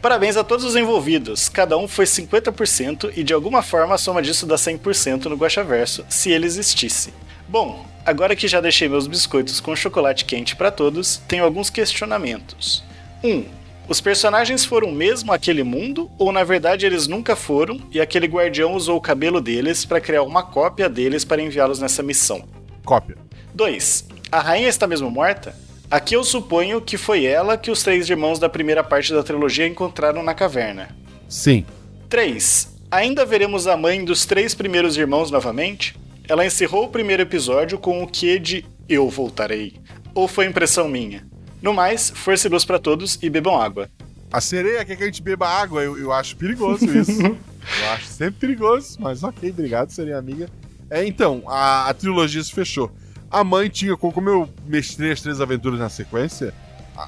[0.00, 1.48] Parabéns a todos os envolvidos.
[1.48, 6.04] Cada um foi 50% e de alguma forma a soma disso dá 100% no Guaxaverso,
[6.08, 7.12] se ele existisse.
[7.52, 12.82] Bom, agora que já deixei meus biscoitos com chocolate quente para todos, tenho alguns questionamentos.
[13.22, 13.28] 1.
[13.28, 13.44] Um,
[13.86, 18.74] os personagens foram mesmo aquele mundo ou na verdade eles nunca foram e aquele guardião
[18.74, 22.42] usou o cabelo deles para criar uma cópia deles para enviá-los nessa missão?
[22.86, 23.18] Cópia.
[23.52, 24.06] 2.
[24.30, 25.54] A rainha está mesmo morta?
[25.90, 29.66] Aqui eu suponho que foi ela que os três irmãos da primeira parte da trilogia
[29.66, 30.88] encontraram na caverna.
[31.28, 31.66] Sim.
[32.08, 32.78] 3.
[32.90, 36.00] Ainda veremos a mãe dos três primeiros irmãos novamente?
[36.32, 39.74] Ela encerrou o primeiro episódio com o que de Eu voltarei.
[40.14, 41.26] Ou foi impressão minha?
[41.60, 43.90] No mais, força e luz pra todos e bebam água.
[44.32, 45.82] A sereia quer que a gente beba água.
[45.82, 47.20] Eu, eu acho perigoso isso.
[47.20, 50.48] eu acho sempre perigoso, mas ok, obrigado, sereia amiga.
[50.88, 52.90] É, então, a, a trilogia se fechou.
[53.30, 56.54] A mãe tinha, como eu mestrei as três aventuras na sequência,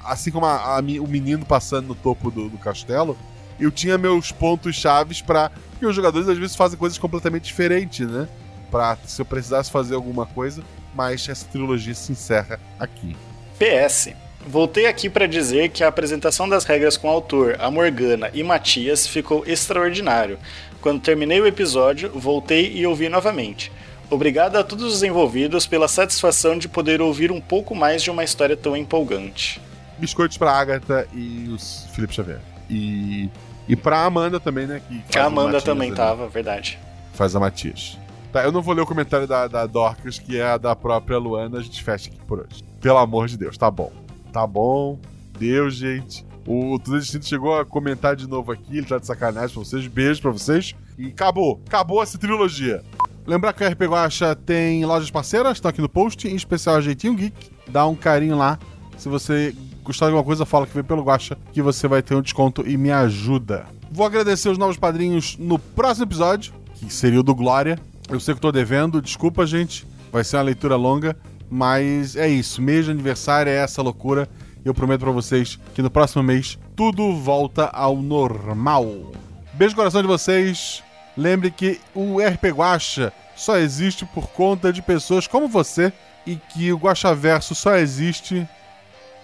[0.03, 3.17] assim como a- a o menino passando no topo do, do castelo,
[3.59, 5.49] eu tinha meus pontos chaves pra.
[5.71, 8.27] Porque os jogadores às vezes fazem coisas completamente diferentes, né?
[8.71, 10.63] Pra se eu precisasse fazer alguma coisa,
[10.93, 13.15] mas essa trilogia se encerra aqui.
[13.57, 14.09] PS.
[14.47, 18.43] Voltei aqui para dizer que a apresentação das regras com o autor, a Morgana e
[18.43, 20.37] Matias ficou extraordinário.
[20.81, 23.71] Quando terminei o episódio, voltei e ouvi novamente.
[24.07, 28.23] Obrigado a todos os envolvidos pela satisfação de poder ouvir um pouco mais de uma
[28.23, 29.59] história tão empolgante.
[29.97, 32.39] biscoitos pra Agatha e os Felipe Xavier.
[32.69, 33.31] E,
[33.67, 34.79] e pra Amanda também, né?
[35.09, 35.97] Que A Amanda Matias também ali.
[35.97, 36.77] tava, verdade.
[37.15, 37.97] Faz a Matias.
[38.35, 41.17] Tá, eu não vou ler o comentário da, da Dorcas, que é a da própria
[41.17, 41.57] Luana.
[41.57, 42.61] A gente fecha aqui por hoje.
[42.81, 43.93] Pelo amor de Deus, tá bom.
[44.33, 44.99] Tá bom.
[45.39, 46.25] Deus, gente.
[46.45, 48.77] O Tudo Distinto chegou a comentar de novo aqui.
[48.77, 49.87] Ele tá de sacanagem pra vocês.
[49.87, 50.75] Beijo pra vocês.
[50.97, 51.61] E acabou.
[51.65, 52.83] Acabou essa trilogia.
[53.25, 56.81] Lembrar que a RP Guacha tem lojas parceiras, estão aqui no post, em especial a
[56.81, 57.51] Jeitinho Geek.
[57.69, 58.59] Dá um carinho lá.
[58.97, 62.15] Se você gostar de alguma coisa, fala que veio pelo Guacha, que você vai ter
[62.15, 63.65] um desconto e me ajuda.
[63.89, 67.79] Vou agradecer os novos padrinhos no próximo episódio, que seria o do Glória.
[68.09, 69.85] Eu sei que tô devendo, desculpa, gente.
[70.11, 71.17] Vai ser uma leitura longa,
[71.49, 72.61] mas é isso.
[72.61, 74.29] Mês de aniversário é essa loucura.
[74.63, 79.11] E eu prometo pra vocês que no próximo mês tudo volta ao normal.
[79.53, 80.83] Beijo no coração de vocês.
[81.17, 85.91] Lembre que o RP Guacha só existe por conta de pessoas como você
[86.25, 88.47] e que o Guaxaverso só existe.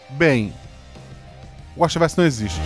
[0.09, 0.53] Bem,
[1.75, 2.59] o Guaxaverso não existe.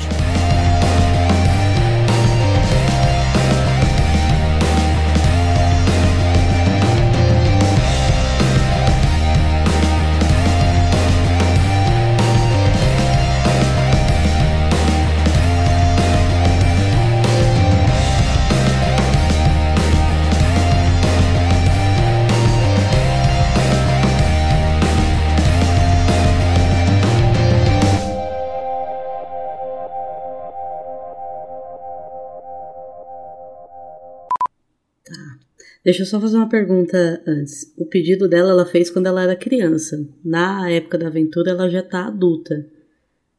[35.85, 37.71] Deixa eu só fazer uma pergunta antes.
[37.77, 39.95] O pedido dela ela fez quando ela era criança.
[40.23, 42.65] Na época da aventura ela já tá adulta.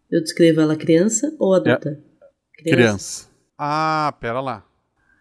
[0.08, 2.00] Eu descrevo ela criança ou adulta?
[2.54, 3.28] Criança.
[3.58, 4.64] Ah, pera lá.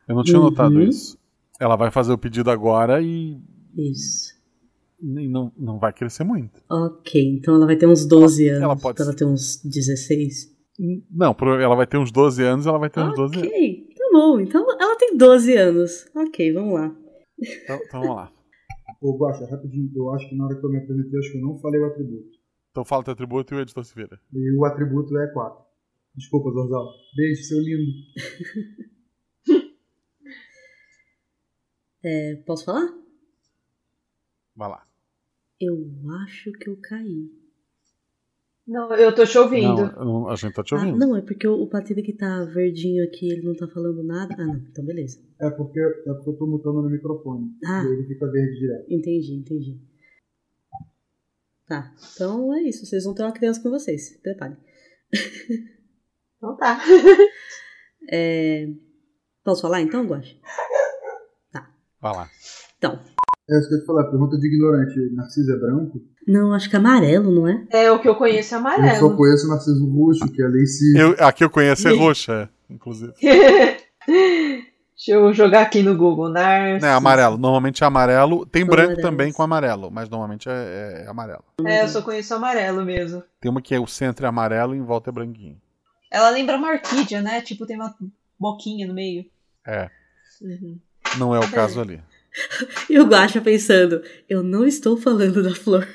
[0.07, 0.45] Eu não tinha Uhum.
[0.45, 1.17] notado isso.
[1.59, 3.39] Ela vai fazer o pedido agora e.
[3.75, 4.35] Isso.
[5.01, 6.61] E não, não vai crescer muito.
[6.69, 8.63] Ok, então ela vai ter uns 12 Ela- anos.
[8.63, 10.53] ela pode pra ela ter uns 16.
[11.11, 13.47] Não, ela vai ter uns 12 anos, ela vai ter uns 12 anos.
[13.49, 14.39] Ok, tá bom.
[14.39, 16.05] Então ela tem 12 anos.
[16.15, 16.95] Ok, vamos lá.
[17.39, 18.33] Então, então vamos lá.
[19.01, 21.41] Ô, Guaxa, rapidinho, eu acho que na hora que eu me apresentei, acho que eu
[21.41, 22.37] não falei o atributo.
[22.71, 24.19] Então fala teu atributo e o editor se vira.
[24.33, 25.65] E o atributo é 4.
[26.15, 26.87] Desculpa, Zorzal.
[27.15, 27.91] Beijo, seu lindo.
[32.07, 32.87] É, posso falar?
[34.55, 34.87] Vai lá.
[35.59, 35.91] Eu
[36.21, 37.31] acho que eu caí.
[38.67, 39.91] Não, eu tô te ouvindo.
[39.95, 40.97] Não, não, a gente tá te Ah, ouvindo.
[40.97, 44.33] não, é porque o, Patrícia que tá verdinho aqui, ele não tá falando nada.
[44.39, 44.55] Ah, não.
[44.55, 45.19] Então beleza.
[45.39, 47.51] É porque, é porque eu tô mutando no microfone.
[47.63, 47.83] Ah.
[47.83, 48.85] E ele fica verde direto.
[48.91, 49.79] Entendi, entendi.
[51.67, 52.85] Tá, então é isso.
[52.85, 54.09] Vocês vão ter uma criança com vocês.
[54.09, 54.57] Se Preparem.
[56.37, 56.79] Então tá.
[58.11, 58.67] É...
[59.43, 60.39] Posso falar então, Guache?
[62.01, 62.29] Vai lá.
[62.77, 62.99] Então.
[63.49, 64.99] É isso que eu te falar, pergunta de ignorante.
[65.13, 66.01] Narciso é branco?
[66.27, 67.63] Não, acho que é amarelo, não é?
[67.69, 69.15] É o que eu conheço é Eu só amarelo.
[69.15, 70.97] conheço o Narciso roxo, que é a Lacey.
[70.97, 73.13] Eu, aqui eu conheço é roxa, inclusive.
[74.95, 76.29] Deixa eu jogar aqui no Google.
[76.29, 76.81] Narciso.
[76.81, 77.37] Não, é amarelo.
[77.37, 78.45] Normalmente é amarelo.
[78.47, 79.01] Tem branco Amarelo.
[79.01, 81.43] também com amarelo, mas normalmente é, é amarelo.
[81.63, 83.21] É, eu só conheço amarelo mesmo.
[83.39, 85.57] Tem uma que é o centro é amarelo e em volta é branquinho.
[86.11, 87.41] Ela lembra uma orquídea, né?
[87.41, 87.93] Tipo, tem uma
[88.39, 89.25] boquinha no meio.
[89.67, 89.89] É.
[90.41, 90.79] Uhum.
[91.17, 92.01] Não é o caso ali.
[92.89, 95.87] E o Guacha pensando, eu não estou falando da flor.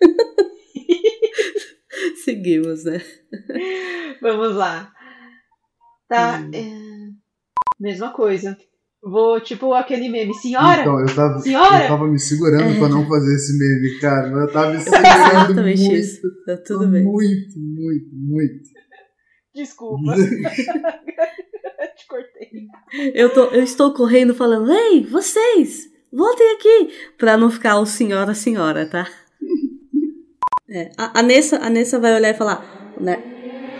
[2.24, 3.02] Seguimos, né?
[4.20, 4.92] Vamos lá.
[6.08, 6.38] Tá.
[6.40, 6.50] Hum.
[6.54, 7.10] é,
[7.80, 8.56] Mesma coisa.
[9.02, 10.34] Vou, tipo, aquele meme.
[10.34, 10.80] Senhora!
[10.80, 11.84] Então, eu tava, Senhora!
[11.84, 12.78] eu tava me segurando É.
[12.78, 14.28] pra não fazer esse meme, cara.
[14.28, 15.94] Eu tava me segurando muito.
[15.94, 16.22] isso.
[16.44, 17.04] Tá tudo bem.
[17.04, 18.68] Muito, muito, muito.
[19.56, 20.12] Desculpa.
[21.96, 22.50] Te cortei.
[23.14, 26.90] Eu, tô, eu estou correndo falando, ei, vocês, voltem aqui.
[27.16, 29.08] Pra não ficar o senhora, senhora, tá?
[30.68, 33.16] É, a, a, Nessa, a Nessa vai olhar e falar, né?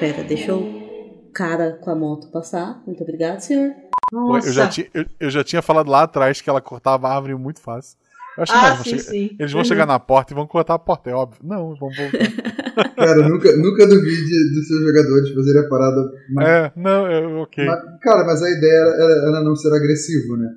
[0.01, 2.83] Pera, deixa o cara com a moto passar.
[2.87, 3.75] Muito obrigado, senhor.
[4.13, 4.49] Nossa.
[4.49, 7.35] Eu já, tinha, eu, eu já tinha falado lá atrás que ela cortava a árvore
[7.35, 7.99] muito fácil.
[8.37, 9.37] Eu acho que Ah, não, vão sim, chegar- sim.
[9.39, 9.65] Eles vão Uhum.
[9.67, 11.41] chegar na porta e vão cortar a porta, é óbvio.
[11.45, 12.19] Não, vão voltar.
[12.97, 16.13] Cara, nunca, nunca duvide dos seus jogadores fazerem a parada.
[16.31, 17.65] Mas, é, não, é ok.
[17.65, 20.49] mas- cara, mas a ideia era, era- não ser agressivo, né?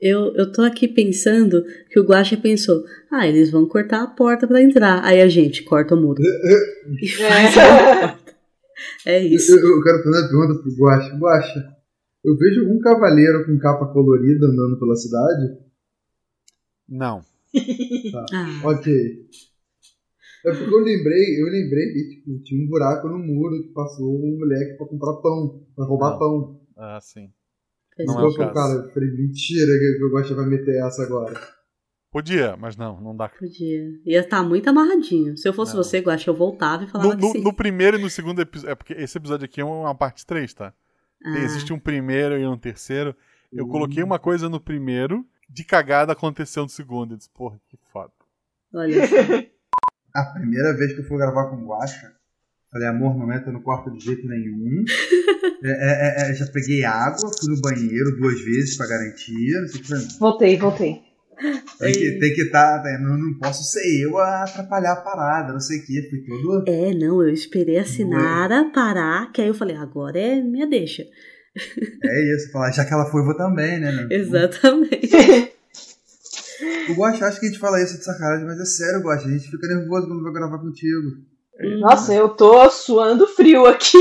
[0.00, 4.46] Eu, eu tô aqui pensando que o Guaxa pensou, ah, eles vão cortar a porta
[4.46, 5.02] pra entrar.
[5.02, 6.22] Aí a gente corta o muro.
[7.02, 8.26] E faz a porta.
[9.06, 9.52] É isso.
[9.58, 11.16] Eu, eu quero fazer uma pergunta pro Guacha.
[11.16, 11.64] Guacha,
[12.24, 15.58] eu vejo algum cavaleiro com capa colorida andando pela cidade?
[16.88, 17.22] Não.
[18.32, 18.92] Ah, Ok.
[20.44, 24.14] É porque eu lembrei, eu lembrei que tipo, tinha um buraco no muro que passou
[24.14, 26.18] um moleque pra comprar pão, pra roubar Não.
[26.18, 26.60] pão.
[26.76, 27.30] Ah, sim.
[27.96, 28.22] pois Não é.
[28.22, 28.54] o eu falei, caso.
[28.76, 31.34] cara, eu falei, mentira que o Guacha vai meter essa agora.
[32.12, 33.28] Podia, mas não, não dá.
[33.28, 33.82] Podia.
[34.06, 35.36] Ia estar muito amarradinho.
[35.36, 35.82] Se eu fosse Não.
[35.82, 37.42] você, Guaxa, eu voltava e falava No, que no- sim.
[37.42, 38.70] no primeiro e no segundo episódio.
[38.70, 40.72] É porque esse episódio aqui é uma parte 3, tá?
[41.24, 43.14] Ah, Existe um primeiro e um terceiro.
[43.52, 43.68] Eu Hum.
[43.68, 47.12] coloquei uma coisa no primeiro, de cagada aconteceu no segundo.
[47.14, 48.12] Eu disse, porra, que foda.
[48.72, 48.94] Olha.
[50.16, 52.12] A primeira vez que eu fui gravar com o Guacha,
[52.72, 54.84] falei, amor, não entra no quarto de jeito nenhum.
[55.64, 59.60] É, é, é, já peguei água, fui no banheiro duas vezes pra garantia.
[59.62, 59.98] Não sei o que foi.
[60.20, 61.00] Voltei, voltei.
[61.78, 62.82] Tem que tem que estar.
[63.00, 66.08] não, não posso ser eu a atrapalhar a parada, não sei o que.
[66.08, 66.64] Fui todo.
[66.68, 71.04] É, não, eu esperei a Sinara parar, que aí eu falei, agora é minha deixa.
[72.04, 73.90] É isso, falar, já que ela foi, eu vou também, né?
[73.90, 74.08] né?
[74.10, 75.08] Exatamente.
[76.90, 79.26] O Guacha acha que a gente fala isso de sacanagem, mas é sério, Guacha.
[79.26, 81.10] A gente fica nervoso quando vai gravar contigo.
[81.80, 83.98] Nossa, eu tô suando frio aqui.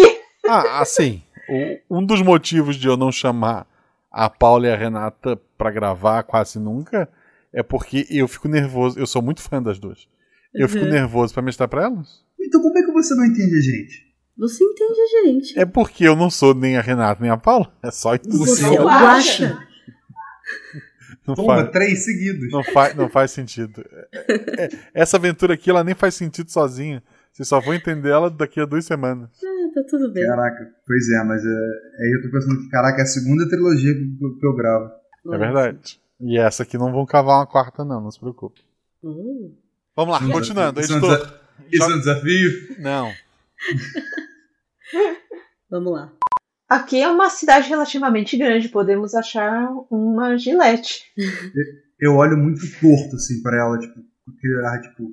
[0.48, 1.22] Ah, assim,
[1.90, 3.66] o- um dos motivos de eu não chamar
[4.12, 7.10] a Paula e a Renata pra gravar quase nunca
[7.54, 9.00] é porque eu fico nervoso.
[9.00, 10.08] Eu sou muito fã das duas.
[10.54, 10.92] Eu fico Uhum.
[10.92, 12.24] nervoso pra mestrar pra elas.
[12.40, 14.06] Então como é que você não entende a gente?
[14.38, 15.60] Você entende a gente.
[15.60, 17.74] É porque eu não sou nem a Renata nem a Paula.
[17.82, 18.30] É só isso.
[18.38, 19.46] Você Você é o acha?
[19.48, 19.68] Guaxa.
[21.28, 22.52] Não Toma, faz, três seguidos.
[22.52, 23.84] não, faz, não faz sentido.
[24.14, 27.04] É- é- essa aventura aqui ela nem faz sentido sozinha.
[27.34, 29.30] Vocês só vão entender ela daqui a duas semanas.
[29.44, 30.26] Ah, tá tudo bem.
[30.26, 33.94] Caraca, pois é, mas é, aí eu tô pensando que, caraca, é a segunda trilogia
[33.94, 34.90] que, eu- que eu gravo.
[35.34, 36.00] É verdade.
[36.22, 38.62] E essa aqui não vão cavar uma quarta, não, não se preocupe.
[39.04, 39.52] Oh.
[39.96, 40.80] Vamos lá, Isso é continuando.
[40.80, 41.18] desafio- Editor.
[41.18, 41.40] Isso é um desa-
[41.72, 42.52] Isso é um desafio?
[42.80, 43.12] Não.
[45.70, 46.12] Vamos lá.
[46.68, 51.02] Aqui é uma cidade relativamente grande, podemos achar uma gilete.
[52.00, 55.04] Eu olho muito torto, assim, pra ela, tipo, com aquele ar, tipo,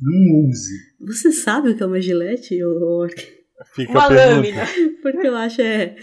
[0.00, 0.72] não ouse.
[1.00, 3.14] Você sabe o que é uma gilete, orc?
[3.74, 4.34] Fica Uma a pergunta.
[4.36, 4.62] lâmina.
[5.02, 5.96] Porque eu acho é.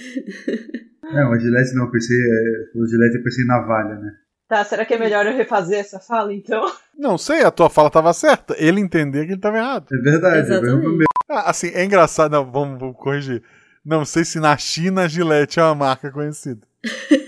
[1.11, 4.11] É, uma gilete não, eu pensei, é, falou gilete, eu pensei em navalha, né?
[4.47, 6.63] Tá, será que é melhor eu refazer essa fala, então?
[6.97, 8.55] Não sei, a tua fala tava certa.
[8.59, 9.87] Ele entender que ele tava errado.
[9.91, 10.87] É verdade, é Exatamente.
[10.87, 12.31] mesmo Ah, assim, é engraçado.
[12.31, 13.41] Não, vamos, vamos corrigir.
[13.85, 16.65] Não sei se na China a Gillette é uma marca conhecida.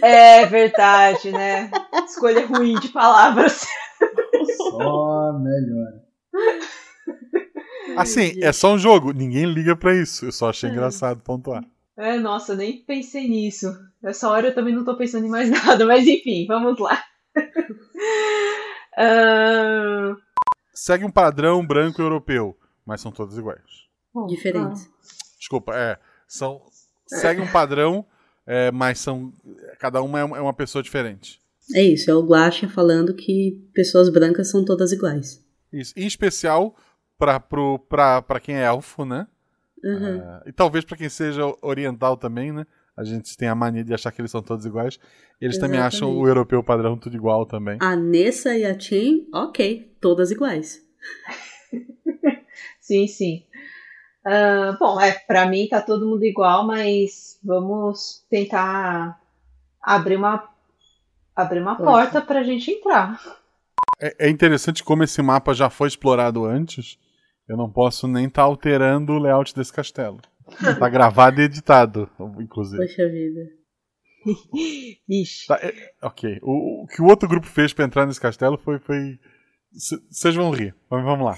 [0.01, 1.69] É verdade, né?
[2.05, 3.65] Escolha ruim de palavras.
[4.57, 6.01] Só melhor.
[7.97, 9.11] Assim, é só um jogo.
[9.11, 10.25] Ninguém liga pra isso.
[10.25, 11.63] Eu só achei engraçado pontuar.
[11.97, 13.73] É, nossa, eu nem pensei nisso.
[14.01, 17.01] Nessa hora eu também não tô pensando em mais nada, mas enfim, vamos lá.
[18.97, 20.15] Ahn,
[20.73, 23.85] Segue um padrão branco europeu, mas são todas iguais.
[24.27, 24.89] Diferentes.
[25.39, 25.97] Desculpa, é.
[26.27, 26.61] São.
[27.07, 28.05] Segue um padrão,
[28.45, 29.31] é, mas são.
[29.79, 31.41] Cada uma é uma é pessoa diferente.
[31.73, 35.43] É isso, é o Guaxa falando que pessoas brancas são todas iguais.
[35.73, 35.93] Isso.
[35.97, 36.75] Em especial
[37.17, 39.27] pra quem é elfo, né?
[39.83, 40.21] Uhum.
[40.21, 42.65] É, e talvez pra quem seja oriental também, né?
[42.95, 44.99] A gente tem a mania de achar que eles são todos iguais.
[45.39, 46.23] Eles também acham Exatamente.
[46.23, 47.77] o europeu padrão tudo igual também.
[47.81, 50.81] A Nessa e a Chen, ok, todas iguais.
[52.79, 53.43] Sim, sim.
[54.25, 59.19] Ah, bom, é, pra mim tá todo mundo igual, mas vamos tentar
[59.81, 60.49] abrir uma
[61.35, 61.91] abrir uma Porta.
[61.91, 63.19] porta pra gente entrar.
[64.01, 66.97] É, é interessante como esse mapa já foi explorado antes.
[67.47, 70.19] Eu não posso nem estar alterando o layout desse castelo.
[70.79, 72.77] Tá gravado e editado, inclusive.
[72.85, 73.41] Poxa vida.
[75.09, 75.47] Ixi.
[75.47, 76.39] Tá, é- ok.
[76.41, 78.79] O, o que o outro grupo fez pra entrar nesse castelo foi.
[80.09, 80.73] Vocês vão rir.
[80.89, 81.37] Vamos, vamos lá.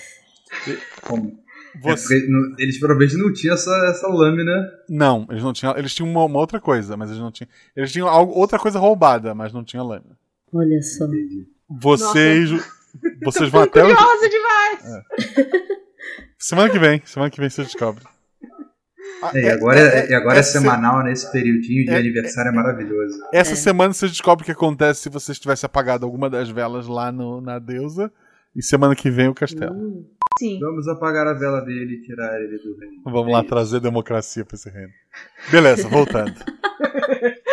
[1.01, 1.37] Como?
[1.81, 4.67] Você- É porque no- eles provavelmente não tinham essa, essa lâmina.
[4.89, 5.77] Não, eles não tinham.
[5.77, 7.49] Eles tinham uma, uma outra coisa, mas eles não tinham.
[7.75, 10.17] Eles tinham algo, outra coisa roubada, mas não tinha lâmina.
[10.53, 11.05] Olha só.
[11.69, 12.49] Vocês.
[13.23, 13.83] Vocês vão até.
[13.83, 15.03] o- Curiosa demais!
[16.39, 17.01] Semana que vem.
[17.05, 18.05] Semana que vem vocês descobrem.
[19.21, 22.49] Ah, É, e é- agora, é, e agora é, semanal, nesse periodinho de é- aniversário
[22.49, 23.17] é, maravilhoso.
[23.33, 23.55] Essa É.
[23.55, 27.41] semana vocês descobrem o que acontece se vocês tivessem apagado alguma das velas lá no-
[27.41, 28.11] na deusa.
[28.55, 29.73] E semana que vem o castelo.
[29.75, 30.05] Hum,
[30.37, 30.59] Sim.
[30.59, 33.01] Vamos apagar a vela dele e tirar ele do reino.
[33.03, 33.49] Vamos É lá isso.
[33.49, 34.91] trazer democracia pra esse reino.
[35.51, 36.33] Beleza, voltando.